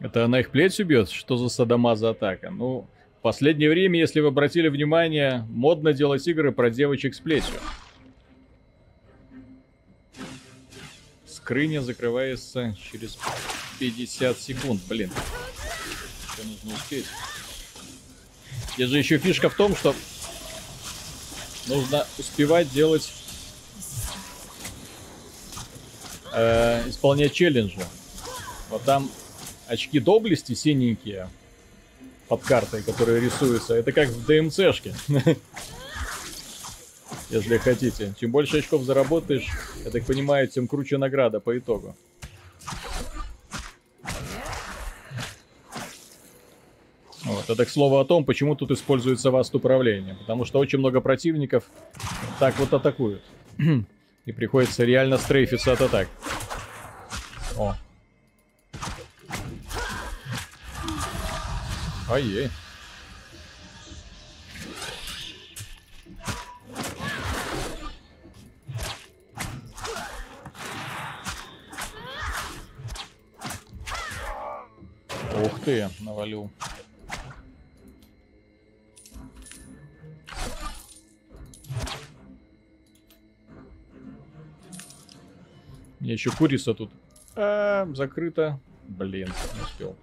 Это 0.00 0.26
она 0.26 0.40
их 0.40 0.50
плетью 0.50 0.84
бьет? 0.84 1.08
Что 1.08 1.38
за 1.38 1.48
садомаза 1.48 2.10
атака? 2.10 2.50
Ну, 2.50 2.86
в 3.18 3.22
последнее 3.22 3.70
время, 3.70 3.98
если 3.98 4.20
вы 4.20 4.28
обратили 4.28 4.68
внимание, 4.68 5.46
модно 5.48 5.94
делать 5.94 6.26
игры 6.28 6.52
про 6.52 6.68
девочек 6.68 7.14
с 7.14 7.20
плетью. 7.20 7.54
Скрыня 11.24 11.80
закрывается 11.80 12.76
через 12.76 13.16
50 13.78 14.38
секунд, 14.38 14.80
блин. 14.88 15.10
Еще 16.32 16.48
нужно 16.48 16.74
успеть. 16.74 17.06
Здесь 18.74 18.88
же 18.88 18.98
еще 18.98 19.18
фишка 19.18 19.48
в 19.48 19.54
том, 19.54 19.76
что 19.76 19.94
нужно 21.66 22.06
успевать 22.18 22.72
делать... 22.72 23.12
Э, 26.32 26.88
исполнять 26.88 27.32
челленджи. 27.32 27.78
Вот 28.68 28.82
там 28.82 29.08
очки 29.68 30.00
доблести 30.00 30.54
синенькие 30.54 31.28
под 32.28 32.42
картой, 32.42 32.82
которые 32.82 33.20
рисуются. 33.20 33.74
Это 33.74 33.92
как 33.92 34.08
в 34.08 34.26
ДМЦшке. 34.26 34.96
Если 37.30 37.58
хотите. 37.58 38.14
Чем 38.20 38.32
больше 38.32 38.58
очков 38.58 38.82
заработаешь, 38.82 39.46
я 39.84 39.90
так 39.90 40.04
понимаю, 40.04 40.48
тем 40.48 40.66
круче 40.66 40.98
награда 40.98 41.40
по 41.40 41.56
итогу. 41.56 41.96
Вот. 47.24 47.48
Это 47.48 47.64
к 47.64 47.70
слову 47.70 47.98
о 47.98 48.04
том, 48.04 48.24
почему 48.24 48.54
тут 48.54 48.70
используется 48.70 49.30
васт 49.30 49.54
управление. 49.54 50.14
Потому 50.14 50.44
что 50.44 50.58
очень 50.58 50.78
много 50.78 51.00
противников 51.00 51.64
так 52.38 52.58
вот 52.58 52.72
атакуют. 52.72 53.22
И 54.26 54.32
приходится 54.32 54.84
реально 54.84 55.18
стрейфиться 55.18 55.72
от 55.72 55.80
атак. 55.80 56.08
О. 57.56 57.74
Ай-ей. 62.10 62.50
Ух 75.42 75.60
ты, 75.64 75.88
навалил. 76.00 76.50
Мне 86.04 86.12
еще 86.12 86.30
курица 86.30 86.74
тут. 86.74 86.90
А, 87.34 87.88
закрыто. 87.94 88.60
Блин, 88.86 89.26
не 89.54 89.62
успел. 89.62 89.96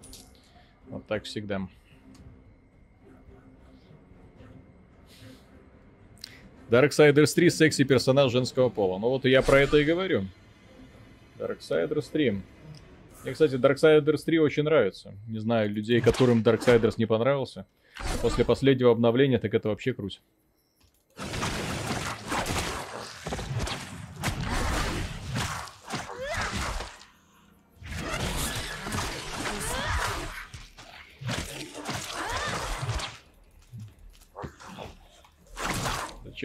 Вот 0.87 1.05
так 1.05 1.25
всегда. 1.25 1.61
Darksiders 6.71 7.35
3 7.35 7.49
секси 7.51 7.83
персонаж 7.83 8.31
женского 8.31 8.69
пола. 8.69 8.97
Ну 8.97 9.09
вот 9.09 9.25
я 9.25 9.43
про 9.43 9.59
это 9.59 9.77
и 9.77 9.83
говорю. 9.83 10.25
Darksiders 11.37 12.09
3. 12.11 12.31
Мне, 13.21 13.33
кстати, 13.33 13.53
Darksiders 13.53 14.23
3 14.25 14.39
очень 14.39 14.63
нравится. 14.63 15.13
Не 15.27 15.37
знаю, 15.37 15.69
людей, 15.69 16.01
которым 16.01 16.41
Darksiders 16.41 16.95
не 16.97 17.05
понравился. 17.05 17.67
После 18.23 18.43
последнего 18.43 18.89
обновления, 18.89 19.37
так 19.37 19.53
это 19.53 19.69
вообще 19.69 19.93
круть. 19.93 20.19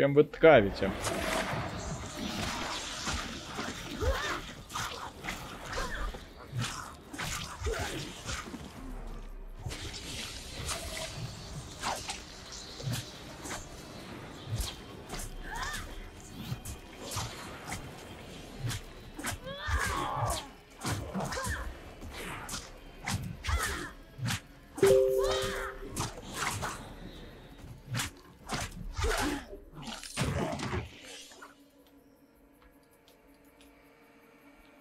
Зачем 0.06 0.14
вы 0.14 0.22
ткавите? 0.22 0.90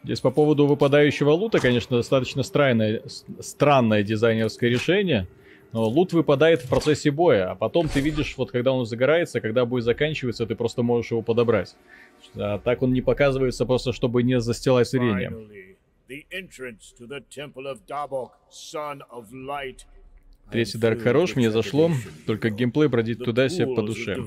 Здесь 0.06 0.20
по 0.20 0.30
поводу 0.30 0.68
выпадающего 0.68 1.32
лута, 1.32 1.58
конечно, 1.60 1.98
достаточно 1.98 2.44
странное, 2.44 3.02
странное 3.40 4.04
дизайнерское 4.04 4.70
решение. 4.70 5.28
Но 5.72 5.90
лут 5.90 6.14
выпадает 6.14 6.62
в 6.62 6.70
процессе 6.70 7.10
боя, 7.10 7.50
а 7.50 7.56
потом 7.56 7.90
ты 7.90 8.02
видишь, 8.02 8.36
вот 8.38 8.52
когда 8.52 8.72
он 8.72 8.86
загорается, 8.86 9.42
когда 9.42 9.66
бой 9.66 9.82
заканчивается, 9.82 10.46
ты 10.46 10.54
просто 10.54 10.84
можешь 10.84 11.10
его 11.10 11.24
подобрать. 11.24 11.76
А 12.36 12.60
так 12.60 12.84
он 12.84 12.94
не 12.94 13.02
показывается 13.02 13.66
просто, 13.66 13.94
чтобы 13.94 14.22
не 14.22 14.40
застилать 14.40 14.88
зрение. 14.88 15.32
Третий 20.52 20.78
Дарк 20.78 21.02
хорош, 21.02 21.36
мне 21.36 21.50
зашло, 21.50 21.90
только 22.28 22.52
геймплей 22.52 22.90
бродит 22.90 23.24
туда 23.24 23.50
себе 23.50 23.74
по 23.74 23.82
душе. 23.82 24.18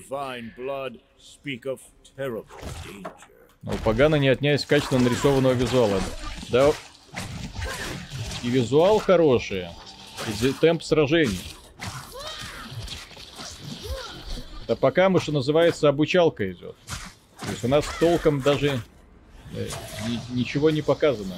Но 3.62 3.72
погано 3.84 4.16
не 4.16 4.28
отнять 4.28 4.64
качественно 4.64 5.00
нарисованного 5.00 5.52
визуала. 5.52 6.00
Да, 6.48 6.72
и 8.42 8.48
визуал 8.48 8.98
хороший, 8.98 9.66
и 10.40 10.52
темп 10.52 10.82
сражений. 10.82 11.40
Да 14.66 14.76
пока 14.76 15.08
мы, 15.08 15.20
что 15.20 15.32
называется, 15.32 15.88
обучалка 15.88 16.50
идет. 16.50 16.76
То 17.40 17.50
есть 17.50 17.64
у 17.64 17.68
нас 17.68 17.84
толком 17.98 18.40
даже 18.42 18.82
э, 19.54 19.68
ни, 20.06 20.38
ничего 20.38 20.70
не 20.70 20.82
показано. 20.82 21.36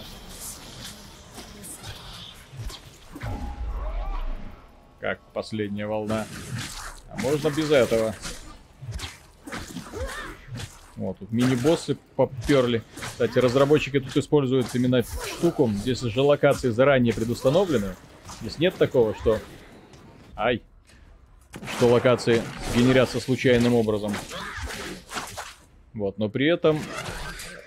Как 5.01 5.21
последняя 5.33 5.87
волна. 5.87 6.27
А 7.09 7.17
можно 7.19 7.51
без 7.51 7.71
этого. 7.71 8.15
Вот, 11.01 11.19
тут 11.19 11.33
мини-боссы 11.33 11.97
поперли. 12.15 12.83
Кстати, 13.01 13.39
разработчики 13.39 13.99
тут 14.01 14.15
используют 14.19 14.67
именно 14.75 15.03
штуку. 15.03 15.71
Здесь 15.73 16.01
же 16.01 16.21
локации 16.21 16.69
заранее 16.69 17.15
предустановлены. 17.15 17.97
Здесь 18.43 18.59
нет 18.59 18.75
такого, 18.75 19.15
что... 19.15 19.39
Ай. 20.37 20.61
Что 21.77 21.89
локации 21.89 22.43
генерятся 22.77 23.19
случайным 23.19 23.73
образом. 23.73 24.13
Вот, 25.95 26.19
но 26.19 26.29
при 26.29 26.53
этом 26.53 26.79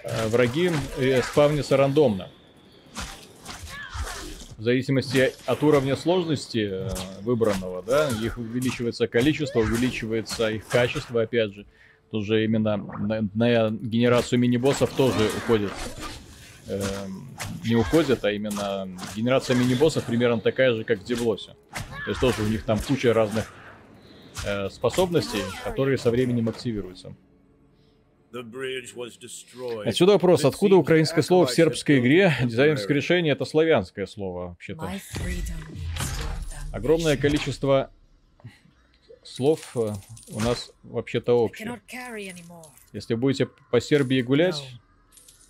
э, 0.04 0.28
враги 0.28 0.70
э, 1.00 1.24
спавнятся 1.24 1.76
рандомно. 1.76 2.30
В 4.60 4.62
зависимости 4.62 5.34
от 5.48 5.64
уровня 5.64 5.96
сложности 5.96 6.70
э, 6.72 6.90
выбранного, 7.22 7.82
да, 7.82 8.10
их 8.10 8.38
увеличивается 8.38 9.08
количество, 9.08 9.60
увеличивается 9.62 10.52
их 10.52 10.68
качество, 10.68 11.24
опять 11.24 11.56
же 11.56 11.66
уже 12.14 12.44
именно 12.44 12.78
на, 12.78 13.22
на 13.34 13.70
генерацию 13.72 14.40
мини-боссов 14.40 14.92
тоже 14.94 15.30
уходит. 15.38 15.72
Э, 16.68 16.82
не 17.66 17.76
уходит, 17.76 18.24
а 18.24 18.32
именно 18.32 18.88
генерация 19.16 19.56
мини-боссов 19.56 20.06
примерно 20.06 20.40
такая 20.40 20.74
же, 20.74 20.84
как 20.84 21.00
в 21.00 21.04
Деблосе. 21.04 21.56
То 22.06 22.10
есть 22.10 22.22
тоже 22.22 22.44
у 22.44 22.48
них 22.48 22.64
там 22.64 22.80
куча 22.80 23.14
разных 23.14 23.52
э, 24.46 24.70
способностей, 24.70 25.42
которые 25.64 25.98
со 25.98 26.12
временем 26.12 26.50
активируются. 26.50 27.16
Отсюда 29.86 30.14
вопрос, 30.14 30.44
откуда 30.44 30.76
украинское 30.76 31.22
слово 31.22 31.46
в 31.46 31.52
сербской 31.52 32.00
игре? 32.00 32.34
Дизайнерское 32.44 32.96
решение 32.96 33.34
это 33.34 33.46
славянское 33.46 34.08
слово, 34.08 34.50
вообще-то. 34.50 34.90
Огромное 36.72 37.16
количество 37.16 37.92
слов 39.24 39.76
э, 39.76 39.94
у 40.30 40.40
нас 40.40 40.72
вообще-то 40.84 41.34
общее. 41.34 41.68
Если 42.92 43.16
будете 43.16 43.48
по 43.72 43.82
Сербии 43.82 44.22
гулять, 44.22 44.80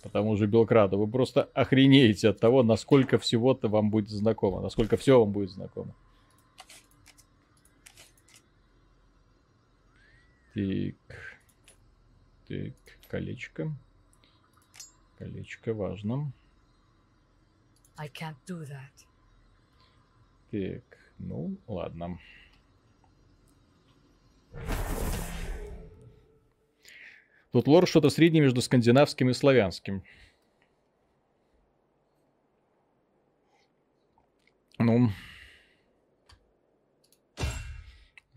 по 0.02 0.08
тому 0.08 0.36
же 0.36 0.46
Белграду, 0.46 0.98
вы 0.98 1.06
просто 1.06 1.44
охренеете 1.54 2.28
от 2.28 2.40
того, 2.40 2.62
насколько 2.62 3.18
всего-то 3.18 3.68
вам 3.68 3.90
будет 3.90 4.10
знакомо, 4.10 4.60
насколько 4.60 4.96
все 4.96 5.18
вам 5.18 5.32
будет 5.32 5.50
знакомо. 5.50 5.94
Так. 10.54 10.94
Так, 12.48 12.74
колечко. 13.08 13.74
Колечко 15.18 15.72
важно. 15.72 16.32
Так, 20.50 20.98
ну, 21.18 21.56
ладно. 21.66 22.18
Тут 27.52 27.68
лор 27.68 27.86
что-то 27.86 28.10
среднее 28.10 28.42
между 28.42 28.60
скандинавским 28.60 29.30
и 29.30 29.32
славянским. 29.32 30.02
Ну, 34.78 35.10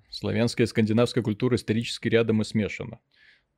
славянская 0.09 0.65
и 0.65 0.69
скандинавская 0.69 1.23
культура 1.23 1.55
исторически 1.55 2.07
рядом 2.09 2.41
и 2.41 2.45
смешана. 2.45 2.99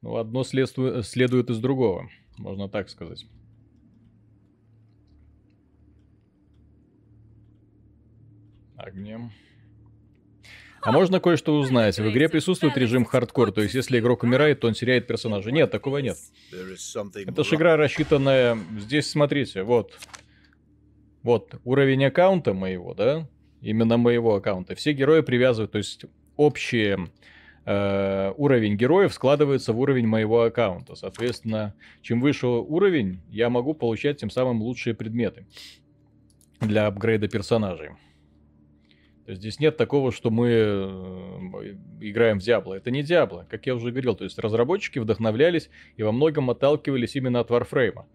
Ну, 0.02 0.16
одно 0.16 0.44
следствует, 0.44 1.06
следует 1.06 1.50
из 1.50 1.60
другого, 1.60 2.10
можно 2.38 2.70
так 2.70 2.90
сказать. 2.90 3.26
Огнем. 8.78 9.32
А 10.82 10.92
можно 10.92 11.20
кое-что 11.20 11.56
узнать. 11.56 12.00
В 12.00 12.10
игре 12.10 12.30
присутствует 12.30 12.78
режим 12.78 13.06
хардкор, 13.06 13.52
то 13.52 13.62
есть 13.62 13.76
если 13.76 14.00
игрок 14.00 14.24
умирает, 14.24 14.62
то 14.62 14.68
он 14.68 14.74
теряет 14.74 15.08
персонажа. 15.08 15.52
Нет, 15.52 15.72
такого 15.72 15.98
нет. 15.98 16.18
Это 16.52 17.44
же 17.44 17.56
игра 17.56 17.78
рассчитанная... 17.78 18.58
Здесь, 18.80 19.10
смотрите, 19.10 19.64
вот. 19.64 19.98
Вот, 21.22 21.56
уровень 21.66 22.06
аккаунта 22.06 22.54
моего, 22.54 22.94
да? 22.94 23.28
Именно 23.62 23.98
моего 23.98 24.36
аккаунта. 24.36 24.76
Все 24.76 24.94
герои 24.94 25.22
привязывают, 25.22 25.74
то 25.74 25.78
есть 25.78 26.06
общий 26.38 26.96
э, 27.66 28.34
уровень 28.38 28.78
героев 28.78 29.14
складывается 29.14 29.74
в 29.74 29.80
уровень 29.80 30.08
моего 30.08 30.44
аккаунта. 30.44 30.96
Соответственно, 30.96 31.76
чем 32.02 32.22
выше 32.22 32.48
уровень, 32.48 33.20
я 33.30 33.50
могу 33.50 33.74
получать 33.74 34.18
тем 34.18 34.30
самым 34.30 34.62
лучшие 34.62 34.94
предметы 34.94 35.46
для 36.62 36.88
апгрейда 36.88 37.28
персонажей. 37.28 37.90
Здесь 39.36 39.60
нет 39.60 39.78
такого, 39.78 40.12
что 40.12 40.32
мы 40.32 40.50
э, 40.50 41.76
играем 42.02 42.40
в 42.40 42.44
Diablo. 42.44 42.76
Это 42.76 42.90
не 42.90 43.04
Diablo, 43.04 43.46
как 43.48 43.68
я 43.68 43.76
уже 43.76 43.92
говорил. 43.92 44.16
То 44.16 44.24
есть 44.24 44.40
разработчики 44.40 44.98
вдохновлялись 44.98 45.70
и 45.98 46.04
во 46.04 46.12
многом 46.12 46.50
отталкивались 46.50 47.16
именно 47.16 47.40
от 47.40 47.52
Warframe. 47.52 48.06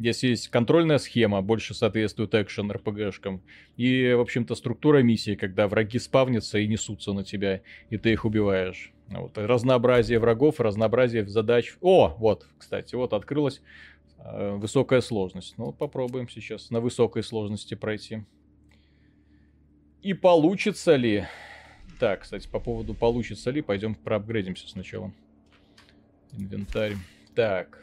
Здесь 0.00 0.24
есть 0.24 0.48
контрольная 0.48 0.98
схема, 0.98 1.40
больше 1.40 1.72
соответствует 1.72 2.34
экшен 2.34 2.72
РПГшкам. 2.72 3.40
И, 3.76 4.12
в 4.16 4.20
общем-то, 4.20 4.56
структура 4.56 4.98
миссии, 4.98 5.36
когда 5.36 5.68
враги 5.68 6.00
спавнятся 6.00 6.58
и 6.58 6.66
несутся 6.66 7.12
на 7.12 7.22
тебя, 7.22 7.60
и 7.90 7.96
ты 7.96 8.12
их 8.12 8.24
убиваешь. 8.24 8.92
Вот. 9.08 9.38
Разнообразие 9.38 10.18
врагов, 10.18 10.58
разнообразие 10.58 11.24
задач. 11.28 11.76
О, 11.80 12.16
вот, 12.18 12.48
кстати, 12.58 12.96
вот 12.96 13.12
открылась 13.12 13.62
э, 14.18 14.56
высокая 14.56 15.00
сложность. 15.00 15.54
Ну, 15.58 15.70
попробуем 15.70 16.28
сейчас 16.28 16.70
на 16.70 16.80
высокой 16.80 17.22
сложности 17.22 17.74
пройти. 17.74 18.24
И 20.04 20.12
получится 20.12 20.96
ли... 20.96 21.26
Так, 21.98 22.22
кстати, 22.22 22.46
по 22.46 22.60
поводу 22.60 22.92
получится 22.92 23.50
ли, 23.50 23.62
пойдем 23.62 23.94
проапгрейдимся 23.94 24.68
сначала. 24.68 25.10
Инвентарь. 26.32 26.96
Так. 27.34 27.82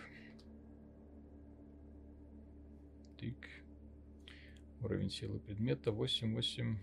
Тык. 3.17 3.35
Уровень 4.81 5.09
силы 5.09 5.39
предмета 5.39 5.91
8, 5.91 6.35
8. 6.35 6.77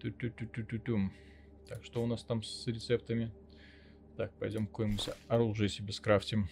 Ту 0.00 0.08
-ту 0.08 0.78
-ту. 0.78 1.10
Так, 1.68 1.84
что 1.84 2.04
у 2.04 2.06
нас 2.06 2.22
там 2.22 2.44
с 2.44 2.68
рецептами? 2.68 3.32
Так, 4.16 4.32
пойдем 4.38 4.68
какое-нибудь 4.68 5.10
оружие 5.26 5.68
себе 5.68 5.92
скрафтим. 5.92 6.48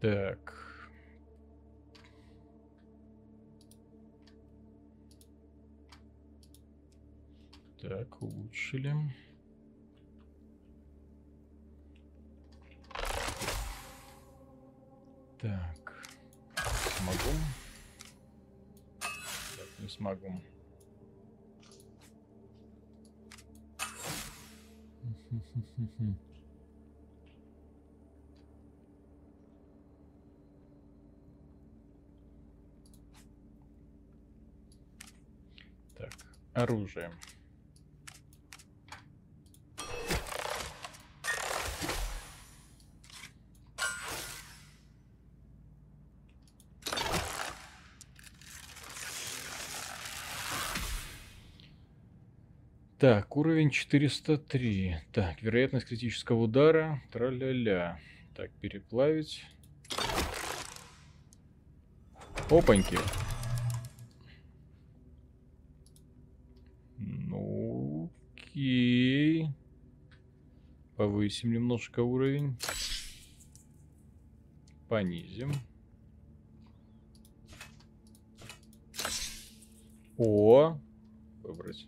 Так. 0.00 0.54
Так, 7.82 8.22
улучшили. 8.22 8.94
Так. 15.40 16.06
Смогу. 16.96 17.38
Так, 19.00 19.68
не 19.80 19.88
смогу. 19.88 20.40
Так, 25.30 26.27
оружие. 36.62 37.10
Так, 52.98 53.36
уровень 53.36 53.70
403. 53.70 55.02
Так, 55.12 55.40
вероятность 55.40 55.86
критического 55.86 56.42
удара. 56.42 57.00
Тра-ля-ля. 57.12 58.00
Так, 58.34 58.50
переплавить. 58.60 59.44
Опаньки. 62.50 62.98
Ну, 66.98 68.10
окей. 68.58 69.50
Повысим 70.96 71.52
немножко 71.52 72.00
уровень. 72.00 72.56
Понизим. 74.88 75.52
О, 80.16 80.76
выбрать. 81.44 81.86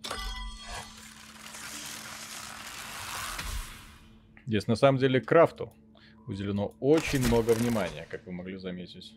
Здесь 4.47 4.69
на 4.69 4.77
самом 4.77 4.99
деле 4.99 5.21
крафту 5.21 5.73
уделено 6.29 6.75
очень 6.79 7.27
много 7.27 7.53
внимания, 7.53 8.07
как 8.09 8.27
вы 8.27 8.33
могли 8.33 8.59
заметить. 8.59 9.13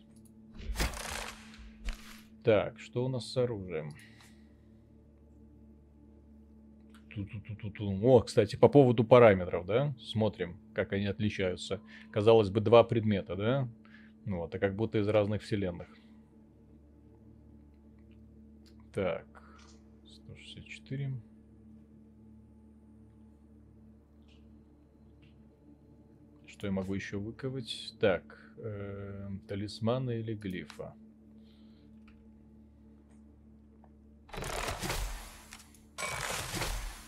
Так, 2.42 2.80
что 2.80 3.04
у 3.04 3.08
нас 3.08 3.30
с 3.30 3.36
оружием? 3.36 3.94
О, 8.02 8.20
кстати, 8.20 8.56
по 8.56 8.68
поводу 8.68 9.04
параметров, 9.04 9.66
да? 9.66 9.94
Смотрим, 10.00 10.56
как 10.74 10.92
они 10.92 11.06
отличаются. 11.06 11.80
Казалось 12.10 12.50
бы, 12.50 12.60
два 12.60 12.84
предмета, 12.84 13.36
да? 13.36 13.68
Ну 14.24 14.38
вот, 14.38 14.54
а 14.54 14.58
как 14.58 14.74
будто 14.74 14.98
из 14.98 15.08
разных 15.08 15.42
вселенных. 15.42 15.88
Так, 18.92 19.26
164. 20.06 21.12
Что 26.46 26.66
я 26.68 26.72
могу 26.72 26.94
еще 26.94 27.18
выковать? 27.18 27.94
Так, 28.00 28.22
э, 28.58 29.28
талисмана 29.48 30.10
или 30.10 30.34
глифа? 30.34 30.94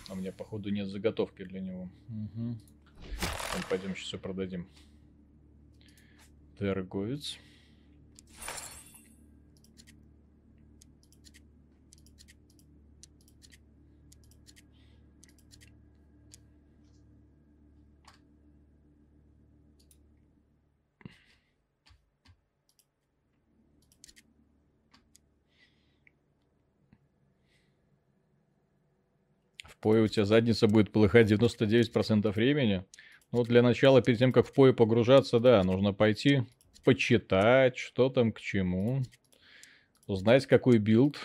А 0.08 0.12
у 0.12 0.16
меня, 0.16 0.32
походу, 0.32 0.70
нет 0.70 0.88
заготовки 0.88 1.44
для 1.44 1.60
него. 1.60 1.88
Угу. 2.08 2.56
пойдем 3.68 3.96
сейчас 3.96 4.06
все 4.06 4.18
продадим. 4.18 4.68
Торговец. 6.58 7.38
PoE 29.80 30.02
у 30.02 30.08
тебя 30.08 30.24
задница 30.24 30.66
будет 30.66 30.92
полыхать 30.92 31.30
99% 31.30 32.30
времени. 32.32 32.84
Ну, 33.32 33.42
для 33.44 33.62
начала, 33.62 34.02
перед 34.02 34.18
тем, 34.18 34.32
как 34.32 34.46
в 34.46 34.52
PoE 34.52 34.72
погружаться, 34.72 35.40
да, 35.40 35.62
нужно 35.64 35.92
пойти 35.92 36.42
почитать, 36.84 37.76
что 37.76 38.08
там 38.08 38.32
к 38.32 38.40
чему. 38.40 39.02
Узнать, 40.06 40.46
какой 40.46 40.78
билд. 40.78 41.18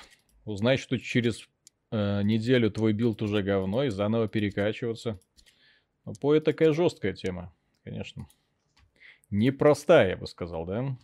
Узнать, 0.43 0.79
что 0.79 0.97
через 0.97 1.47
э, 1.91 2.21
неделю 2.23 2.71
твой 2.71 2.93
билд 2.93 3.21
уже 3.21 3.43
говно, 3.43 3.83
и 3.83 3.89
заново 3.89 4.27
перекачиваться. 4.27 5.19
Но 6.05 6.13
PoE 6.19 6.41
такая 6.41 6.73
жесткая 6.73 7.13
тема, 7.13 7.53
конечно. 7.83 8.27
Непростая, 9.29 10.09
я 10.09 10.17
бы 10.17 10.25
сказал, 10.25 10.65
да? 10.65 10.97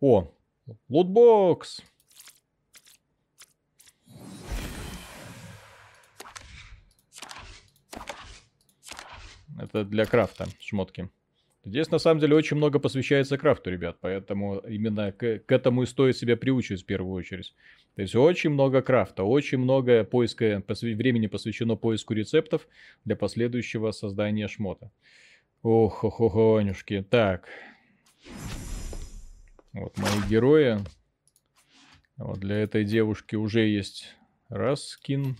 О, 0.00 0.32
лутбокс! 0.88 1.82
Это 9.58 9.84
для 9.84 10.04
крафта 10.04 10.46
шмотки. 10.60 11.08
Здесь 11.64 11.90
на 11.90 11.98
самом 11.98 12.20
деле 12.20 12.36
очень 12.36 12.56
много 12.56 12.78
посвящается 12.78 13.36
крафту, 13.38 13.70
ребят, 13.70 13.96
поэтому 14.00 14.58
именно 14.58 15.10
к, 15.10 15.40
к 15.40 15.50
этому 15.50 15.82
и 15.82 15.86
стоит 15.86 16.16
себя 16.16 16.36
приучить 16.36 16.82
в 16.82 16.86
первую 16.86 17.14
очередь. 17.14 17.54
То 17.96 18.02
есть 18.02 18.14
очень 18.14 18.50
много 18.50 18.82
крафта, 18.82 19.24
очень 19.24 19.58
много 19.58 20.04
поиска, 20.04 20.62
посвя... 20.64 20.94
времени 20.94 21.26
посвящено 21.26 21.74
поиску 21.74 22.14
рецептов 22.14 22.68
для 23.04 23.16
последующего 23.16 23.90
создания 23.90 24.46
шмота. 24.46 24.92
Ох, 25.62 26.04
ох, 26.04 26.20
ох, 26.20 26.36
онюшки. 26.36 27.02
Так. 27.02 27.48
Вот 29.72 29.98
мои 29.98 30.28
герои. 30.28 30.78
Вот 32.16 32.38
для 32.38 32.58
этой 32.58 32.84
девушки 32.84 33.34
уже 33.34 33.66
есть 33.66 34.14
раз 34.48 34.86
скин, 34.90 35.36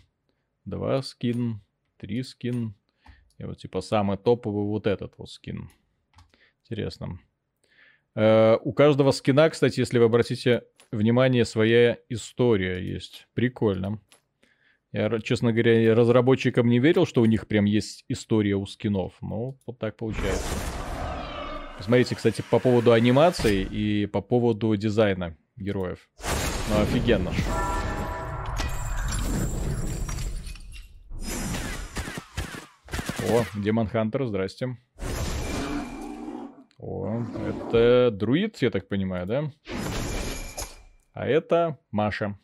два 0.65 1.03
скин, 1.03 1.61
три 1.99 2.25
скин, 2.25 2.75
и 3.39 3.45
вот 3.45 3.59
типа 3.59 3.81
самый 3.81 4.17
топовый 4.17 4.65
вот 4.65 4.87
этот 4.87 5.15
вот 5.19 5.31
скин. 5.31 5.71
Интересно. 6.65 7.19
Э, 8.15 8.57
у 8.63 8.73
каждого 8.73 9.11
скина, 9.11 9.49
кстати, 9.51 9.81
если 9.81 9.99
вы 9.99 10.07
обратите 10.07 10.63
внимание, 10.91 11.45
своя 11.45 11.99
история 12.09 12.79
есть. 12.79 13.29
Прикольно. 13.35 14.01
Я, 14.93 15.21
честно 15.21 15.53
говоря, 15.53 15.95
разработчикам 15.95 16.69
не 16.69 16.79
верил, 16.79 17.05
что 17.07 17.21
у 17.21 17.27
них 17.27 17.47
прям 17.47 17.67
есть 17.67 18.05
история 18.09 18.55
у 18.55 18.65
скинов. 18.67 19.15
Но 19.21 19.57
вот 19.67 19.79
так 19.79 19.97
получается. 19.97 20.47
Посмотрите, 21.77 22.15
кстати, 22.15 22.43
по 22.51 22.59
поводу 22.59 22.93
анимации 22.93 23.63
и 23.63 24.07
по 24.07 24.23
поводу 24.23 24.75
дизайна 24.77 25.37
героев. 25.57 26.09
Ну, 26.71 26.81
офигенно. 26.81 27.33
О, 33.28 33.44
Демон 33.57 33.89
Хантер, 33.89 34.27
здрасте. 34.27 34.77
О, 36.78 37.24
это 37.48 38.11
друид, 38.12 38.62
я 38.62 38.70
так 38.70 38.86
понимаю, 38.86 39.27
да? 39.27 39.53
А 41.12 41.27
это 41.27 41.78
Маша. 41.90 42.39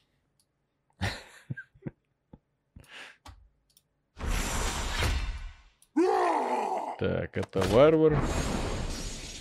Так, 6.98 7.36
это 7.36 7.60
варвар. 7.68 8.18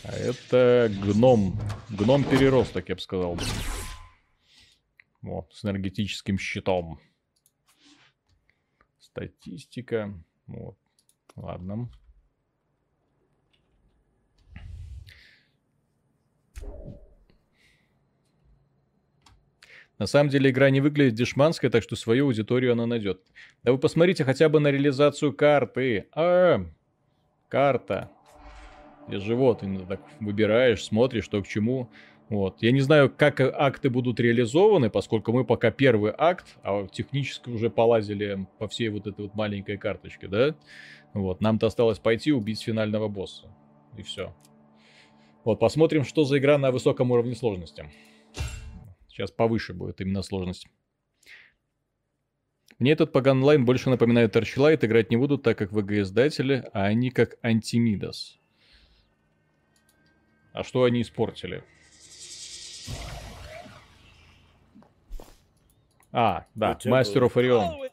А 0.04 0.12
это 0.14 0.92
гном. 1.02 1.60
Гном-переросток, 1.90 2.90
я 2.90 2.96
бы 2.96 3.02
сказал. 3.02 3.40
Вот, 5.22 5.54
с 5.54 5.66
энергетическим 5.66 6.38
щитом. 6.38 7.00
Статистика. 9.00 10.14
Вот. 10.46 10.78
Ладно. 11.36 11.90
На 20.02 20.08
самом 20.08 20.30
деле 20.32 20.50
игра 20.50 20.72
не 20.72 20.82
выглядит 20.82 21.14
дешманской, 21.14 21.70
так 21.70 21.84
что 21.84 21.96
свою 21.96 22.26
аудиторию 22.26 22.72
она 22.72 22.88
найдет. 22.88 23.22
Да 23.62 23.72
вы 23.72 23.78
посмотрите 23.78 24.24
хотя 24.24 24.50
бы 24.50 24.60
на 24.60 24.72
реализацию 24.72 25.32
карты. 25.32 26.08
А, 26.14 26.66
карта. 27.50 28.10
И 29.08 29.18
живот, 29.18 29.60
ты 29.60 29.78
так 29.88 30.02
выбираешь, 30.20 30.84
смотришь, 30.84 31.26
что 31.26 31.44
к 31.44 31.48
чему. 31.48 31.92
Вот. 32.30 32.64
Я 32.64 32.72
не 32.72 32.80
знаю, 32.80 33.14
как 33.16 33.42
акты 33.42 33.92
будут 33.92 34.20
реализованы, 34.20 34.90
поскольку 34.90 35.34
мы 35.34 35.46
пока 35.46 35.70
первый 35.70 36.14
акт, 36.18 36.58
а 36.64 36.88
технически 36.88 37.50
уже 37.50 37.70
полазили 37.70 38.48
по 38.58 38.68
всей 38.68 38.90
вот 38.90 39.06
этой 39.06 39.26
вот 39.26 39.36
маленькой 39.36 39.78
карточке, 39.78 40.28
да? 40.28 40.56
Вот. 41.14 41.42
Нам-то 41.42 41.68
осталось 41.68 42.00
пойти 42.00 42.32
убить 42.32 42.62
финального 42.62 43.08
босса. 43.08 43.48
И 43.98 44.04
все. 44.04 44.34
Вот, 45.44 45.60
посмотрим, 45.60 46.04
что 46.04 46.24
за 46.24 46.38
игра 46.38 46.58
на 46.58 46.72
высоком 46.72 47.12
уровне 47.12 47.36
сложности. 47.36 47.90
Сейчас 49.08 49.32
повыше 49.32 49.74
будет 49.74 50.00
именно 50.00 50.22
сложность. 50.22 50.68
Мне 52.80 52.94
этот 52.94 53.12
Паган 53.12 53.38
Онлайн 53.38 53.66
больше 53.66 53.90
напоминает 53.90 54.36
Torchlight. 54.36 54.86
Играть 54.86 55.12
не 55.12 55.18
буду, 55.18 55.38
так 55.38 55.58
как 55.58 55.72
ВГ-издатели, 55.72 56.70
а 56.74 56.86
они 56.86 57.12
как 57.12 57.38
Антимидас. 57.44 58.40
А 60.54 60.64
что 60.64 60.84
они 60.84 61.02
испортили? 61.02 61.64
А, 66.12 66.46
да, 66.56 66.78
Мастер 66.86 67.24
Орион. 67.24 67.91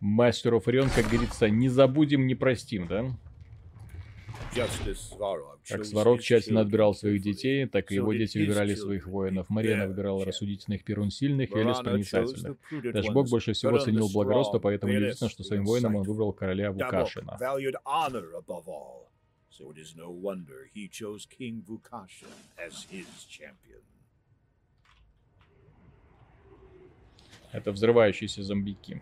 Мастер 0.00 0.54
оф 0.54 0.68
Орион, 0.68 0.90
как 0.90 1.06
говорится, 1.06 1.48
не 1.48 1.68
забудем, 1.68 2.26
не 2.26 2.34
простим, 2.34 2.86
да? 2.86 3.16
Как 5.68 5.84
Сварог 5.84 6.22
тщательно 6.22 6.60
отбирал 6.60 6.94
своих 6.94 7.20
детей, 7.22 7.66
так 7.66 7.90
и 7.90 7.96
его 7.96 8.12
дети 8.12 8.38
выбирали 8.38 8.74
своих 8.74 9.06
воинов. 9.06 9.50
Марина 9.50 9.86
выбирала 9.86 10.24
рассудительных, 10.24 10.84
Перун 10.84 11.10
сильных, 11.10 11.52
Элис 11.52 11.78
проницательных. 11.80 12.56
Даже 12.92 13.12
Бог 13.12 13.28
больше 13.28 13.52
всего 13.52 13.78
ценил 13.78 14.08
благородство, 14.12 14.58
поэтому 14.58 14.92
неудивительно, 14.92 15.30
что 15.30 15.42
своим 15.42 15.64
воинам 15.64 15.96
он 15.96 16.04
выбрал 16.04 16.32
короля 16.32 16.72
Вукашина. 16.72 17.38
So 19.58 19.70
it 19.70 19.78
is 19.78 19.94
no 19.96 20.10
wonder 20.10 20.68
he 20.74 20.86
chose 20.86 21.24
King 21.24 21.62
Vukashin 21.66 22.28
as 22.58 22.86
his 22.90 23.06
champion. 23.26 23.80
Это 27.52 27.72
взрывающиеся 27.72 28.42
зомбики. 28.42 29.00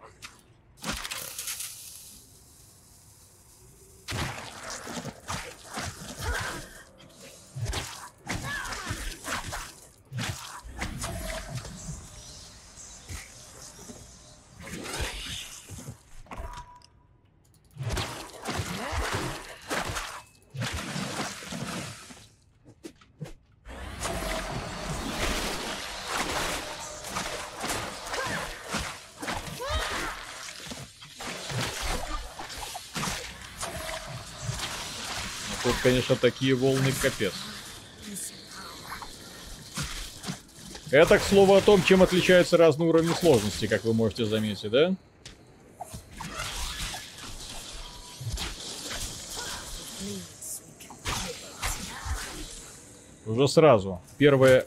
Конечно, 35.84 36.16
такие 36.16 36.54
волны 36.54 36.92
капец. 37.00 37.34
Это, 40.90 41.18
к 41.18 41.22
слову, 41.22 41.54
о 41.54 41.60
том, 41.60 41.82
чем 41.84 42.02
отличаются 42.02 42.56
разные 42.56 42.88
уровни 42.88 43.12
сложности, 43.12 43.66
как 43.66 43.84
вы 43.84 43.92
можете 43.92 44.24
заметить, 44.24 44.70
да? 44.70 44.94
Уже 53.26 53.48
сразу. 53.48 54.00
Первая 54.16 54.66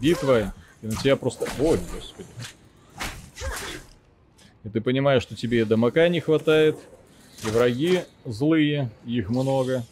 битва, 0.00 0.52
и 0.82 0.86
на 0.86 0.96
тебя 0.96 1.14
просто... 1.14 1.46
Ой, 1.60 1.78
господи. 1.94 2.28
И 4.64 4.68
ты 4.68 4.80
понимаешь, 4.80 5.22
что 5.22 5.36
тебе 5.36 5.60
и 5.60 5.64
дамака 5.64 6.08
не 6.08 6.20
хватает, 6.20 6.76
и 7.44 7.46
враги 7.48 8.02
злые, 8.24 8.90
их 9.04 9.28
много. 9.28 9.84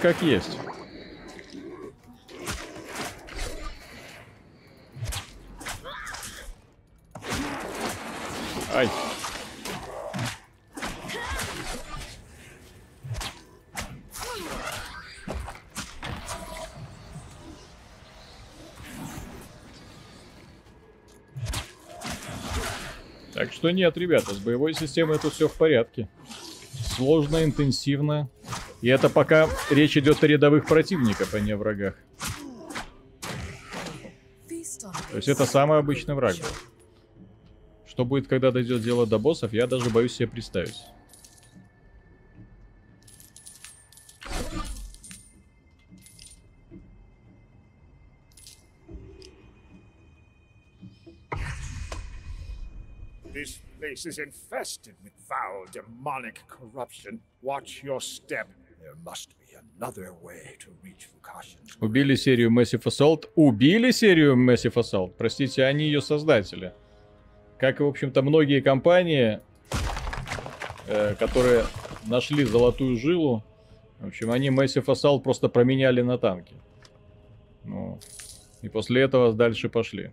Как 0.00 0.22
есть. 0.22 0.56
Ай. 8.74 8.88
Так 23.34 23.52
что 23.52 23.70
нет, 23.70 23.96
ребята, 23.96 24.34
с 24.34 24.38
боевой 24.38 24.74
системой 24.74 25.18
тут 25.18 25.32
все 25.32 25.48
в 25.48 25.54
порядке. 25.54 26.08
Сложно, 26.96 27.44
интенсивно. 27.44 28.28
И 28.80 28.88
это 28.88 29.08
пока 29.08 29.48
речь 29.70 29.96
идет 29.96 30.22
о 30.22 30.26
рядовых 30.26 30.66
противниках, 30.66 31.34
а 31.34 31.40
не 31.40 31.52
о 31.52 31.56
врагах. 31.56 31.94
То 35.10 35.16
есть 35.16 35.28
это 35.28 35.46
самый 35.46 35.78
обычный 35.78 36.14
враг. 36.14 36.36
Что 37.86 38.04
будет, 38.04 38.28
когда 38.28 38.52
дойдет 38.52 38.82
дело 38.82 39.06
до 39.06 39.18
боссов, 39.18 39.52
я 39.52 39.66
даже 39.66 39.90
боюсь 39.90 40.14
себе 40.14 40.28
представить. 40.28 40.76
This 53.34 53.60
place 53.78 54.06
is 54.06 54.18
infested 54.18 54.94
with 55.02 55.12
foul 55.28 55.66
demonic 55.72 56.40
corruption. 56.48 57.20
Watch 57.42 57.82
your 57.82 58.00
step. 58.00 58.48
Убили 61.80 62.14
серию 62.14 62.50
Massive 62.50 62.82
Assault. 62.84 63.28
Убили 63.34 63.90
серию 63.90 64.34
Massive 64.36 64.74
Assault. 64.74 65.14
Простите, 65.16 65.64
они 65.64 65.84
ее 65.84 66.00
создатели. 66.00 66.72
Как 67.58 67.80
и, 67.80 67.82
в 67.82 67.88
общем-то, 67.88 68.22
многие 68.22 68.60
компании, 68.60 69.40
э, 70.86 71.14
которые 71.16 71.64
нашли 72.06 72.44
золотую 72.44 72.96
жилу. 72.96 73.44
В 73.98 74.06
общем, 74.06 74.30
они 74.30 74.48
Massive 74.48 74.86
Assault 74.86 75.22
просто 75.22 75.48
променяли 75.48 76.02
на 76.02 76.18
танки. 76.18 76.54
Ну, 77.64 77.98
и 78.62 78.68
после 78.68 79.02
этого 79.02 79.32
дальше 79.32 79.68
пошли. 79.68 80.12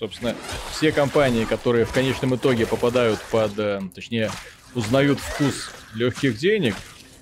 Собственно, 0.00 0.34
все 0.72 0.92
компании, 0.92 1.44
которые 1.44 1.84
в 1.84 1.92
конечном 1.92 2.34
итоге 2.34 2.66
попадают 2.66 3.20
под, 3.30 3.58
э, 3.58 3.82
точнее, 3.94 4.32
узнают 4.74 5.20
вкус 5.20 5.70
легких 5.92 6.38
денег, 6.38 6.74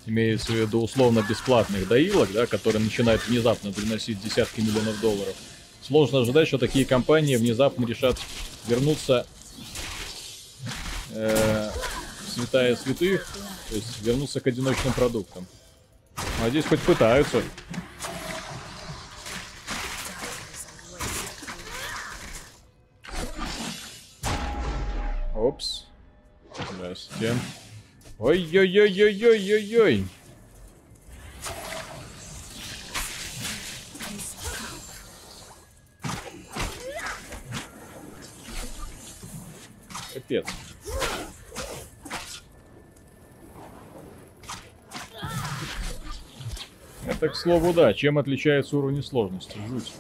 имеется 0.07 0.53
в 0.53 0.55
виду 0.55 0.81
условно 0.81 1.27
бесплатных 1.29 1.89
доилок, 1.89 2.31
да, 2.33 2.47
которые 2.47 2.81
начинают 2.81 3.27
внезапно 3.27 3.73
приносить 3.73 4.23
десятки 4.23 4.61
миллионов 4.61 5.01
долларов, 5.01 5.35
сложно 5.83 6.21
ожидать, 6.21 6.47
что 6.47 6.59
такие 6.59 6.85
компании 6.85 7.35
внезапно 7.35 7.85
решат 7.85 8.17
вернуться 8.69 9.27
э, 11.11 11.71
святая 12.33 12.77
святых, 12.77 13.27
то 13.71 13.75
есть 13.75 14.03
вернуться 14.03 14.39
к 14.39 14.47
одиночным 14.47 14.93
продуктам. 14.93 15.49
А 16.45 16.49
здесь 16.49 16.65
хоть 16.65 16.81
пытаются. 16.83 17.43
Опс. 25.39 25.87
Здрасте. 26.73 27.33
Ой-ой-ой-ой-ой-ой-ой. 28.19 30.05
Капец. 40.13 40.47
Это, 47.07 47.29
к 47.29 47.37
слову, 47.37 47.73
да. 47.73 47.95
Чем 47.95 48.19
отличается 48.19 48.77
уровень 48.77 49.05
сложности? 49.05 49.57
Жуть. 49.69 49.93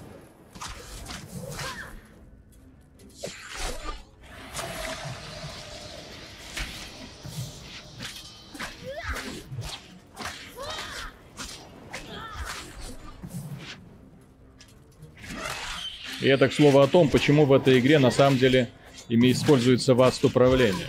И 16.29 16.31
это, 16.31 16.47
к 16.51 16.53
слову, 16.53 16.81
о 16.81 16.87
том, 16.87 17.09
почему 17.09 17.47
в 17.47 17.55
этой 17.55 17.79
игре 17.79 17.99
на 17.99 18.11
самом 18.11 18.39
деле 18.39 18.69
ими 19.09 19.33
используется 19.33 19.95
васт 19.95 20.23
управления. 20.27 20.89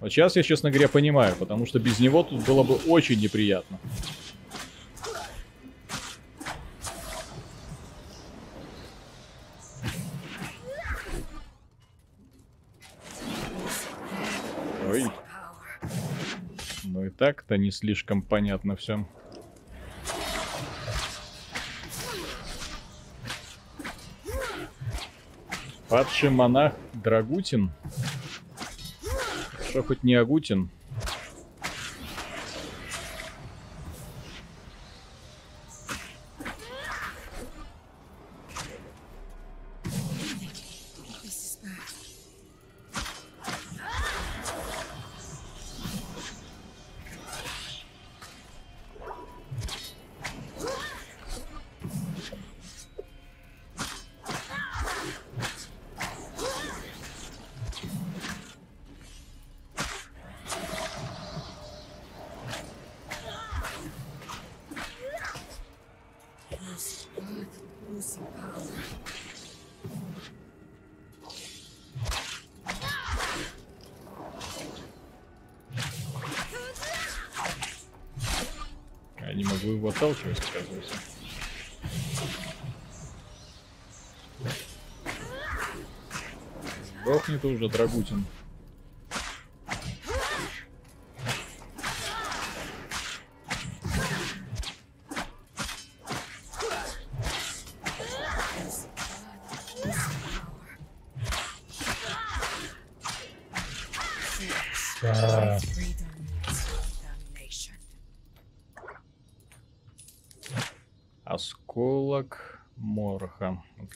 Вот 0.00 0.10
сейчас 0.10 0.34
я, 0.34 0.42
честно 0.42 0.68
говоря, 0.68 0.88
понимаю, 0.88 1.36
потому 1.38 1.64
что 1.64 1.78
без 1.78 2.00
него 2.00 2.24
тут 2.24 2.44
было 2.44 2.64
бы 2.64 2.74
очень 2.88 3.20
неприятно. 3.20 3.78
Ой. 14.88 15.04
Ну 16.82 17.04
и 17.04 17.10
так-то 17.10 17.56
не 17.56 17.70
слишком 17.70 18.22
понятно 18.22 18.74
все. 18.74 19.06
Падший 25.90 26.30
монах 26.30 26.74
Драгутин. 26.94 27.72
Что 29.68 29.82
хоть 29.82 30.04
не 30.04 30.14
Агутин. 30.14 30.70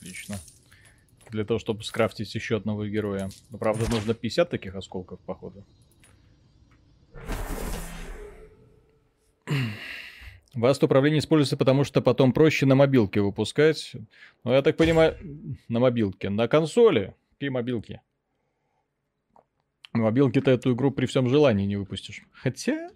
Отлично. 0.05 0.35
Для 1.31 1.45
того, 1.45 1.57
чтобы 1.57 1.83
скрафтить 1.83 2.35
еще 2.35 2.57
одного 2.57 2.85
героя. 2.85 3.31
Но, 3.49 3.57
правда, 3.57 3.89
нужно 3.89 4.13
50 4.13 4.47
таких 4.47 4.75
осколков, 4.75 5.19
походу. 5.21 5.65
Васт 10.53 10.83
управление 10.83 11.19
используется, 11.19 11.57
потому 11.57 11.83
что 11.83 12.03
потом 12.03 12.33
проще 12.33 12.67
на 12.67 12.75
мобилке 12.75 13.19
выпускать. 13.19 13.95
Ну, 14.43 14.51
я 14.51 14.61
так 14.61 14.77
понимаю, 14.77 15.17
на 15.69 15.79
мобилке. 15.79 16.29
На 16.29 16.47
консоли. 16.47 17.15
Какие 17.31 17.49
мобилки? 17.49 18.01
На 19.91 20.03
мобилке 20.03 20.39
ты 20.39 20.51
эту 20.51 20.75
игру 20.75 20.91
при 20.91 21.07
всем 21.07 21.29
желании 21.29 21.65
не 21.65 21.77
выпустишь. 21.77 22.21
Хотя... 22.31 22.91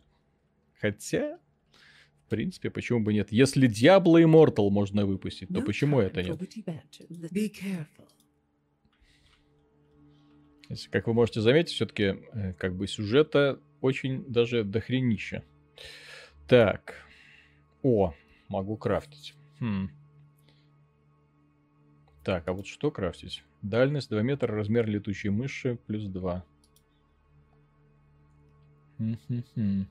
Хотя... 0.79 1.39
В 2.29 2.35
принципе, 2.39 2.69
почему 2.69 2.99
бы 2.99 3.11
нет? 3.11 3.31
Если 3.31 3.67
Diablo 3.67 4.23
Immortal 4.23 4.69
можно 4.69 5.03
выпустить, 5.07 5.49
то 5.49 5.61
почему 5.65 5.99
это 5.99 6.21
нет? 6.21 6.39
Если, 10.69 10.91
как 10.91 11.07
вы 11.07 11.15
можете 11.15 11.41
заметить, 11.41 11.73
все-таки 11.73 12.03
э, 12.33 12.53
как 12.53 12.75
бы 12.75 12.85
сюжета 12.85 13.59
очень 13.81 14.23
даже 14.31 14.63
дохренища. 14.63 15.43
Так. 16.47 17.03
О, 17.81 18.13
могу 18.47 18.77
крафтить. 18.77 19.33
Хм. 19.59 19.89
Так, 22.23 22.47
а 22.47 22.53
вот 22.53 22.67
что 22.67 22.91
крафтить? 22.91 23.43
Дальность 23.63 24.11
2 24.11 24.21
метра, 24.21 24.55
размер 24.55 24.87
летучей 24.87 25.31
мыши 25.31 25.79
плюс 25.87 26.03
2. 26.03 26.45
Хм-хм-хм. 28.99 29.87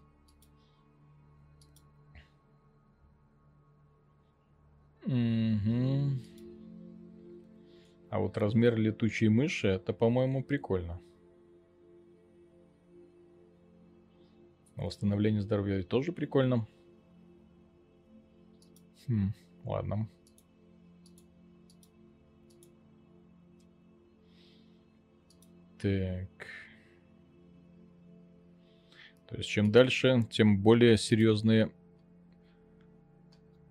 Угу. 5.09 6.21
А 8.11 8.19
вот 8.21 8.37
размер 8.37 8.77
летучей 8.77 9.29
мыши, 9.29 9.69
это, 9.69 9.95
по-моему, 9.95 10.45
прикольно. 10.45 11.01
Восстановление 14.77 15.41
здоровья 15.41 15.83
тоже 15.83 16.13
прикольно. 16.13 16.69
Хм, 19.07 19.33
ладно. 19.65 20.11
Так. 25.81 26.47
То 29.27 29.37
есть, 29.37 29.49
чем 29.49 29.73
дальше, 29.73 30.27
тем 30.31 30.61
более 30.61 30.99
серьезные... 30.99 31.73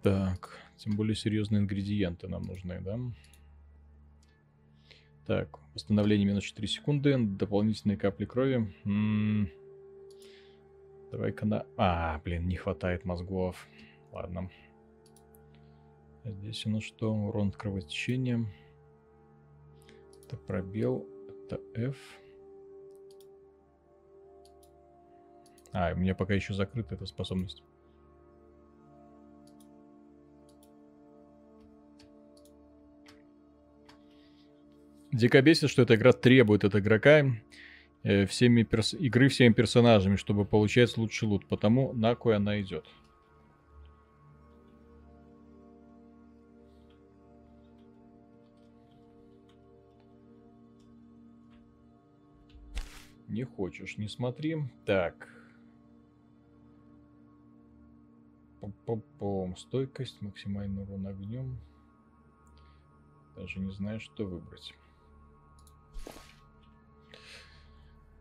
Так, 0.01 0.66
тем 0.77 0.95
более 0.95 1.15
серьезные 1.15 1.61
ингредиенты 1.61 2.27
нам 2.27 2.43
нужны, 2.43 2.79
да? 2.81 2.99
Так, 5.25 5.59
восстановление 5.73 6.25
минус 6.25 6.43
4 6.45 6.67
секунды, 6.67 7.17
дополнительные 7.17 7.97
капли 7.97 8.25
крови. 8.25 8.73
М-м. 8.85 9.49
Давай-ка 11.11 11.45
на... 11.45 11.65
А, 11.77 12.21
блин, 12.23 12.47
не 12.47 12.55
хватает 12.55 13.03
мозгов. 13.03 13.67
Ладно. 14.11 14.49
А 16.23 16.31
здесь 16.31 16.65
у 16.65 16.69
нас 16.69 16.83
что? 16.83 17.13
Урон 17.13 17.49
от 17.49 17.57
кровотечения. 17.57 18.45
Это 20.23 20.37
пробел. 20.37 21.05
Это 21.29 21.59
F. 21.75 21.97
А, 25.73 25.93
у 25.93 25.97
меня 25.97 26.15
пока 26.15 26.33
еще 26.33 26.53
закрыта 26.53 26.95
эта 26.95 27.05
способность. 27.05 27.63
Дико 35.17 35.41
бесит, 35.41 35.71
что 35.71 35.81
эта 35.81 35.95
игра 35.95 36.13
требует 36.13 36.63
от 36.63 36.75
игрока 36.75 37.25
э, 38.03 38.27
всеми 38.27 38.61
перс... 38.61 38.93
игры 38.93 39.29
всеми 39.29 39.51
персонажами, 39.51 40.15
чтобы 40.15 40.45
получать 40.45 40.95
лучший 40.95 41.27
лут. 41.27 41.47
Потому 41.47 41.91
на 41.93 42.13
кой 42.13 42.35
она 42.35 42.61
идет. 42.61 42.85
Не 53.27 53.43
хочешь, 53.43 53.97
не 53.97 54.07
смотри. 54.07 54.57
Так. 54.85 55.27
Пом-пом-пом. 58.61 59.57
Стойкость, 59.57 60.21
максимальный 60.21 60.83
урон 60.83 61.07
огнем. 61.07 61.57
Даже 63.35 63.59
не 63.59 63.71
знаю, 63.71 63.99
что 63.99 64.23
выбрать. 64.23 64.75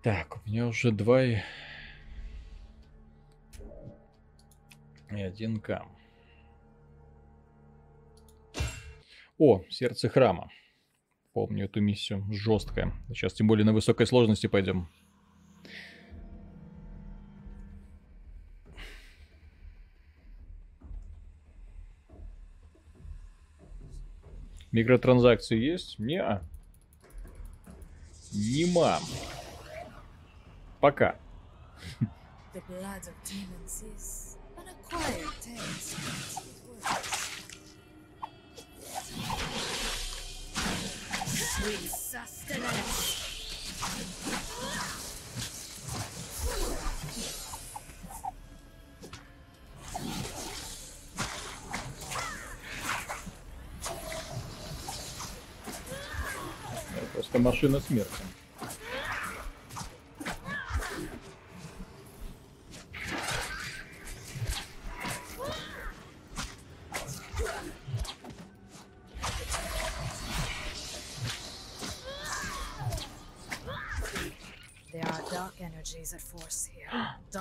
Так, 0.06 0.36
у 0.36 0.48
меня 0.48 0.68
уже 0.68 0.92
два 0.92 1.20
и... 1.24 1.38
и 5.10 5.20
один 5.20 5.58
К. 5.58 5.84
О, 9.36 9.64
сердце 9.68 10.08
храма. 10.08 10.48
Помню 11.32 11.64
эту 11.64 11.80
миссию. 11.80 12.24
Жесткая. 12.30 12.92
Сейчас 13.08 13.34
тем 13.34 13.48
более 13.48 13.64
на 13.64 13.72
высокой 13.72 14.06
сложности 14.06 14.46
пойдем. 14.46 14.88
Микротранзакции 24.70 25.58
есть? 25.58 25.98
Не. 25.98 26.22
-а. 26.22 26.44
Нема. 28.32 29.00
Sustenance. 41.88 43.26
Просто 57.14 57.38
машина 57.38 57.80
смерти. 57.80 58.12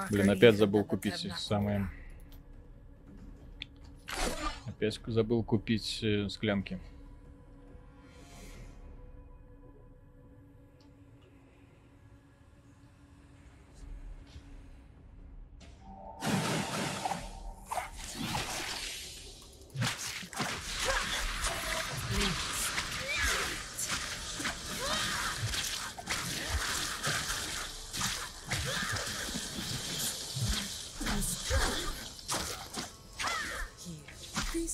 Блин, 0.10 0.25
опять 0.36 0.56
забыл 0.56 0.84
купить 0.84 1.28
самые... 1.38 1.90
Опять 4.66 5.00
забыл 5.06 5.44
купить 5.44 6.04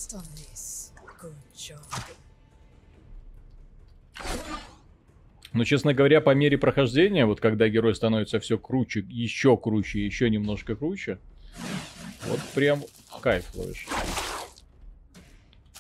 э, 0.08 1.28
склянки. 1.56 2.14
Но, 5.54 5.66
честно 5.66 5.94
говоря, 5.94 6.22
по 6.22 6.34
мере 6.34 6.58
прохождения, 6.58 7.26
вот 7.26 7.42
когда 7.42 7.68
герой 7.68 7.94
становится 7.94 8.40
все 8.40 8.58
круче, 8.58 9.06
еще 9.10 9.58
круче, 9.58 10.06
еще 10.06 10.30
немножко 10.30 10.76
круче, 10.76 11.20
вот 12.28 12.40
прям 12.56 12.84
кайф 13.22 13.46
ловишь. 13.56 13.86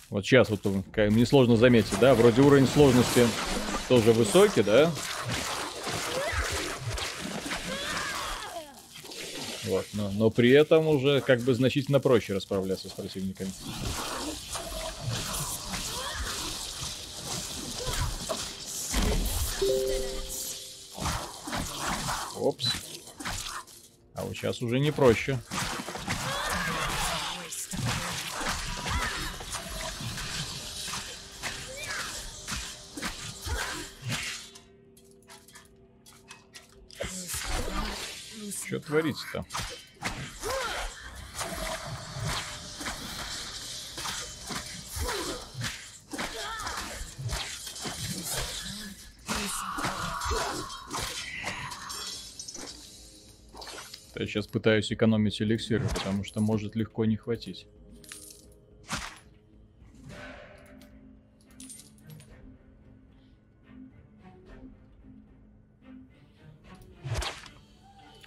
Вот 0.10 0.26
сейчас 0.26 0.49
вот 0.49 0.60
мне 0.98 1.26
сложно 1.26 1.56
заметить, 1.56 1.98
да, 2.02 2.14
вроде 2.15 2.41
уровень 2.41 2.68
сложности 2.68 3.26
тоже 3.88 4.11
высокий, 4.11 4.61
да? 4.61 4.91
Вот, 9.65 9.85
но, 9.93 10.11
но 10.11 10.30
при 10.30 10.49
этом 10.49 10.88
уже 10.88 11.22
как 11.22 11.39
бы 11.41 11.53
значительно 11.53 12.02
проще 12.02 12.34
расправляться 12.34 12.89
с 12.89 12.91
противниками. 12.91 13.52
Опс. 22.41 22.68
А 24.15 24.23
вот 24.23 24.35
сейчас 24.35 24.61
уже 24.63 24.80
не 24.80 24.91
проще. 24.91 25.39
Что 38.65 38.80
творится-то? 38.80 39.45
Сейчас 54.32 54.48
пытаюсь 54.48 54.91
экономить 54.91 55.41
эликсиры, 55.41 55.84
потому 55.94 56.24
что 56.24 56.40
может 56.40 56.76
легко 56.76 57.06
не 57.06 57.18
хватить. 57.18 57.68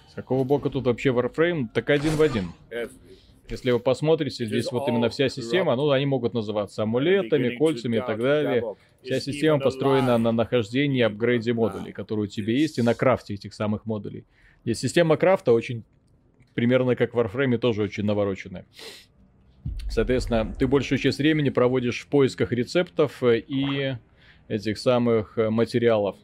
С 0.09 0.13
какого 0.13 0.43
бока 0.43 0.69
тут 0.69 0.85
вообще 0.85 1.09
Warframe? 1.09 1.67
Так 1.73 1.89
один 1.89 2.11
в 2.11 2.21
один. 2.21 2.51
Если 3.49 3.69
вы 3.71 3.79
посмотрите, 3.79 4.45
здесь 4.45 4.71
вот 4.71 4.87
именно 4.87 5.09
вся 5.09 5.29
система, 5.29 5.75
ну, 5.75 5.89
они 5.91 6.05
могут 6.05 6.33
называться 6.33 6.83
амулетами, 6.83 7.55
кольцами 7.57 7.97
и 7.97 7.99
так 7.99 8.19
далее. 8.19 8.75
Вся 9.03 9.19
система 9.19 9.59
построена 9.59 10.17
на 10.17 10.31
нахождении 10.31 10.99
и 10.99 11.01
апгрейде 11.01 11.53
модулей, 11.53 11.91
которые 11.91 12.25
у 12.25 12.27
тебя 12.27 12.53
есть, 12.53 12.77
и 12.77 12.81
на 12.81 12.93
крафте 12.93 13.33
этих 13.33 13.53
самых 13.53 13.85
модулей. 13.85 14.25
И 14.63 14.73
система 14.73 15.15
крафта 15.15 15.51
очень, 15.51 15.83
примерно 16.55 16.95
как 16.95 17.13
в 17.13 17.19
Warframe, 17.19 17.59
тоже 17.59 17.83
очень 17.83 18.05
навороченная. 18.05 18.65
Соответственно, 19.89 20.55
ты 20.57 20.67
большую 20.67 20.97
часть 20.97 21.19
времени 21.19 21.49
проводишь 21.49 22.01
в 22.01 22.07
поисках 22.07 22.51
рецептов 22.51 23.21
и 23.23 23.95
этих 24.47 24.77
самых 24.77 25.37
э, 25.37 25.49
материалов. 25.49 26.15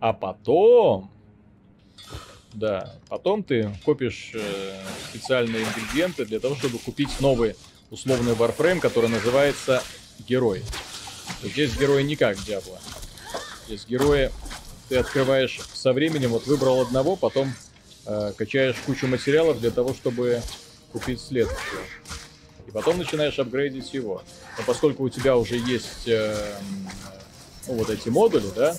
А 0.00 0.12
потом... 0.12 1.10
Да, 2.54 2.94
потом 3.08 3.42
ты 3.42 3.70
копишь 3.84 4.32
э, 4.34 4.40
специальные 5.10 5.64
ингредиенты 5.64 6.24
для 6.24 6.40
того, 6.40 6.54
чтобы 6.54 6.78
купить 6.78 7.20
новый 7.20 7.54
условный 7.90 8.32
Warframe, 8.32 8.80
который 8.80 9.10
называется 9.10 9.82
Герой. 10.26 10.62
Здесь 11.42 11.78
герои 11.78 12.02
не 12.02 12.16
как 12.16 12.36
Диабло. 12.38 12.78
Здесь 13.66 13.86
герои 13.86 14.30
ты 14.88 14.96
открываешь 14.96 15.60
со 15.74 15.92
временем, 15.92 16.30
вот 16.30 16.46
выбрал 16.46 16.80
одного, 16.80 17.16
потом 17.16 17.52
э, 18.08 18.32
качаешь 18.36 18.76
кучу 18.84 19.06
материалов 19.06 19.60
для 19.60 19.70
того, 19.70 19.94
чтобы 19.94 20.42
купить 20.92 21.20
следующего. 21.20 21.82
И 22.66 22.70
потом 22.70 22.98
начинаешь 22.98 23.38
апгрейдить 23.38 23.94
его. 23.94 24.22
Но 24.58 24.64
поскольку 24.66 25.04
у 25.04 25.08
тебя 25.08 25.36
уже 25.36 25.56
есть 25.56 26.08
э, 26.08 26.58
ну, 27.66 27.74
вот 27.74 27.90
эти 27.90 28.08
модули, 28.08 28.48
да, 28.56 28.76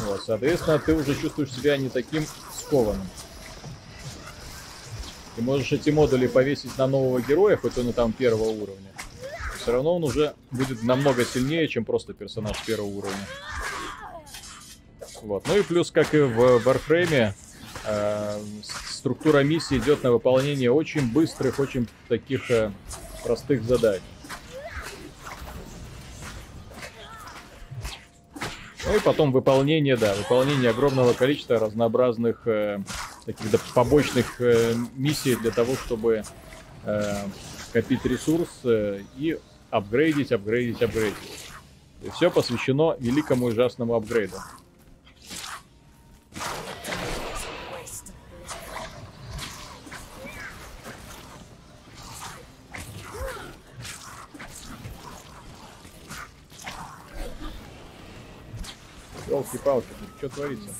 вот, 0.00 0.22
соответственно, 0.24 0.78
ты 0.78 0.94
уже 0.94 1.14
чувствуешь 1.14 1.52
себя 1.52 1.76
не 1.76 1.88
таким 1.88 2.24
скованным. 2.56 3.08
Ты 5.36 5.42
можешь 5.42 5.72
эти 5.72 5.90
модули 5.90 6.26
повесить 6.28 6.78
на 6.78 6.86
нового 6.86 7.20
героя, 7.20 7.56
хоть 7.56 7.76
он 7.76 7.90
и 7.90 7.92
там 7.92 8.12
первого 8.12 8.48
уровня 8.48 8.88
все 9.68 9.74
равно 9.74 9.96
он 9.96 10.04
уже 10.04 10.34
будет 10.50 10.82
намного 10.82 11.26
сильнее, 11.26 11.68
чем 11.68 11.84
просто 11.84 12.14
персонаж 12.14 12.56
первого 12.64 12.88
уровня. 12.88 13.26
Вот. 15.22 15.46
Ну 15.46 15.56
и 15.56 15.62
плюс, 15.62 15.90
как 15.90 16.14
и 16.14 16.20
в 16.20 16.66
Warframe, 16.66 17.32
э, 17.84 18.40
структура 18.62 19.42
миссии 19.42 19.78
идет 19.78 20.02
на 20.02 20.12
выполнение 20.12 20.70
очень 20.70 21.10
быстрых, 21.10 21.58
очень 21.58 21.88
таких 22.08 22.50
э, 22.50 22.70
простых 23.24 23.62
задач. 23.64 24.00
Ну 28.86 28.96
и 28.96 29.00
потом 29.00 29.32
выполнение, 29.32 29.96
да, 29.96 30.14
выполнение 30.14 30.70
огромного 30.70 31.12
количества 31.12 31.58
разнообразных 31.58 32.46
э, 32.46 32.80
таких 33.26 33.50
да, 33.50 33.58
побочных 33.74 34.40
э, 34.40 34.74
миссий 34.94 35.36
для 35.36 35.50
того, 35.50 35.74
чтобы 35.74 36.22
э, 36.84 37.14
копить 37.72 38.04
ресурс 38.06 38.48
э, 38.64 39.02
и 39.16 39.38
апгрейдить, 39.70 40.32
апгрейдить, 40.32 40.80
апгрейдить. 40.80 41.18
И 42.02 42.10
все 42.10 42.30
посвящено 42.30 42.96
великому 42.98 43.46
ужасному 43.46 43.94
апгрейду. 43.94 44.36
Елки-палки, 59.28 59.86
что 60.18 60.28
творится? 60.30 60.70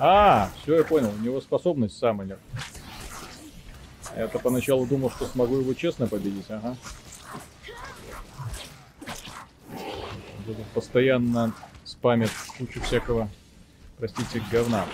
А, 0.00 0.50
все, 0.62 0.76
я 0.76 0.84
понял. 0.84 1.10
У 1.10 1.22
него 1.22 1.40
способность 1.40 1.98
Саммонер. 1.98 2.38
Я-то 4.18 4.40
поначалу 4.40 4.84
думал, 4.84 5.12
что 5.12 5.26
смогу 5.26 5.58
его 5.58 5.74
честно 5.74 6.08
победить, 6.08 6.50
ага. 6.50 6.76
Постоянно 10.74 11.54
спамит 11.84 12.30
кучу 12.58 12.80
всякого, 12.80 13.28
простите, 13.96 14.42
говна. 14.50 14.86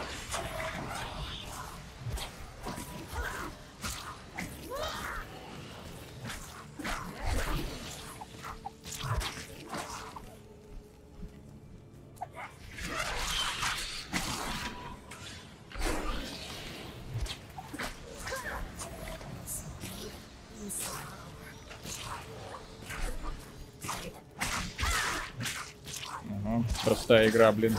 Простая 27.14 27.30
игра, 27.30 27.52
блин. 27.52 27.76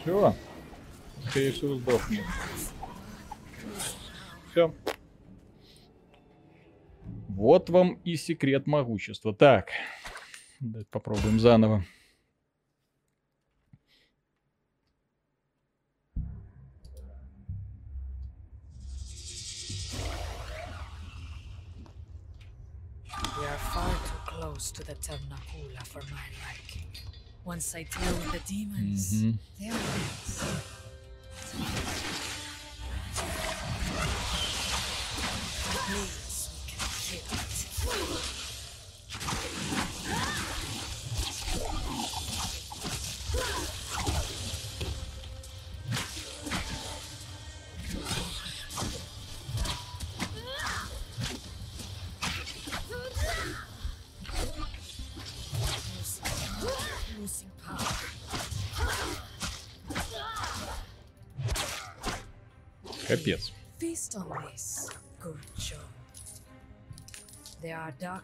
Все. 0.00 0.34
Скорее 1.28 1.52
всего, 1.52 1.76
сдохнет. 1.76 2.24
Все. 4.50 4.74
Вот 7.28 7.70
вам 7.70 7.92
и 8.02 8.16
секрет 8.16 8.66
могущества. 8.66 9.32
Так. 9.32 9.68
Попробуем 10.90 11.38
заново. 11.38 11.84
We 23.38 23.46
are 23.46 23.58
far 23.58 23.94
too 24.08 24.20
close 24.26 24.72
to 24.72 24.84
the 24.84 24.96
Temnakula 24.96 25.84
for 25.84 26.02
my 26.10 26.26
liking. 26.42 27.11
Once 27.44 27.74
I 27.74 27.82
deal 27.82 28.14
with 28.14 28.32
the 28.32 28.38
demons, 28.54 29.12
mm 29.12 29.32
-hmm. 29.32 29.38
they'll 29.58 30.71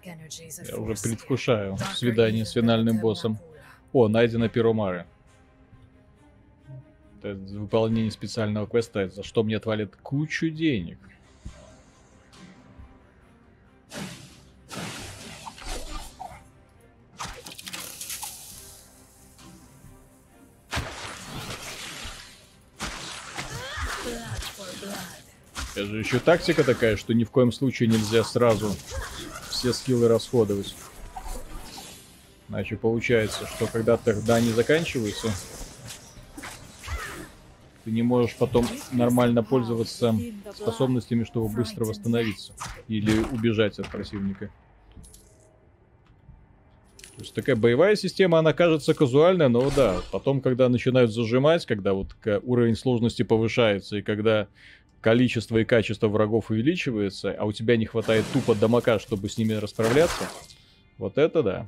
Я 0.04 0.76
уже 0.76 0.94
предвкушаю 0.94 1.76
свидание 1.94 2.44
с 2.44 2.52
финальным 2.52 2.98
боссом. 2.98 3.38
О, 3.92 4.08
найдено 4.08 4.48
перо 4.48 4.72
Мары. 4.72 5.06
Это 7.18 7.34
выполнение 7.34 8.12
специального 8.12 8.66
квеста, 8.66 9.08
за 9.08 9.22
что 9.22 9.42
мне 9.42 9.56
отвалит 9.56 9.96
кучу 9.96 10.50
денег. 10.50 10.98
Это 25.74 25.86
же 25.86 25.98
еще 26.00 26.18
тактика 26.18 26.64
такая, 26.64 26.96
что 26.96 27.14
ни 27.14 27.22
в 27.22 27.30
коем 27.30 27.52
случае 27.52 27.88
нельзя 27.88 28.24
сразу 28.24 28.74
все 29.58 29.72
скиллы 29.72 30.06
расходовать. 30.06 30.74
Иначе 32.48 32.76
получается, 32.76 33.46
что 33.46 33.66
когда 33.66 33.96
тогда 33.96 34.36
они 34.36 34.50
заканчиваются, 34.52 35.28
ты 37.84 37.90
не 37.90 38.02
можешь 38.02 38.36
потом 38.36 38.66
нормально 38.92 39.42
пользоваться 39.42 40.14
способностями, 40.54 41.24
чтобы 41.24 41.48
быстро 41.48 41.84
восстановиться. 41.84 42.52
Или 42.86 43.18
убежать 43.18 43.78
от 43.80 43.88
противника. 43.88 44.50
То 47.16 47.24
есть 47.24 47.34
такая 47.34 47.56
боевая 47.56 47.96
система, 47.96 48.38
она 48.38 48.52
кажется 48.52 48.94
казуальной, 48.94 49.48
но 49.48 49.68
да, 49.74 49.96
потом, 50.12 50.40
когда 50.40 50.68
начинают 50.68 51.12
зажимать, 51.12 51.66
когда 51.66 51.92
вот 51.92 52.14
уровень 52.44 52.76
сложности 52.76 53.24
повышается, 53.24 53.96
и 53.96 54.02
когда 54.02 54.46
количество 55.00 55.58
и 55.58 55.64
качество 55.64 56.08
врагов 56.08 56.50
увеличивается, 56.50 57.32
а 57.32 57.44
у 57.44 57.52
тебя 57.52 57.76
не 57.76 57.86
хватает 57.86 58.24
тупо 58.32 58.54
дамака, 58.54 58.98
чтобы 58.98 59.28
с 59.28 59.38
ними 59.38 59.52
расправляться, 59.52 60.28
вот 60.98 61.18
это 61.18 61.42
да. 61.42 61.66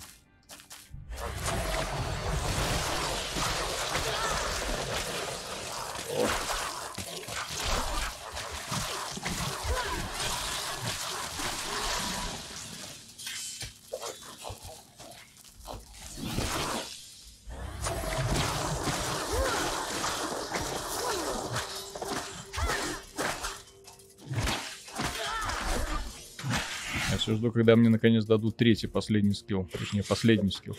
Жду, 27.40 27.50
когда 27.50 27.74
мне 27.74 27.88
наконец 27.88 28.24
дадут 28.26 28.56
третий, 28.56 28.86
последний 28.86 29.34
скилл. 29.34 29.68
Точнее, 29.72 30.04
последний 30.04 30.50
скилл, 30.50 30.76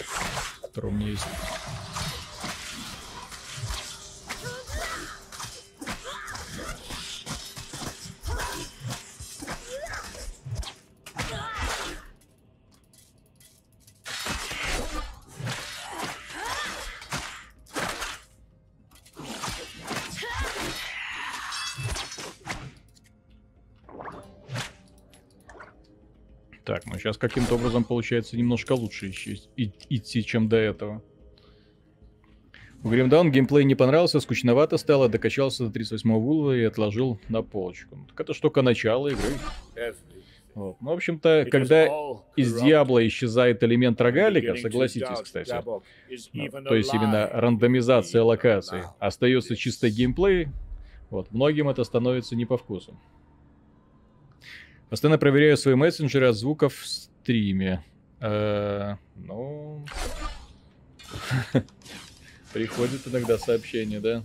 который 0.61 0.91
у 0.91 0.93
меня 0.93 1.09
есть. 1.09 1.25
Сейчас 27.01 27.17
каким-то 27.17 27.55
образом 27.55 27.83
получается 27.83 28.37
немножко 28.37 28.73
лучше 28.73 29.07
еще 29.07 29.37
идти, 29.57 30.23
чем 30.23 30.47
до 30.47 30.57
этого. 30.57 31.03
У 32.83 32.89
Гримдаун 32.89 33.31
геймплей 33.31 33.63
не 33.63 33.75
понравился, 33.75 34.19
скучновато 34.19 34.77
стало, 34.77 35.07
докачался 35.07 35.65
до 35.65 35.71
38 35.71 36.11
уровня 36.11 36.61
и 36.61 36.63
отложил 36.63 37.19
на 37.29 37.43
полочку. 37.43 37.95
Ну, 37.95 38.05
Так 38.07 38.21
это 38.21 38.33
ж 38.33 38.39
только 38.39 38.63
начало 38.63 39.09
игры. 39.09 39.93
Вот. 40.55 40.77
Ну, 40.81 40.89
в 40.89 40.93
общем-то, 40.93 41.47
когда 41.49 41.85
из 42.35 42.59
Диабло 42.59 43.05
исчезает 43.07 43.63
элемент 43.63 44.01
рогалика, 44.01 44.55
согласитесь, 44.55 45.21
кстати, 45.21 45.53
ну, 45.63 45.81
то 46.63 46.75
есть 46.75 46.93
именно 46.93 47.27
рандомизация 47.31 48.23
локаций, 48.23 48.81
остается 48.99 49.55
чисто 49.55 49.89
геймплей, 49.89 50.49
вот, 51.09 51.31
многим 51.31 51.69
это 51.69 51.83
становится 51.83 52.35
не 52.35 52.45
по 52.45 52.57
вкусу. 52.57 52.99
Постоянно 54.91 55.17
проверяю 55.17 55.55
свои 55.55 55.75
мессенджеры 55.75 56.27
от 56.27 56.35
звуков 56.35 56.75
в 56.75 56.85
стриме. 56.85 57.81
Э, 58.19 58.97
ну... 59.15 59.85
Приходит 62.53 63.07
иногда 63.07 63.37
сообщение, 63.37 64.01
да? 64.01 64.21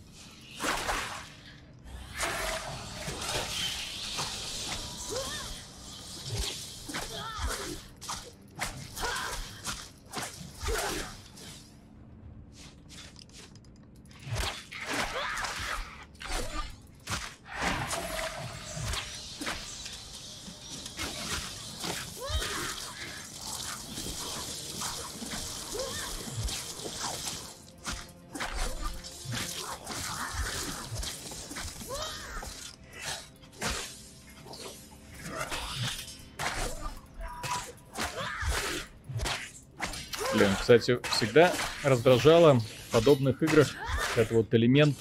Кстати, 40.79 41.01
всегда 41.17 41.53
раздражало 41.83 42.61
в 42.61 42.93
подобных 42.93 43.43
играх 43.43 43.75
этот 44.15 44.33
вот 44.33 44.55
элемент 44.55 44.97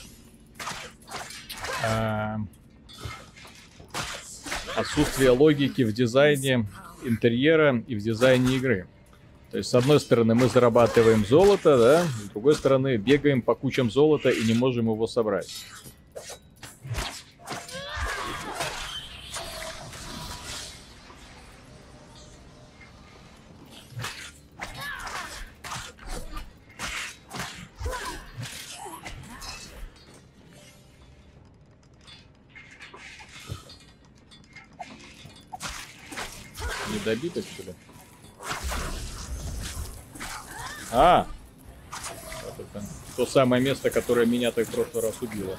а, 1.83 2.37
отсутствия 4.75 5.31
логики 5.31 5.81
в 5.81 5.93
дизайне 5.93 6.65
интерьера 7.03 7.83
и 7.87 7.95
в 7.95 7.99
дизайне 7.99 8.57
игры. 8.57 8.87
То 9.51 9.57
есть, 9.57 9.69
с 9.69 9.75
одной 9.75 9.99
стороны, 9.99 10.35
мы 10.35 10.49
зарабатываем 10.49 11.25
золото, 11.25 11.77
да, 11.77 12.03
с 12.03 12.29
другой 12.29 12.55
стороны, 12.55 12.97
бегаем 12.97 13.41
по 13.41 13.55
кучам 13.55 13.91
золота 13.91 14.29
и 14.29 14.43
не 14.43 14.53
можем 14.53 14.85
его 14.85 15.07
собрать. 15.07 15.65
Самое 43.35 43.61
место, 43.61 43.89
которое 43.89 44.25
меня 44.25 44.51
так 44.51 44.65
в 44.65 44.71
прошлый 44.71 45.03
раз 45.03 45.15
убило. 45.19 45.57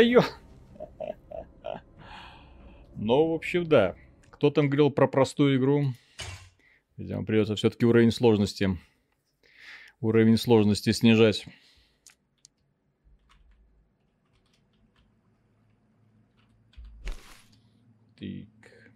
Да 0.00 0.04
ё... 0.04 0.22
Ну, 2.96 3.32
в 3.32 3.34
общем, 3.34 3.66
да. 3.66 3.96
Кто 4.30 4.50
там 4.50 4.68
говорил 4.70 4.90
про 4.90 5.06
простую 5.06 5.58
игру? 5.58 5.92
Видимо, 6.96 7.26
придется 7.26 7.54
все-таки 7.54 7.84
уровень 7.84 8.10
сложности. 8.10 8.78
Уровень 10.00 10.38
сложности 10.38 10.90
снижать. 10.92 11.44
Так. 18.18 18.92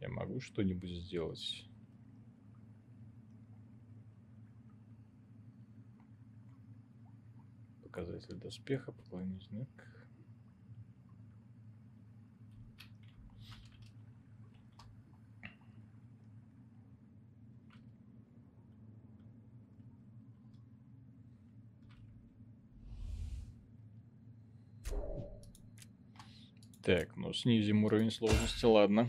Я 0.00 0.08
могу 0.08 0.40
что-нибудь 0.40 0.90
сделать? 0.90 1.64
Показатель 7.94 8.34
доспеха, 8.34 8.90
поклонный 8.90 9.40
знак. 9.48 9.68
Так, 26.82 27.16
ну 27.16 27.32
снизим 27.32 27.84
уровень 27.84 28.10
сложности, 28.10 28.64
ладно. 28.64 29.08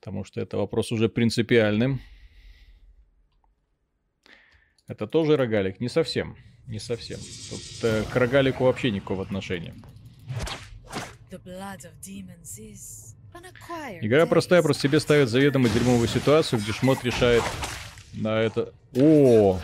Потому 0.00 0.24
что 0.24 0.40
это 0.40 0.56
вопрос 0.56 0.90
уже 0.90 1.10
принципиальный. 1.10 1.98
Это 4.86 5.06
тоже 5.06 5.36
рогалик? 5.36 5.80
Не 5.80 5.88
совсем. 5.88 6.36
Не 6.66 6.78
совсем. 6.78 7.18
Тут 7.50 7.60
э, 7.82 8.04
к 8.04 8.16
рогалику 8.16 8.64
вообще 8.64 8.90
никакого 8.90 9.22
отношения. 9.22 9.74
Игра 14.00 14.26
простая, 14.26 14.62
просто 14.62 14.82
тебе 14.82 15.00
ставят 15.00 15.28
заведомо 15.28 15.68
дерьмовую 15.68 16.08
ситуацию, 16.08 16.60
где 16.60 16.72
шмот 16.72 17.04
решает 17.04 17.42
на 18.12 18.40
это... 18.40 18.72
О! 18.96 19.60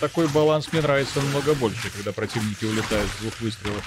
Такой 0.00 0.28
баланс 0.28 0.70
мне 0.72 0.82
нравится 0.82 1.22
намного 1.22 1.54
больше, 1.54 1.90
когда 1.90 2.12
противники 2.12 2.66
улетают 2.66 3.10
с 3.10 3.20
двух 3.20 3.40
выстрелов. 3.40 3.84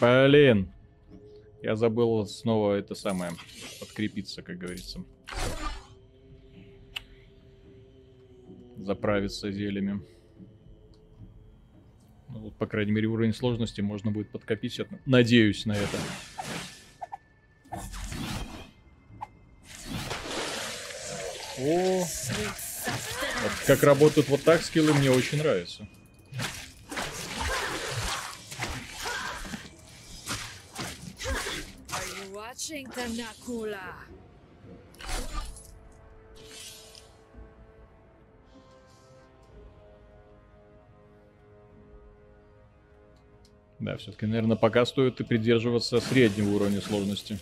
Блин. 0.00 0.72
Я 1.62 1.76
забыл 1.76 2.24
снова 2.26 2.74
это 2.74 2.94
самое, 2.94 3.32
подкрепиться, 3.80 4.42
как 4.42 4.56
говорится. 4.56 5.04
Заправиться 8.78 9.52
зельями. 9.52 10.02
Ну, 12.30 12.38
вот, 12.38 12.56
по 12.56 12.66
крайней 12.66 12.92
мере, 12.92 13.08
уровень 13.08 13.34
сложности 13.34 13.82
можно 13.82 14.10
будет 14.10 14.30
подкопить. 14.30 14.80
Надеюсь 15.04 15.66
на 15.66 15.72
это. 15.72 15.98
О! 21.58 22.04
Вот 23.42 23.52
как 23.66 23.82
работают 23.82 24.28
вот 24.28 24.42
так 24.42 24.62
скиллы, 24.62 24.94
мне 24.94 25.10
очень 25.10 25.38
нравится. 25.38 25.86
Watching 32.70 32.86
Temnakula. 32.94 33.78
Да, 43.80 43.96
все-таки, 43.96 44.26
наверное, 44.26 44.56
пока 44.56 44.84
стоит 44.86 45.20
и 45.20 45.24
придерживаться 45.24 46.00
среднего 46.00 46.54
уровня 46.54 46.80
сложности. 46.80 47.38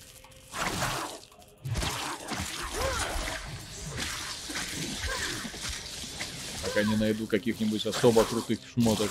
Пока 6.64 6.84
не 6.84 6.96
найду 6.96 7.26
каких-нибудь 7.26 7.84
особо 7.86 8.24
крутых 8.24 8.60
шмоток. 8.72 9.10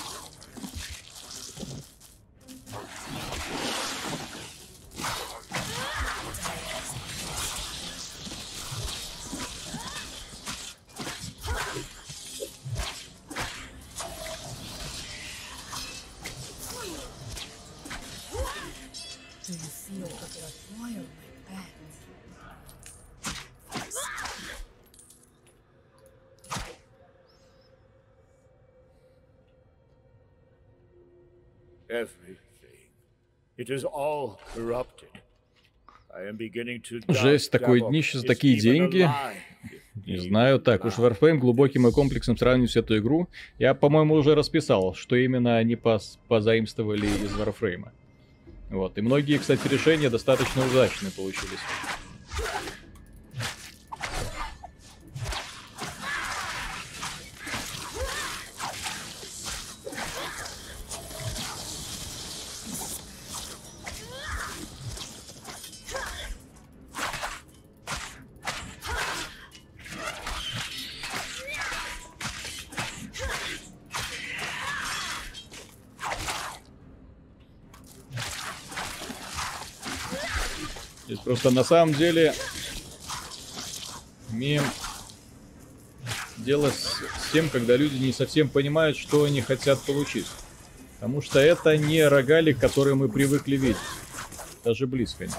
Жесть, 37.07 37.51
такое 37.51 37.79
днище 37.89 38.17
за 38.19 38.25
такие 38.27 38.57
деньги. 38.59 39.09
Не 40.05 40.17
знаю, 40.17 40.59
так 40.59 40.85
уж 40.85 40.93
Warframe 40.93 41.37
глубоким 41.37 41.87
и 41.87 41.91
комплексным 41.91 42.37
сравнивать 42.37 42.75
эту 42.75 42.97
игру. 42.99 43.27
Я, 43.59 43.73
по-моему, 43.73 44.15
уже 44.15 44.35
расписал, 44.35 44.93
что 44.93 45.15
именно 45.15 45.57
они 45.57 45.73
пос- 45.75 46.17
позаимствовали 46.27 47.05
из 47.07 47.35
Warframe. 47.35 47.89
Вот. 48.69 48.97
И 48.97 49.01
многие, 49.01 49.37
кстати, 49.37 49.67
решения 49.67 50.09
достаточно 50.09 50.65
удачные 50.65 51.11
получились. 51.11 51.59
Здесь 81.07 81.19
просто 81.19 81.51
на 81.51 81.63
самом 81.63 81.93
деле 81.93 82.33
имеем 84.33 84.63
дело 86.35 86.69
с, 86.69 87.31
тем, 87.31 87.49
когда 87.49 87.77
люди 87.77 87.95
не 87.95 88.11
совсем 88.11 88.49
понимают, 88.49 88.97
что 88.97 89.23
они 89.23 89.41
хотят 89.41 89.79
получить. 89.79 90.27
Потому 90.95 91.21
что 91.21 91.39
это 91.39 91.77
не 91.77 92.05
рогалик, 92.05 92.59
который 92.59 92.95
мы 92.95 93.07
привыкли 93.07 93.55
видеть. 93.55 93.77
Даже 94.65 94.85
близко 94.85 95.27
нет. 95.27 95.35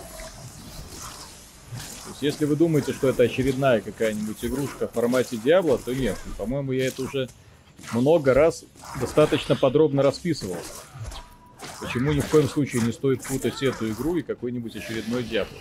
То 1.75 2.11
есть, 2.13 2.23
если 2.23 2.47
вы 2.47 2.57
думаете, 2.57 2.95
что 2.95 3.11
это 3.11 3.25
очередная 3.25 3.83
какая-нибудь 3.83 4.43
игрушка 4.43 4.89
в 4.89 4.93
формате 4.93 5.37
Диабло, 5.37 5.77
то 5.77 5.95
нет. 5.95 6.17
По-моему, 6.39 6.73
я 6.73 6.87
это 6.87 7.03
уже 7.03 7.29
много 7.93 8.33
раз 8.33 8.65
достаточно 8.99 9.55
подробно 9.55 10.03
расписывал. 10.03 10.57
Почему 11.81 12.13
ни 12.13 12.21
в 12.21 12.29
коем 12.29 12.49
случае 12.49 12.83
не 12.83 12.93
стоит 12.93 13.23
путать 13.23 13.63
эту 13.63 13.91
игру 13.91 14.17
и 14.17 14.23
какой-нибудь 14.23 14.75
очередной 14.75 15.23
Диабло. 15.23 15.59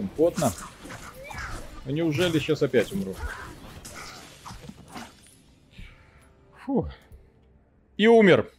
Блин, 0.00 0.08
потно. 0.16 0.52
Ну 1.84 1.92
неужели 1.92 2.38
сейчас 2.38 2.62
опять 2.62 2.92
умру? 2.92 3.14
Фу. 6.64 6.88
И 7.96 8.06
умер. 8.06 8.50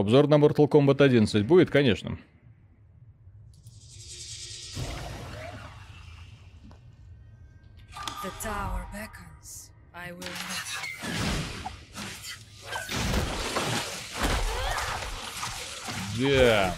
Обзор 0.00 0.28
на 0.28 0.36
Mortal 0.36 0.66
Kombat 0.66 1.02
11 1.02 1.44
будет, 1.44 1.70
конечно. 1.70 2.18
The 8.22 8.30
tower 8.42 8.84
beckons. 8.94 9.70
I 9.92 10.12
will 10.12 10.20
not. 10.20 10.80
Да. 16.18 16.76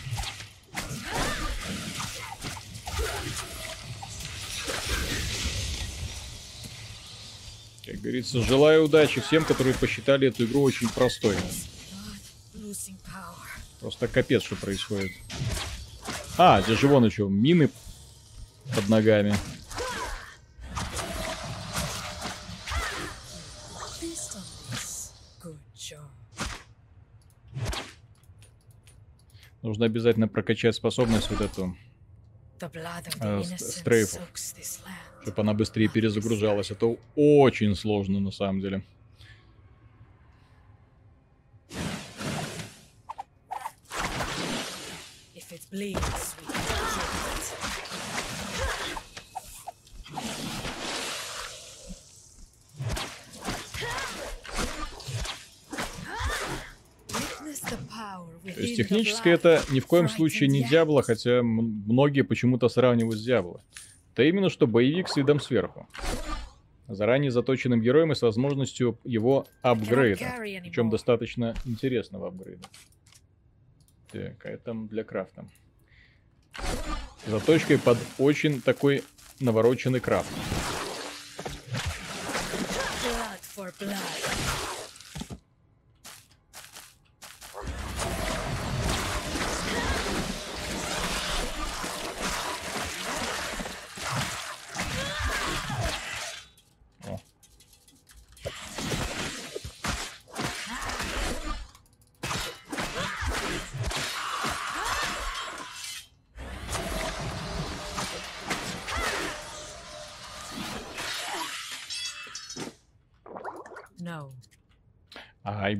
Как 7.84 8.00
говорится, 8.00 8.42
желаю 8.42 8.84
удачи 8.84 9.20
всем, 9.20 9.44
которые 9.44 9.74
посчитали 9.74 10.28
эту 10.28 10.44
игру 10.44 10.62
очень 10.62 10.88
простой. 10.88 11.36
Просто 13.82 14.08
капец, 14.08 14.42
что 14.44 14.56
происходит. 14.56 15.10
А, 16.38 16.62
здесь 16.62 16.78
же 16.78 16.88
вон 16.88 17.04
еще 17.04 17.28
мины 17.28 17.68
под 18.74 18.88
ногами. 18.88 19.34
Нужно 29.62 29.86
обязательно 29.86 30.26
прокачать 30.26 30.74
способность 30.74 31.30
вот 31.30 31.40
эту, 31.40 31.76
land. 32.60 33.06
чтобы 35.22 35.42
она 35.42 35.54
быстрее 35.54 35.88
перезагружалась. 35.88 36.70
Это 36.70 36.96
очень 37.14 37.74
сложно 37.76 38.20
на 38.20 38.30
самом 38.30 38.60
деле. 38.60 38.82
If 45.34 45.52
it 45.52 45.60
bleeds, 45.60 45.60
we 45.60 45.60
can 45.60 45.60
kill 45.60 45.60
it. 45.60 45.61
Witness 45.61 45.61
power 57.88 58.28
То 58.42 58.60
есть 58.60 58.76
технически 58.76 59.30
это 59.30 59.62
ни 59.70 59.80
в 59.80 59.86
коем 59.86 60.10
случае 60.10 60.48
не. 60.48 60.62
Диабло, 60.62 61.02
хотя 61.02 61.42
многие 61.42 62.20
почему-то 62.20 62.68
сравнивают 62.68 63.18
с 63.18 63.24
Диабло. 63.24 63.62
Это 64.12 64.24
именно 64.24 64.50
что 64.50 64.66
боевик 64.66 65.08
с 65.08 65.16
видом 65.16 65.40
сверху. 65.40 65.88
Заранее 66.86 67.30
заточенным 67.30 67.80
героем 67.80 68.12
и 68.12 68.14
с 68.14 68.20
возможностью 68.20 68.98
его 69.04 69.46
апгрейда. 69.62 70.34
Причем 70.38 70.90
достаточно 70.90 71.54
интересного 71.64 72.28
апгрейда. 72.28 72.68
Так, 74.12 74.44
а 74.44 74.50
это 74.50 74.74
для 74.74 75.04
крафта. 75.04 75.46
Заточкой 77.26 77.78
под 77.78 77.98
очень 78.18 78.60
такой 78.60 79.04
навороченный 79.40 80.00
крафт. 80.00 80.30
Blood 83.02 83.40
for 83.56 83.72
blood. 83.78 84.21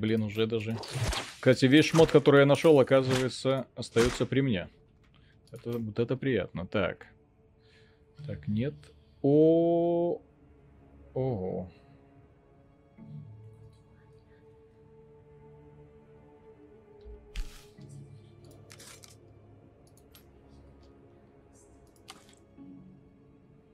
Блин, 0.03 0.25
уже 0.25 0.49
даже. 0.49 0.77
Кстати, 1.37 1.67
весь 1.67 1.87
шмот, 1.87 2.11
который 2.11 2.41
я 2.41 2.47
нашел, 2.47 2.79
оказывается, 2.81 3.69
остается 3.77 4.27
при 4.27 4.41
мне. 4.41 4.69
Это, 5.53 5.79
вот 5.79 5.99
это 5.99 6.17
приятно. 6.17 6.67
Так. 6.67 7.07
Так, 8.27 8.49
нет. 8.49 8.75
О, 9.23 10.21
Ого. 11.15 11.71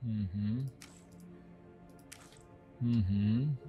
Угу. 0.02 0.68
Угу. 2.80 3.67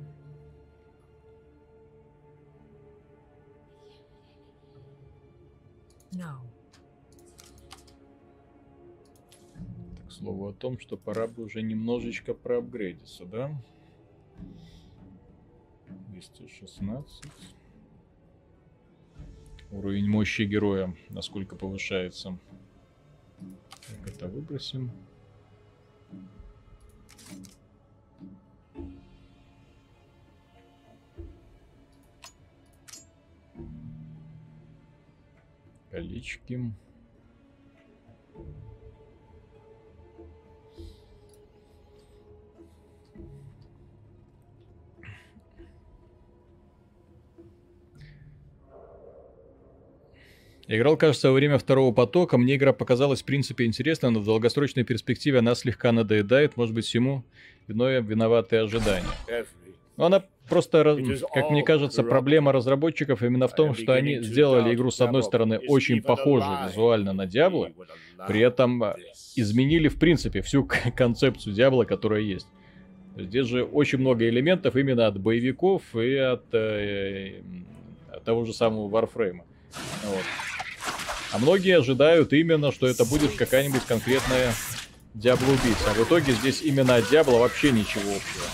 Слову 10.30 10.50
о 10.50 10.54
том, 10.54 10.78
что 10.78 10.96
пора 10.96 11.26
бы 11.26 11.44
уже 11.44 11.64
немножечко 11.64 12.36
проапгрейдиться, 12.36 13.26
да? 13.26 13.52
216. 16.10 17.24
Уровень 19.72 20.08
мощи 20.08 20.44
героя, 20.44 20.96
насколько 21.10 21.56
повышается. 21.56 22.38
Так, 23.88 24.08
это 24.08 24.28
выбросим. 24.28 24.92
Колечки. 35.90 36.72
Играл, 50.72 50.98
кажется, 50.98 51.30
во 51.30 51.34
время 51.34 51.58
второго 51.58 51.92
потока. 51.92 52.38
Мне 52.38 52.56
игра 52.56 52.74
показалась 52.74 53.24
в 53.24 53.26
принципе 53.26 53.66
интересной, 53.66 54.12
но 54.12 54.20
в 54.20 54.26
долгосрочной 54.26 54.84
перспективе 54.84 55.40
она 55.40 55.56
слегка 55.56 55.92
надоедает. 55.92 56.58
Может 56.58 56.76
быть, 56.76 56.86
всему 56.86 57.24
виной 57.68 58.04
виноватые 58.04 58.62
ожидания. 58.62 59.08
Но 59.98 60.06
она 60.06 60.24
просто, 60.48 60.96
как 61.34 61.50
мне 61.50 61.64
кажется, 61.64 62.04
проблема 62.04 62.52
разработчиков 62.52 63.24
именно 63.24 63.48
в 63.48 63.56
том, 63.56 63.74
что 63.74 63.94
они 63.94 64.22
сделали 64.22 64.76
игру, 64.76 64.92
с 64.92 65.02
одной 65.02 65.24
стороны, 65.24 65.58
очень 65.68 66.04
похожей 66.04 66.68
визуально 66.68 67.14
на 67.14 67.24
Diablo, 67.24 67.74
при 68.28 68.42
этом 68.42 68.84
а, 68.84 68.96
изменили, 69.36 69.88
в 69.88 69.98
принципе, 69.98 70.44
всю 70.44 70.70
концепцию 70.96 71.56
Diablo, 71.56 71.84
которая 71.84 72.22
есть. 72.22 72.48
Здесь 73.18 73.48
же 73.48 73.64
очень 73.64 73.98
много 73.98 74.30
элементов 74.30 74.76
именно 74.76 75.08
от 75.08 75.20
боевиков 75.20 75.82
и 75.96 76.16
от, 76.16 76.54
э, 76.54 77.42
от 78.14 78.24
того 78.24 78.46
же 78.46 78.54
самого 78.54 78.88
Warframe. 78.88 79.42
Вот. 80.06 80.24
А 81.32 81.38
многие 81.38 81.78
ожидают 81.78 82.34
именно, 82.34 82.72
что 82.72 82.88
это 82.88 83.06
будет 83.06 83.36
какая-нибудь 83.36 83.86
конкретная 83.88 84.54
Диабло 85.14 85.48
убийца. 85.48 85.92
А 85.92 85.94
в 85.94 86.04
итоге 86.04 86.34
здесь 86.34 86.62
именно 86.62 86.96
от 86.96 87.10
Диабло 87.10 87.38
вообще 87.40 87.72
ничего 87.72 88.12
общего. 88.12 88.46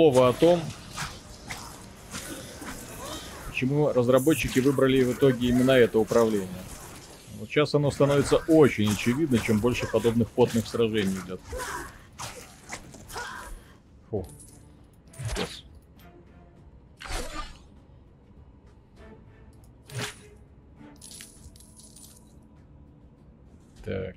Слово 0.00 0.30
о 0.30 0.32
том, 0.32 0.62
почему 3.48 3.92
разработчики 3.92 4.58
выбрали 4.58 5.02
в 5.02 5.12
итоге 5.12 5.48
именно 5.48 5.72
это 5.72 5.98
управление. 5.98 6.48
Вот 7.38 7.50
сейчас 7.50 7.74
оно 7.74 7.90
становится 7.90 8.38
очень 8.48 8.90
очевидно, 8.90 9.38
чем 9.38 9.60
больше 9.60 9.86
подобных 9.86 10.30
потных 10.30 10.66
сражений 10.66 11.18
идет. 11.26 11.38
Фу. 14.08 14.26
Сейчас. 15.34 15.64
Так. 23.84 24.16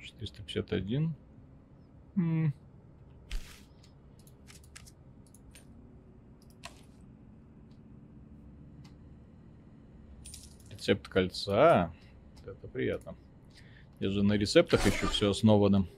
451. 0.00 1.14
М 2.16 2.54
Рецепт 10.86 11.08
кольца. 11.08 11.92
Это 12.46 12.68
приятно. 12.68 13.16
Здесь 13.98 14.12
же 14.12 14.22
на 14.22 14.34
рецептах 14.34 14.86
еще 14.86 15.08
все 15.08 15.30
основано. 15.30 15.88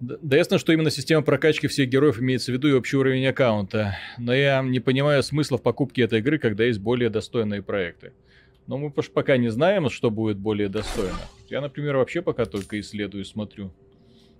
Да, 0.00 0.36
ясно, 0.36 0.58
что 0.58 0.74
именно 0.74 0.90
система 0.90 1.22
прокачки 1.22 1.66
всех 1.66 1.88
героев 1.88 2.20
имеется 2.20 2.52
в 2.52 2.54
виду 2.54 2.68
и 2.68 2.72
общий 2.72 2.98
уровень 2.98 3.26
аккаунта. 3.26 3.96
Но 4.18 4.34
я 4.34 4.60
не 4.60 4.80
понимаю 4.80 5.22
смысла 5.22 5.56
в 5.56 5.62
покупке 5.62 6.02
этой 6.02 6.18
игры, 6.18 6.38
когда 6.38 6.64
есть 6.64 6.78
более 6.78 7.08
достойные 7.08 7.62
проекты. 7.62 8.12
Но 8.66 8.76
мы 8.76 8.90
пока 8.90 9.38
не 9.38 9.48
знаем, 9.48 9.88
что 9.88 10.10
будет 10.10 10.36
более 10.36 10.68
достойно. 10.68 11.20
Я, 11.48 11.62
например, 11.62 11.96
вообще 11.96 12.20
пока 12.20 12.44
только 12.44 12.78
исследую, 12.80 13.24
смотрю, 13.24 13.72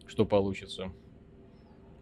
что 0.06 0.26
получится. 0.26 0.92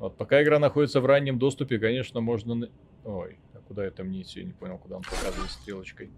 Вот, 0.01 0.17
пока 0.17 0.43
игра 0.43 0.59
находится 0.59 1.01
в 1.01 1.07
раннем 1.07 1.39
доступе, 1.39 1.79
конечно, 1.79 2.21
можно... 2.21 2.69
Ой, 3.05 3.39
куда 3.69 3.85
это 3.85 4.03
мне 4.03 4.23
идти? 4.23 4.43
Не 4.43 4.53
понял, 4.53 4.79
куда 4.79 4.97
он 4.97 5.03
показывает 5.03 5.51
стрелочкой. 5.51 6.11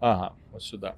Ага, 0.00 0.34
вот 0.50 0.62
сюда. 0.62 0.96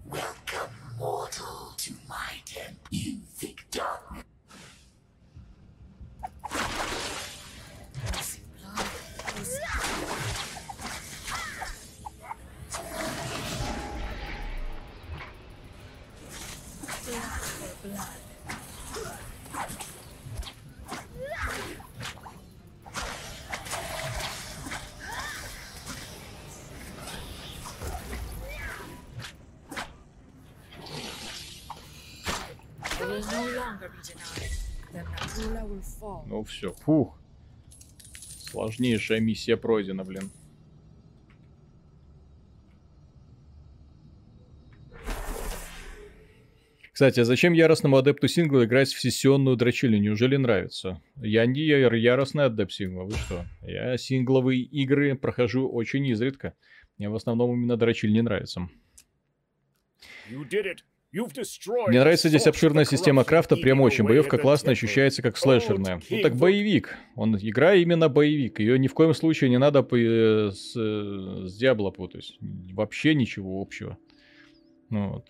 Все, 36.47 36.73
фух. 36.73 37.19
Сложнейшая 38.51 39.21
миссия 39.21 39.57
пройдена, 39.57 40.05
блин. 40.05 40.31
Кстати, 46.95 47.19
а 47.19 47.25
зачем 47.25 47.55
яростному 47.55 47.97
адепту 47.97 48.29
сингла 48.29 48.67
играть 48.67 48.89
в 48.93 49.01
сессионную 49.01 49.57
дрочильню? 49.57 50.01
Неужели 50.01 50.37
нравится? 50.37 51.03
Я 51.17 51.45
не 51.45 51.61
яростный 51.61 52.45
адепт 52.45 52.71
сингла, 52.71 53.03
вы 53.03 53.17
что? 53.17 53.45
Я 53.63 53.97
сингловые 53.97 54.63
игры 54.63 55.17
прохожу 55.17 55.69
очень 55.69 56.07
изредка. 56.07 56.55
Мне 56.97 57.09
в 57.09 57.17
основном 57.17 57.53
именно 57.53 57.77
дрочиль 57.77 58.13
не 58.13 58.23
нравится. 58.23 58.69
You 60.31 60.49
did 60.49 60.67
it. 60.67 60.79
Мне 61.89 62.01
нравится 62.01 62.29
здесь 62.29 62.47
обширная 62.49 62.85
система 62.85 63.23
крафта, 63.23 63.57
прям 63.57 63.81
очень. 63.81 64.05
Боевка 64.05 64.37
классно 64.37 64.73
ощущается 64.73 65.23
как 65.23 65.37
слэшерная. 65.37 66.01
Ну 66.11 66.21
так 66.23 66.35
боевик. 66.35 66.97
Он 67.15 67.37
игра 67.37 67.75
именно 67.75 68.09
боевик. 68.09 68.59
Ее 68.59 68.79
ни 68.79 68.89
в 68.89 68.95
коем 68.95 69.15
случае 69.15 69.51
не 69.51 69.59
надо 69.59 69.87
э, 69.93 70.51
с, 70.51 70.75
э, 70.77 71.47
с 71.47 71.57
Диабло 71.57 71.91
путать. 71.91 72.37
Вообще 72.41 73.15
ничего 73.15 73.63
общего. 73.63 73.97
Ну 74.91 75.13
вот. 75.13 75.27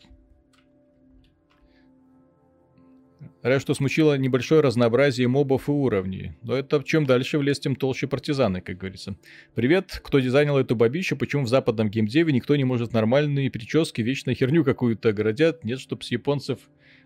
Рад, 3.42 3.60
что 3.60 3.74
смучило 3.74 4.16
небольшое 4.16 4.60
разнообразие 4.60 5.28
мобов 5.28 5.68
и 5.68 5.72
уровней. 5.72 6.32
Но 6.42 6.56
это 6.56 6.82
чем 6.84 7.06
дальше 7.06 7.38
в 7.38 7.42
лес, 7.42 7.60
тем 7.60 7.76
толще 7.76 8.06
партизаны, 8.06 8.60
как 8.60 8.78
говорится. 8.78 9.16
Привет, 9.54 10.00
кто 10.02 10.18
дизайнил 10.20 10.56
эту 10.56 10.76
бабищу, 10.76 11.16
почему 11.16 11.44
в 11.44 11.48
западном 11.48 11.90
геймдеве 11.90 12.32
никто 12.32 12.56
не 12.56 12.64
может 12.64 12.92
нормальные 12.92 13.50
прически, 13.50 14.00
вечно 14.00 14.34
херню 14.34 14.64
какую-то 14.64 15.12
городят, 15.12 15.64
нет, 15.64 15.80
чтоб 15.80 16.02
с 16.02 16.10
японцев 16.10 16.58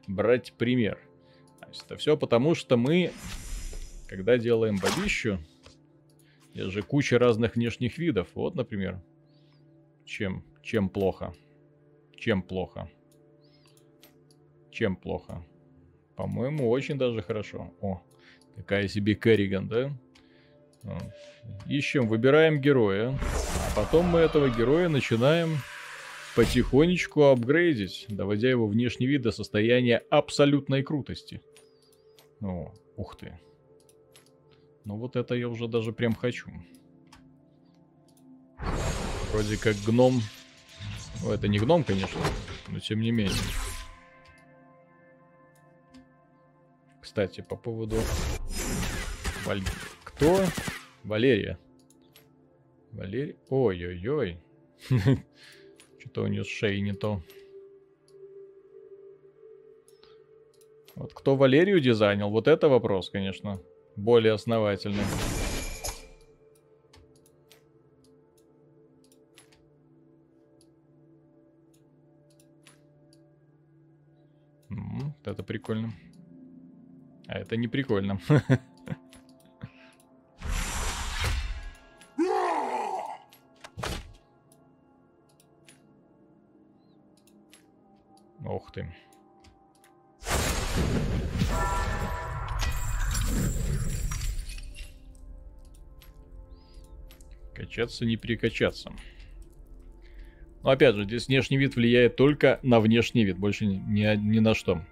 брать 0.07 0.53
пример. 0.57 0.99
Это 1.85 1.97
все 1.97 2.17
потому, 2.17 2.55
что 2.55 2.77
мы, 2.77 3.11
когда 4.09 4.39
делаем 4.39 4.79
бабищу, 4.79 5.39
есть 6.55 6.71
же 6.71 6.83
куча 6.83 7.19
разных 7.19 7.57
внешних 7.57 7.99
видов. 7.99 8.29
Вот, 8.35 8.55
например, 8.55 9.01
чем, 10.05 10.45
чем 10.63 10.89
плохо. 10.89 11.35
Чем 12.17 12.43
плохо. 12.43 12.91
Чем 14.71 14.97
плохо. 14.97 15.45
По-моему, 16.19 16.69
очень 16.69 16.99
даже 16.99 17.23
хорошо. 17.23 17.73
О, 17.81 18.03
такая 18.57 18.89
себе 18.89 19.15
Керриган, 19.15 19.69
да? 19.69 19.93
Ищем, 21.69 22.09
выбираем 22.09 22.61
героя. 22.61 23.17
А 23.69 23.77
потом 23.77 24.07
мы 24.07 24.19
этого 24.19 24.51
героя 24.51 24.89
начинаем 24.89 25.59
потихонечку 26.35 27.23
апгрейдить, 27.27 28.07
доводя 28.09 28.51
его 28.51 28.67
внешний 28.67 29.07
вид 29.07 29.23
до 29.23 29.31
состояния 29.31 29.99
абсолютной 30.11 30.83
крутости. 30.83 31.41
О, 32.41 32.75
ух 32.97 33.17
ты. 33.17 33.39
Ну 34.85 34.97
вот 34.97 35.15
это 35.15 35.37
я 35.37 35.49
уже 35.49 35.69
даже 35.69 35.93
прям 35.93 36.17
хочу. 36.17 36.51
Вроде 39.31 39.57
как 39.57 39.77
гном. 39.87 40.21
Ну, 41.23 41.31
это 41.31 41.47
не 41.47 41.61
гном, 41.61 41.85
конечно, 41.85 42.21
но 42.67 42.81
тем 42.81 43.03
не 43.03 43.13
менее. 43.13 43.37
Кстати, 47.09 47.41
по 47.41 47.57
поводу... 47.57 47.97
Валь... 49.47 49.63
Кто? 50.05 50.45
Валерия. 51.05 51.59
Валерия? 52.93 53.35
Ой-ой-ой. 53.49 54.39
Что-то 55.99 56.25
у 56.25 56.27
нее 56.27 56.45
с 56.45 56.49
шеей 56.49 56.83
не 56.83 56.93
то. 56.93 57.23
Вот 60.97 61.15
кто 61.15 61.35
Валерию 61.35 61.81
дизайнил, 61.81 62.29
вот 62.29 62.47
это 62.47 62.69
вопрос, 62.69 63.09
конечно, 63.09 63.59
более 63.97 64.35
основательный. 64.35 65.05
Это 75.25 75.43
прикольно. 75.43 75.95
А 77.29 77.39
это 77.39 77.57
не 77.59 77.69
прикольно. 77.69 78.19
Ух 88.45 88.73
ты. 88.73 88.95
Качаться, 97.55 98.07
не 98.07 98.17
перекачаться. 98.17 98.91
Но 100.63 100.71
опять 100.71 100.95
же, 100.95 101.05
здесь 101.05 101.29
внешний 101.29 101.59
вид 101.59 101.77
влияет 101.77 102.17
только 102.17 102.59
на 102.63 102.81
внешний 102.81 103.25
вид, 103.25 103.37
больше 103.37 103.67
ни, 103.67 104.17
ни 104.17 104.39
на 104.39 104.55
что. 104.55 104.83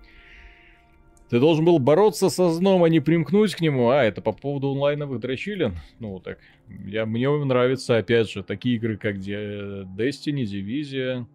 Ты 1.29 1.41
должен 1.41 1.65
был 1.65 1.79
бороться 1.81 2.31
со 2.31 2.51
зном, 2.51 2.85
а 2.85 2.89
не 2.89 3.01
примкнуть 3.01 3.55
к 3.57 3.61
нему. 3.61 3.91
А, 3.91 4.05
это 4.05 4.23
по 4.23 4.33
поводу 4.33 4.71
онлайновых 4.71 5.19
дрочилин? 5.21 5.75
Ну, 5.99 6.21
так, 6.21 6.39
я, 6.87 7.05
мне 7.05 7.29
нравятся, 7.29 7.97
опять 7.97 8.31
же, 8.31 8.45
такие 8.45 8.77
игры, 8.77 8.97
как 8.97 9.17
Destiny, 9.17 10.45
Division, 10.45 11.27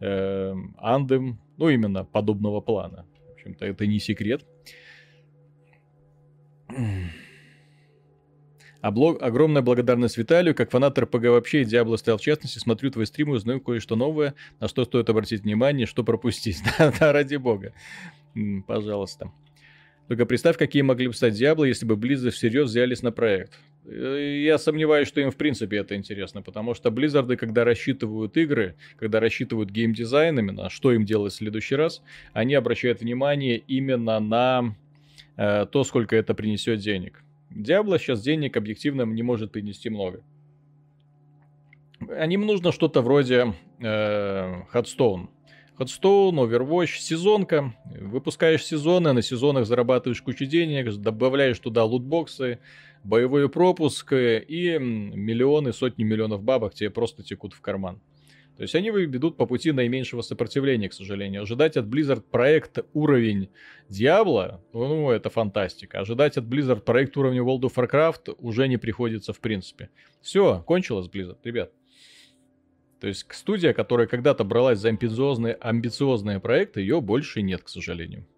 э, 0.00 0.54
Anthem. 0.80 1.34
Ну, 1.56 1.68
именно 1.68 2.04
подобного 2.04 2.60
плана. 2.60 3.04
В 3.30 3.32
общем-то, 3.32 3.66
это 3.66 3.86
не 3.86 3.98
секрет. 3.98 4.44
Облог... 8.80 9.22
Огромная 9.22 9.62
благодарность 9.62 10.18
Виталию. 10.18 10.54
Как 10.54 10.70
фанат 10.70 10.98
РПГ 10.98 11.24
вообще 11.26 11.62
и 11.62 11.64
Диабло 11.64 11.96
стоял 11.96 12.18
в 12.18 12.22
частности, 12.22 12.58
смотрю 12.58 12.90
твои 12.90 13.06
стримы, 13.06 13.36
узнаю 13.36 13.60
кое-что 13.60 13.96
новое, 13.96 14.34
на 14.60 14.68
что 14.68 14.84
стоит 14.84 15.08
обратить 15.08 15.42
внимание, 15.42 15.86
что 15.86 16.02
пропустить. 16.04 16.62
да, 16.78 17.12
ради 17.12 17.36
бога. 17.36 17.72
Пожалуйста. 18.66 19.32
Только 20.08 20.26
представь, 20.26 20.58
какие 20.58 20.82
могли 20.82 21.06
бы 21.06 21.14
стать 21.14 21.34
Диабло, 21.34 21.64
если 21.64 21.86
бы 21.86 21.94
Blizzard 21.94 22.30
всерьез 22.30 22.68
взялись 22.68 23.02
на 23.02 23.12
проект. 23.12 23.58
Э, 23.84 24.42
я 24.44 24.58
сомневаюсь, 24.58 25.08
что 25.08 25.20
им 25.20 25.30
в 25.30 25.36
принципе 25.36 25.78
это 25.78 25.96
интересно, 25.96 26.42
потому 26.42 26.74
что 26.74 26.90
Blizzard, 26.90 27.36
когда 27.36 27.64
рассчитывают 27.64 28.36
игры, 28.36 28.76
когда 28.98 29.20
рассчитывают 29.20 29.70
геймдизайн 29.70 30.38
именно, 30.38 30.70
что 30.70 30.92
им 30.92 31.04
делать 31.04 31.32
в 31.32 31.36
следующий 31.36 31.76
раз, 31.76 32.02
они 32.32 32.54
обращают 32.54 33.00
внимание 33.00 33.58
именно 33.58 34.20
на 34.20 34.74
э, 35.36 35.66
то, 35.66 35.84
сколько 35.84 36.16
это 36.16 36.34
принесет 36.34 36.80
денег. 36.80 37.22
Диабло 37.50 37.98
сейчас 37.98 38.22
денег 38.22 38.56
объективно 38.56 39.02
не 39.02 39.22
может 39.22 39.52
принести 39.52 39.90
много. 39.90 40.22
Они 42.08 42.36
нужно 42.36 42.72
что-то 42.72 43.02
вроде 43.02 43.54
э, 43.80 44.62
Headstone. 44.72 45.28
Headstone, 45.78 46.34
Overwatch, 46.34 46.98
сезонка. 46.98 47.74
Выпускаешь 47.84 48.64
сезоны, 48.64 49.12
на 49.12 49.22
сезонах 49.22 49.66
зарабатываешь 49.66 50.22
кучу 50.22 50.44
денег, 50.44 50.94
добавляешь 50.96 51.58
туда 51.58 51.84
лутбоксы, 51.84 52.58
боевой 53.04 53.48
пропуск 53.48 54.12
и 54.12 54.78
миллионы, 54.78 55.72
сотни 55.72 56.04
миллионов 56.04 56.42
бабок 56.42 56.74
тебе 56.74 56.90
просто 56.90 57.22
текут 57.22 57.54
в 57.54 57.60
карман. 57.60 58.00
То 58.56 58.62
есть 58.62 58.74
они 58.74 58.90
ведут 58.90 59.38
по 59.38 59.46
пути 59.46 59.72
наименьшего 59.72 60.20
сопротивления, 60.20 60.90
к 60.90 60.92
сожалению. 60.92 61.42
Ожидать 61.42 61.78
от 61.78 61.86
Blizzard 61.86 62.20
проект 62.20 62.80
уровень 62.92 63.48
Diablo, 63.88 64.60
ну, 64.74 65.10
это 65.10 65.30
фантастика. 65.30 66.00
Ожидать 66.00 66.36
от 66.36 66.44
Blizzard 66.44 66.82
проект 66.82 67.16
уровня 67.16 67.40
World 67.40 67.62
of 67.62 67.74
Warcraft 67.74 68.36
уже 68.38 68.68
не 68.68 68.76
приходится 68.76 69.32
в 69.32 69.40
принципе. 69.40 69.88
Все, 70.20 70.62
кончилось 70.66 71.08
Blizzard, 71.08 71.38
ребят. 71.44 71.72
То 73.02 73.08
есть 73.08 73.26
студия, 73.32 73.72
которая 73.72 74.06
когда-то 74.06 74.44
бралась 74.44 74.78
за 74.78 74.90
амбициозные, 74.90 75.54
амбициозные 75.54 76.38
проекты, 76.38 76.82
ее 76.82 77.00
больше 77.00 77.42
нет, 77.42 77.64
к 77.64 77.68
сожалению. 77.68 78.28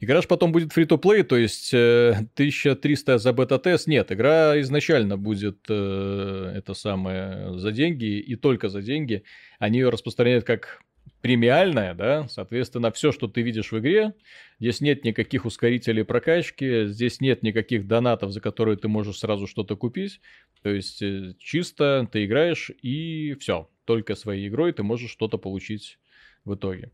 Игра 0.00 0.20
же 0.20 0.26
потом 0.26 0.50
будет 0.50 0.72
фри 0.72 0.86
то 0.86 0.98
плей 0.98 1.22
то 1.22 1.36
есть 1.36 1.72
э, 1.72 2.10
1300 2.34 3.18
за 3.18 3.32
бета-тест. 3.32 3.86
Нет, 3.86 4.10
игра 4.10 4.60
изначально 4.60 5.16
будет 5.16 5.66
э, 5.68 6.52
это 6.56 6.74
самое 6.74 7.56
за 7.60 7.70
деньги 7.70 8.18
и 8.18 8.34
только 8.34 8.68
за 8.68 8.82
деньги. 8.82 9.22
Они 9.60 9.78
ее 9.78 9.90
распространяют 9.90 10.44
как 10.44 10.80
премиальная, 11.20 11.94
да, 11.94 12.28
соответственно, 12.28 12.90
все, 12.90 13.12
что 13.12 13.28
ты 13.28 13.42
видишь 13.42 13.72
в 13.72 13.78
игре, 13.78 14.14
здесь 14.58 14.80
нет 14.80 15.04
никаких 15.04 15.44
ускорителей 15.44 16.04
прокачки, 16.04 16.86
здесь 16.86 17.20
нет 17.20 17.42
никаких 17.42 17.86
донатов, 17.86 18.32
за 18.32 18.40
которые 18.40 18.76
ты 18.76 18.88
можешь 18.88 19.18
сразу 19.18 19.46
что-то 19.46 19.76
купить, 19.76 20.20
то 20.62 20.70
есть 20.70 21.02
э, 21.02 21.34
чисто 21.38 22.08
ты 22.10 22.24
играешь 22.24 22.70
и 22.82 23.34
все, 23.40 23.68
только 23.84 24.14
своей 24.14 24.48
игрой 24.48 24.72
ты 24.72 24.82
можешь 24.82 25.10
что-то 25.10 25.36
получить 25.36 25.98
в 26.44 26.54
итоге. 26.54 26.90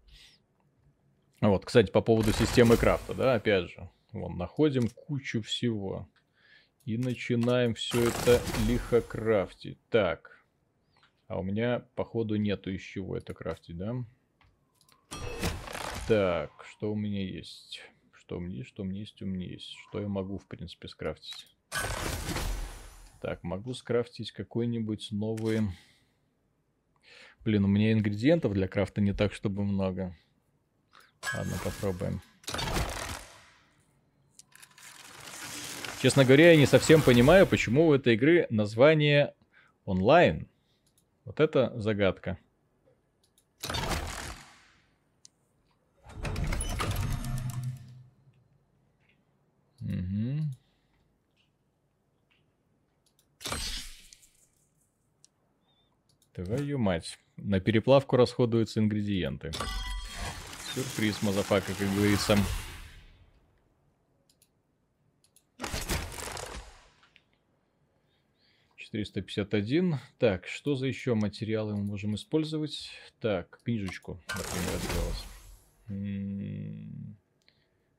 Вот, 1.41 1.65
кстати, 1.65 1.91
по 1.91 2.01
поводу 2.01 2.33
системы 2.33 2.77
крафта, 2.77 3.15
да, 3.15 3.35
опять 3.35 3.71
же, 3.71 3.89
вон, 4.13 4.37
находим 4.37 4.89
кучу 4.89 5.43
всего 5.43 6.09
и 6.85 6.97
начинаем 6.99 7.75
все 7.75 8.09
это 8.09 8.41
лихо 8.67 9.01
крафтить. 9.03 9.79
Так, 9.91 10.45
а 11.29 11.39
у 11.39 11.43
меня, 11.43 11.85
походу, 11.95 12.37
нету 12.37 12.71
из 12.71 12.81
чего 12.81 13.17
это 13.17 13.35
крафтить, 13.35 13.77
да? 13.77 13.95
Так, 16.09 16.53
что 16.71 16.93
у 16.93 16.95
меня 16.95 17.21
есть? 17.21 17.81
Что 18.13 18.37
у 18.37 18.41
меня 18.41 18.59
есть, 18.59 18.69
что 18.69 18.83
у 18.83 18.85
меня 18.85 19.01
есть, 19.01 19.21
у 19.23 19.27
меня 19.27 19.47
есть. 19.47 19.75
Что 19.89 20.01
я 20.01 20.07
могу, 20.07 20.39
в 20.39 20.47
принципе, 20.47 20.87
скрафтить? 20.87 21.49
Так, 23.21 23.43
могу 23.43 23.75
скрафтить 23.75 24.31
какой-нибудь 24.31 25.09
новый... 25.11 25.63
Блин, 27.45 27.65
у 27.65 27.69
меня 27.69 27.93
ингредиентов 27.93 28.53
для 28.53 28.69
крафта 28.69 29.01
не 29.01 29.15
так, 29.15 29.33
чтобы 29.33 29.65
много. 29.65 30.17
Ладно, 31.35 31.57
попробуем. 31.65 32.21
Честно 36.01 36.25
говоря, 36.25 36.53
я 36.53 36.57
не 36.57 36.67
совсем 36.67 37.03
понимаю, 37.03 37.49
почему 37.49 37.89
у 37.89 37.95
этой 37.95 38.15
игры 38.15 38.47
название 38.49 39.35
онлайн. 39.85 40.49
Вот 41.25 41.41
это 41.41 41.73
загадка. 41.81 42.39
Твою 56.47 56.79
мать. 56.79 57.19
На 57.37 57.59
переплавку 57.59 58.17
расходуются 58.17 58.79
ингредиенты. 58.79 59.51
Сюрприз, 60.75 61.21
motherfucker, 61.23 61.73
как 61.77 61.89
говорится. 61.93 62.39
Четыреста 68.77 69.23
пятьдесят 69.23 69.55
один. 69.55 69.97
Так, 70.19 70.47
что 70.47 70.77
за 70.77 70.87
еще 70.87 71.15
материалы 71.15 71.75
мы 71.75 71.83
можем 71.83 72.15
использовать? 72.15 72.91
Так, 73.19 73.59
книжечку, 73.65 74.23
например. 74.29 74.81
М-м-м. 75.89 77.17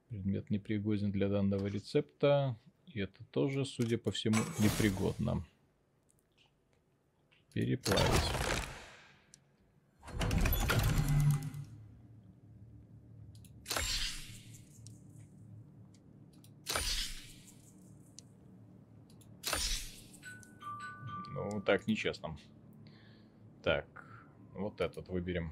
Предмет 0.07 0.49
непригоден 0.49 1.11
для 1.11 1.27
данного 1.27 1.67
рецепта. 1.67 2.57
И 2.85 3.01
это 3.01 3.25
тоже, 3.25 3.65
судя 3.65 3.97
по 3.97 4.11
всему, 4.11 4.37
непригодно. 4.59 5.45
Переплавить. 7.57 8.03
Ну, 21.33 21.61
так 21.61 21.87
нечестно. 21.87 22.37
Так, 23.63 23.87
вот 24.53 24.79
этот 24.79 25.07
выберем. 25.07 25.51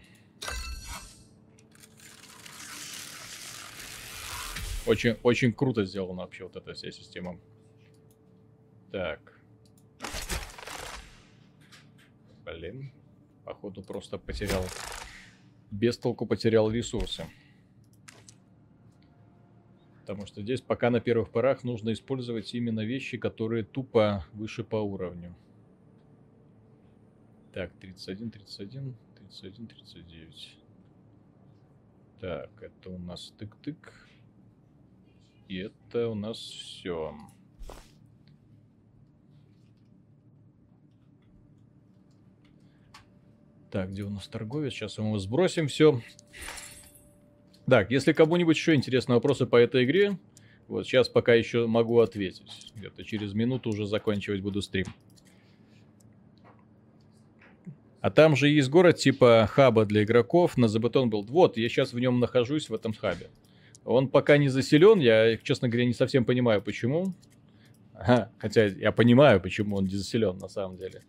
Очень, 4.85 5.17
очень 5.23 5.51
круто 5.53 5.83
сделана 5.85 6.21
вообще 6.21 6.43
вот 6.43 6.55
эта 6.55 6.75
вся 6.75 6.91
система. 6.91 7.39
Так. 8.91 9.34
Блин. 12.45 12.91
Походу 13.43 13.81
просто 13.81 14.17
потерял... 14.17 14.63
Без 15.71 15.97
толку 15.97 16.25
потерял 16.25 16.71
ресурсы. 16.71 17.25
Потому 20.01 20.27
что 20.27 20.43
здесь 20.43 20.61
пока 20.61 20.91
на 20.91 21.01
первых 21.01 21.31
порах 21.31 21.63
нужно 21.63 21.91
использовать 21.91 22.53
именно 22.53 22.85
вещи, 22.85 23.17
которые 23.17 23.63
тупо 23.63 24.23
выше 24.33 24.63
по 24.63 24.75
уровню. 24.75 25.35
Так, 27.51 27.71
31, 27.79 28.29
31, 28.29 28.95
31, 29.15 29.67
39. 29.67 30.57
Так, 32.19 32.51
это 32.61 32.89
у 32.91 32.99
нас 32.99 33.33
тык-тык. 33.39 33.91
И 35.47 35.57
это 35.57 36.09
у 36.09 36.15
нас 36.15 36.37
все. 36.37 37.15
Так, 43.71 43.91
где 43.91 44.03
у 44.03 44.09
нас 44.09 44.27
торговец? 44.27 44.73
Сейчас 44.73 44.97
мы 44.97 45.19
сбросим 45.19 45.67
все. 45.67 46.01
Так, 47.67 47.91
если 47.91 48.13
кому-нибудь 48.13 48.55
еще 48.55 48.75
интересны 48.75 49.15
вопросы 49.15 49.45
по 49.45 49.55
этой 49.55 49.85
игре, 49.85 50.17
вот 50.67 50.85
сейчас 50.85 51.09
пока 51.09 51.33
еще 51.33 51.67
могу 51.67 51.99
ответить. 51.99 52.71
Где-то 52.75 53.03
через 53.03 53.33
минуту 53.33 53.69
уже 53.69 53.85
заканчивать 53.85 54.41
буду 54.41 54.61
стрим. 54.61 54.85
А 58.01 58.11
там 58.11 58.35
же 58.35 58.49
есть 58.49 58.69
город 58.69 58.97
типа 58.97 59.49
хаба 59.51 59.85
для 59.85 60.03
игроков 60.03 60.57
на 60.57 60.67
Забетон 60.67 61.09
был. 61.09 61.23
Вот, 61.23 61.57
я 61.57 61.67
сейчас 61.69 61.91
в 61.91 61.99
нем 61.99 62.19
нахожусь, 62.19 62.69
в 62.69 62.73
этом 62.75 62.93
хабе. 62.93 63.29
Он 63.83 64.07
пока 64.07 64.37
не 64.37 64.47
заселен, 64.47 64.99
я, 64.99 65.37
честно 65.37 65.69
говоря, 65.69 65.85
не 65.85 65.93
совсем 65.93 66.23
понимаю, 66.23 66.61
почему. 66.61 67.15
Ага, 67.93 68.31
хотя 68.37 68.65
я 68.65 68.91
понимаю, 68.91 69.41
почему 69.41 69.77
он 69.77 69.85
не 69.85 69.95
заселен 69.95 70.37
на 70.37 70.49
самом 70.49 70.77
деле. 70.77 71.03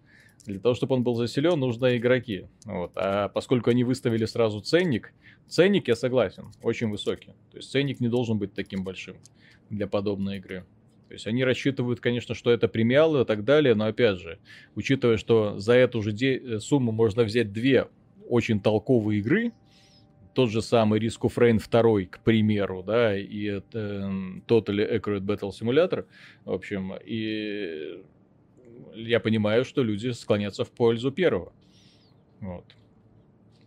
Для 0.47 0.61
того, 0.61 0.75
чтобы 0.75 0.95
он 0.95 1.03
был 1.03 1.15
заселен, 1.15 1.59
нужны 1.59 1.97
игроки. 1.97 2.47
Вот. 2.65 2.93
А 2.95 3.29
поскольку 3.29 3.71
они 3.71 3.85
выставили 3.85 4.25
сразу 4.25 4.61
ценник, 4.61 5.13
ценник, 5.49 5.89
я 5.89 5.97
согласен, 5.97 6.53
очень 6.63 6.89
высокий. 6.89 7.33
То 7.51 7.59
есть 7.59 7.71
ценник 7.71 8.01
не 8.01 8.09
должен 8.09 8.39
быть 8.39 8.55
таким 8.55 8.85
большим 8.85 9.17
для 9.71 9.87
подобной 9.87 10.39
игры. 10.39 10.65
То 11.09 11.15
есть 11.15 11.27
они 11.27 11.45
рассчитывают, 11.45 12.01
конечно, 12.01 12.35
что 12.35 12.51
это 12.51 12.69
премиалы 12.69 13.23
и 13.23 13.25
так 13.25 13.45
далее, 13.45 13.75
но 13.75 13.87
опять 13.87 14.19
же, 14.19 14.39
учитывая, 14.75 15.17
что 15.17 15.59
за 15.59 15.75
эту 15.75 16.03
же 16.03 16.13
де- 16.13 16.59
сумму 16.59 16.91
можно 16.91 17.23
взять 17.23 17.53
две 17.53 17.89
очень 18.29 18.61
толковые 18.61 19.21
игры, 19.21 19.53
тот 20.35 20.51
же 20.51 20.61
самый 20.63 21.01
Risk 21.01 21.21
of 21.23 21.35
Rain 21.37 21.59
2, 21.59 22.07
к 22.11 22.23
примеру, 22.23 22.83
да, 22.83 23.17
и 23.17 23.45
это 23.45 24.11
Totally 24.47 24.99
Accurate 24.99 25.21
Battle 25.21 25.51
Simulator, 25.51 26.07
в 26.45 26.53
общем, 26.53 26.93
и 27.03 28.03
я 28.95 29.21
понимаю, 29.21 29.65
что 29.65 29.83
люди 29.83 30.11
склонятся 30.11 30.65
в 30.65 30.71
пользу 30.71 31.11
первого. 31.11 31.53
Вот. 32.41 32.65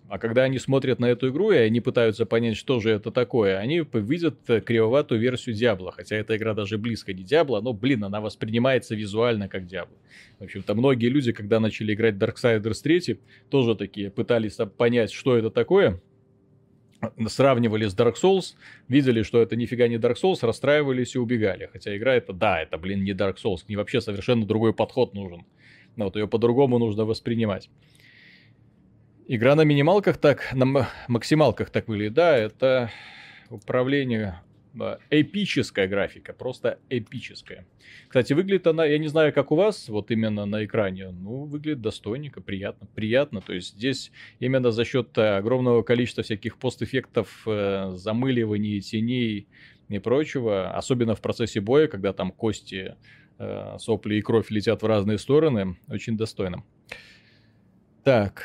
А 0.07 0.17
когда 0.17 0.41
они 0.41 0.57
смотрят 0.57 0.97
на 0.97 1.05
эту 1.05 1.29
игру, 1.29 1.51
и 1.51 1.57
они 1.57 1.81
пытаются 1.81 2.25
понять, 2.25 2.57
что 2.57 2.79
же 2.79 2.89
это 2.89 3.11
такое, 3.11 3.59
они 3.59 3.85
видят 3.93 4.39
кривоватую 4.65 5.21
версию 5.21 5.55
Диабло. 5.55 5.91
Хотя 5.91 6.15
эта 6.15 6.35
игра 6.35 6.55
даже 6.55 6.79
близко 6.79 7.13
не 7.13 7.23
Диабло, 7.23 7.61
но, 7.61 7.73
блин, 7.73 8.03
она 8.03 8.19
воспринимается 8.19 8.95
визуально 8.95 9.47
как 9.47 9.67
Диабло. 9.67 9.95
В 10.39 10.45
общем-то, 10.45 10.73
многие 10.73 11.09
люди, 11.09 11.31
когда 11.31 11.59
начали 11.59 11.93
играть 11.93 12.15
Darksiders 12.15 12.81
3, 12.81 13.19
тоже 13.51 13.75
такие 13.75 14.09
пытались 14.09 14.57
понять, 14.77 15.11
что 15.11 15.37
это 15.37 15.51
такое, 15.51 16.01
сравнивали 17.27 17.87
с 17.87 17.95
Dark 17.95 18.15
Souls, 18.21 18.55
видели, 18.87 19.23
что 19.23 19.41
это 19.41 19.55
нифига 19.55 19.87
не 19.87 19.97
Dark 19.97 20.15
Souls, 20.21 20.39
расстраивались 20.41 21.15
и 21.15 21.19
убегали. 21.19 21.69
Хотя 21.71 21.95
игра 21.95 22.15
это, 22.15 22.33
да, 22.33 22.61
это, 22.61 22.77
блин, 22.77 23.03
не 23.03 23.11
Dark 23.11 23.37
Souls, 23.43 23.65
к 23.65 23.69
ней 23.69 23.75
вообще 23.75 24.01
совершенно 24.01 24.45
другой 24.45 24.73
подход 24.73 25.13
нужен. 25.13 25.45
Но 25.95 26.05
вот 26.05 26.15
ее 26.15 26.27
по-другому 26.27 26.77
нужно 26.77 27.05
воспринимать. 27.05 27.69
Игра 29.27 29.55
на 29.55 29.61
минималках 29.61 30.17
так, 30.17 30.53
на 30.53 30.87
максималках 31.07 31.69
так 31.69 31.87
выглядит, 31.87 32.13
да, 32.13 32.35
это 32.35 32.89
управление 33.49 34.41
эпическая 35.09 35.87
графика, 35.87 36.33
просто 36.33 36.79
эпическая. 36.89 37.65
Кстати, 38.07 38.33
выглядит 38.33 38.67
она, 38.67 38.85
я 38.85 38.97
не 38.97 39.07
знаю, 39.07 39.33
как 39.33 39.51
у 39.51 39.55
вас, 39.55 39.89
вот 39.89 40.11
именно 40.11 40.45
на 40.45 40.65
экране, 40.65 41.11
ну, 41.11 41.45
выглядит 41.45 41.81
достойненько, 41.81 42.41
приятно, 42.41 42.87
приятно. 42.95 43.41
То 43.41 43.53
есть 43.53 43.75
здесь 43.75 44.11
именно 44.39 44.71
за 44.71 44.85
счет 44.85 45.17
э, 45.17 45.37
огромного 45.37 45.83
количества 45.83 46.23
всяких 46.23 46.57
постэффектов, 46.57 47.43
э, 47.45 47.91
замыливаний, 47.95 48.81
теней 48.81 49.47
и 49.89 49.99
прочего, 49.99 50.71
особенно 50.71 51.15
в 51.15 51.21
процессе 51.21 51.61
боя, 51.61 51.87
когда 51.87 52.13
там 52.13 52.31
кости, 52.31 52.95
э, 53.37 53.75
сопли 53.79 54.15
и 54.15 54.21
кровь 54.21 54.51
летят 54.51 54.81
в 54.81 54.85
разные 54.85 55.17
стороны, 55.17 55.77
очень 55.87 56.17
достойно. 56.17 56.63
Так, 58.03 58.43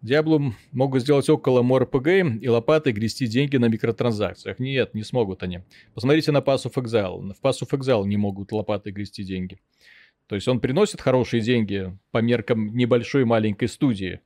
Диаблу 0.00 0.54
могут 0.70 1.02
сделать 1.02 1.28
около 1.28 1.62
МОРПГ 1.62 2.08
и 2.40 2.48
лопатой 2.48 2.92
грести 2.92 3.26
деньги 3.26 3.56
на 3.56 3.66
микротранзакциях. 3.66 4.60
Нет, 4.60 4.94
не 4.94 5.02
смогут 5.02 5.42
они. 5.42 5.60
Посмотрите 5.94 6.30
на 6.30 6.38
Pass 6.38 6.66
of 6.66 6.74
Exile. 6.74 7.32
В 7.34 7.44
Pass 7.44 7.62
of 7.62 7.70
Exile 7.70 8.06
не 8.06 8.16
могут 8.16 8.52
лопатой 8.52 8.92
грести 8.92 9.24
деньги. 9.24 9.58
То 10.28 10.36
есть 10.36 10.46
он 10.46 10.60
приносит 10.60 11.00
хорошие 11.00 11.40
деньги 11.40 11.96
по 12.12 12.18
меркам 12.18 12.76
небольшой 12.76 13.24
маленькой 13.24 13.66
студии. 13.66 14.20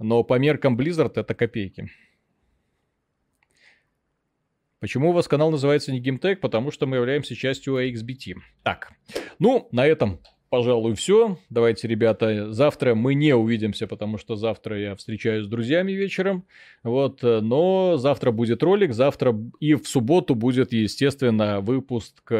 Но 0.00 0.24
по 0.24 0.38
меркам 0.38 0.76
Blizzard 0.76 1.12
это 1.14 1.34
копейки. 1.34 1.90
Почему 4.80 5.10
у 5.10 5.12
вас 5.12 5.28
канал 5.28 5.50
называется 5.50 5.92
не 5.92 6.00
GameTech? 6.00 6.36
Потому 6.36 6.70
что 6.70 6.86
мы 6.86 6.96
являемся 6.96 7.36
частью 7.36 7.76
AXBT. 7.76 8.34
Так, 8.62 8.92
ну, 9.38 9.68
на 9.70 9.86
этом 9.86 10.20
пожалуй, 10.50 10.94
все. 10.94 11.38
Давайте, 11.50 11.88
ребята, 11.88 12.52
завтра 12.52 12.94
мы 12.94 13.14
не 13.14 13.34
увидимся, 13.34 13.86
потому 13.86 14.18
что 14.18 14.36
завтра 14.36 14.78
я 14.78 14.96
встречаюсь 14.96 15.46
с 15.46 15.48
друзьями 15.48 15.92
вечером. 15.92 16.44
Вот, 16.82 17.22
но 17.22 17.96
завтра 17.96 18.30
будет 18.30 18.62
ролик, 18.62 18.92
завтра 18.92 19.34
и 19.60 19.74
в 19.74 19.86
субботу 19.86 20.34
будет, 20.34 20.72
естественно, 20.72 21.60
выпуск 21.60 22.32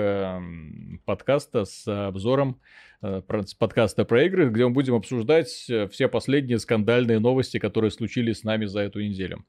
подкаста 1.05 1.65
с 1.65 1.87
обзором 2.09 2.61
э, 3.03 3.23
подкаста 3.59 4.05
про 4.05 4.25
игры, 4.25 4.49
где 4.51 4.65
мы 4.65 4.71
будем 4.71 4.95
обсуждать 4.95 5.67
э, 5.69 5.89
все 5.89 6.09
последние 6.09 6.59
скандальные 6.59 7.19
новости, 7.19 7.59
которые 7.59 7.91
случились 7.91 8.41
с 8.41 8.45
нами 8.45 8.67
за 8.67 8.81
эту 8.81 9.01
неделю. 9.01 9.45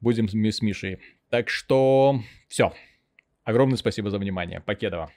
Будем 0.00 0.28
с 0.28 0.62
Мишей. 0.62 0.98
Так 1.28 1.48
что 1.48 2.20
все. 2.48 2.72
Огромное 3.44 3.76
спасибо 3.76 4.10
за 4.10 4.18
внимание. 4.18 4.60
Покедова. 4.60 5.10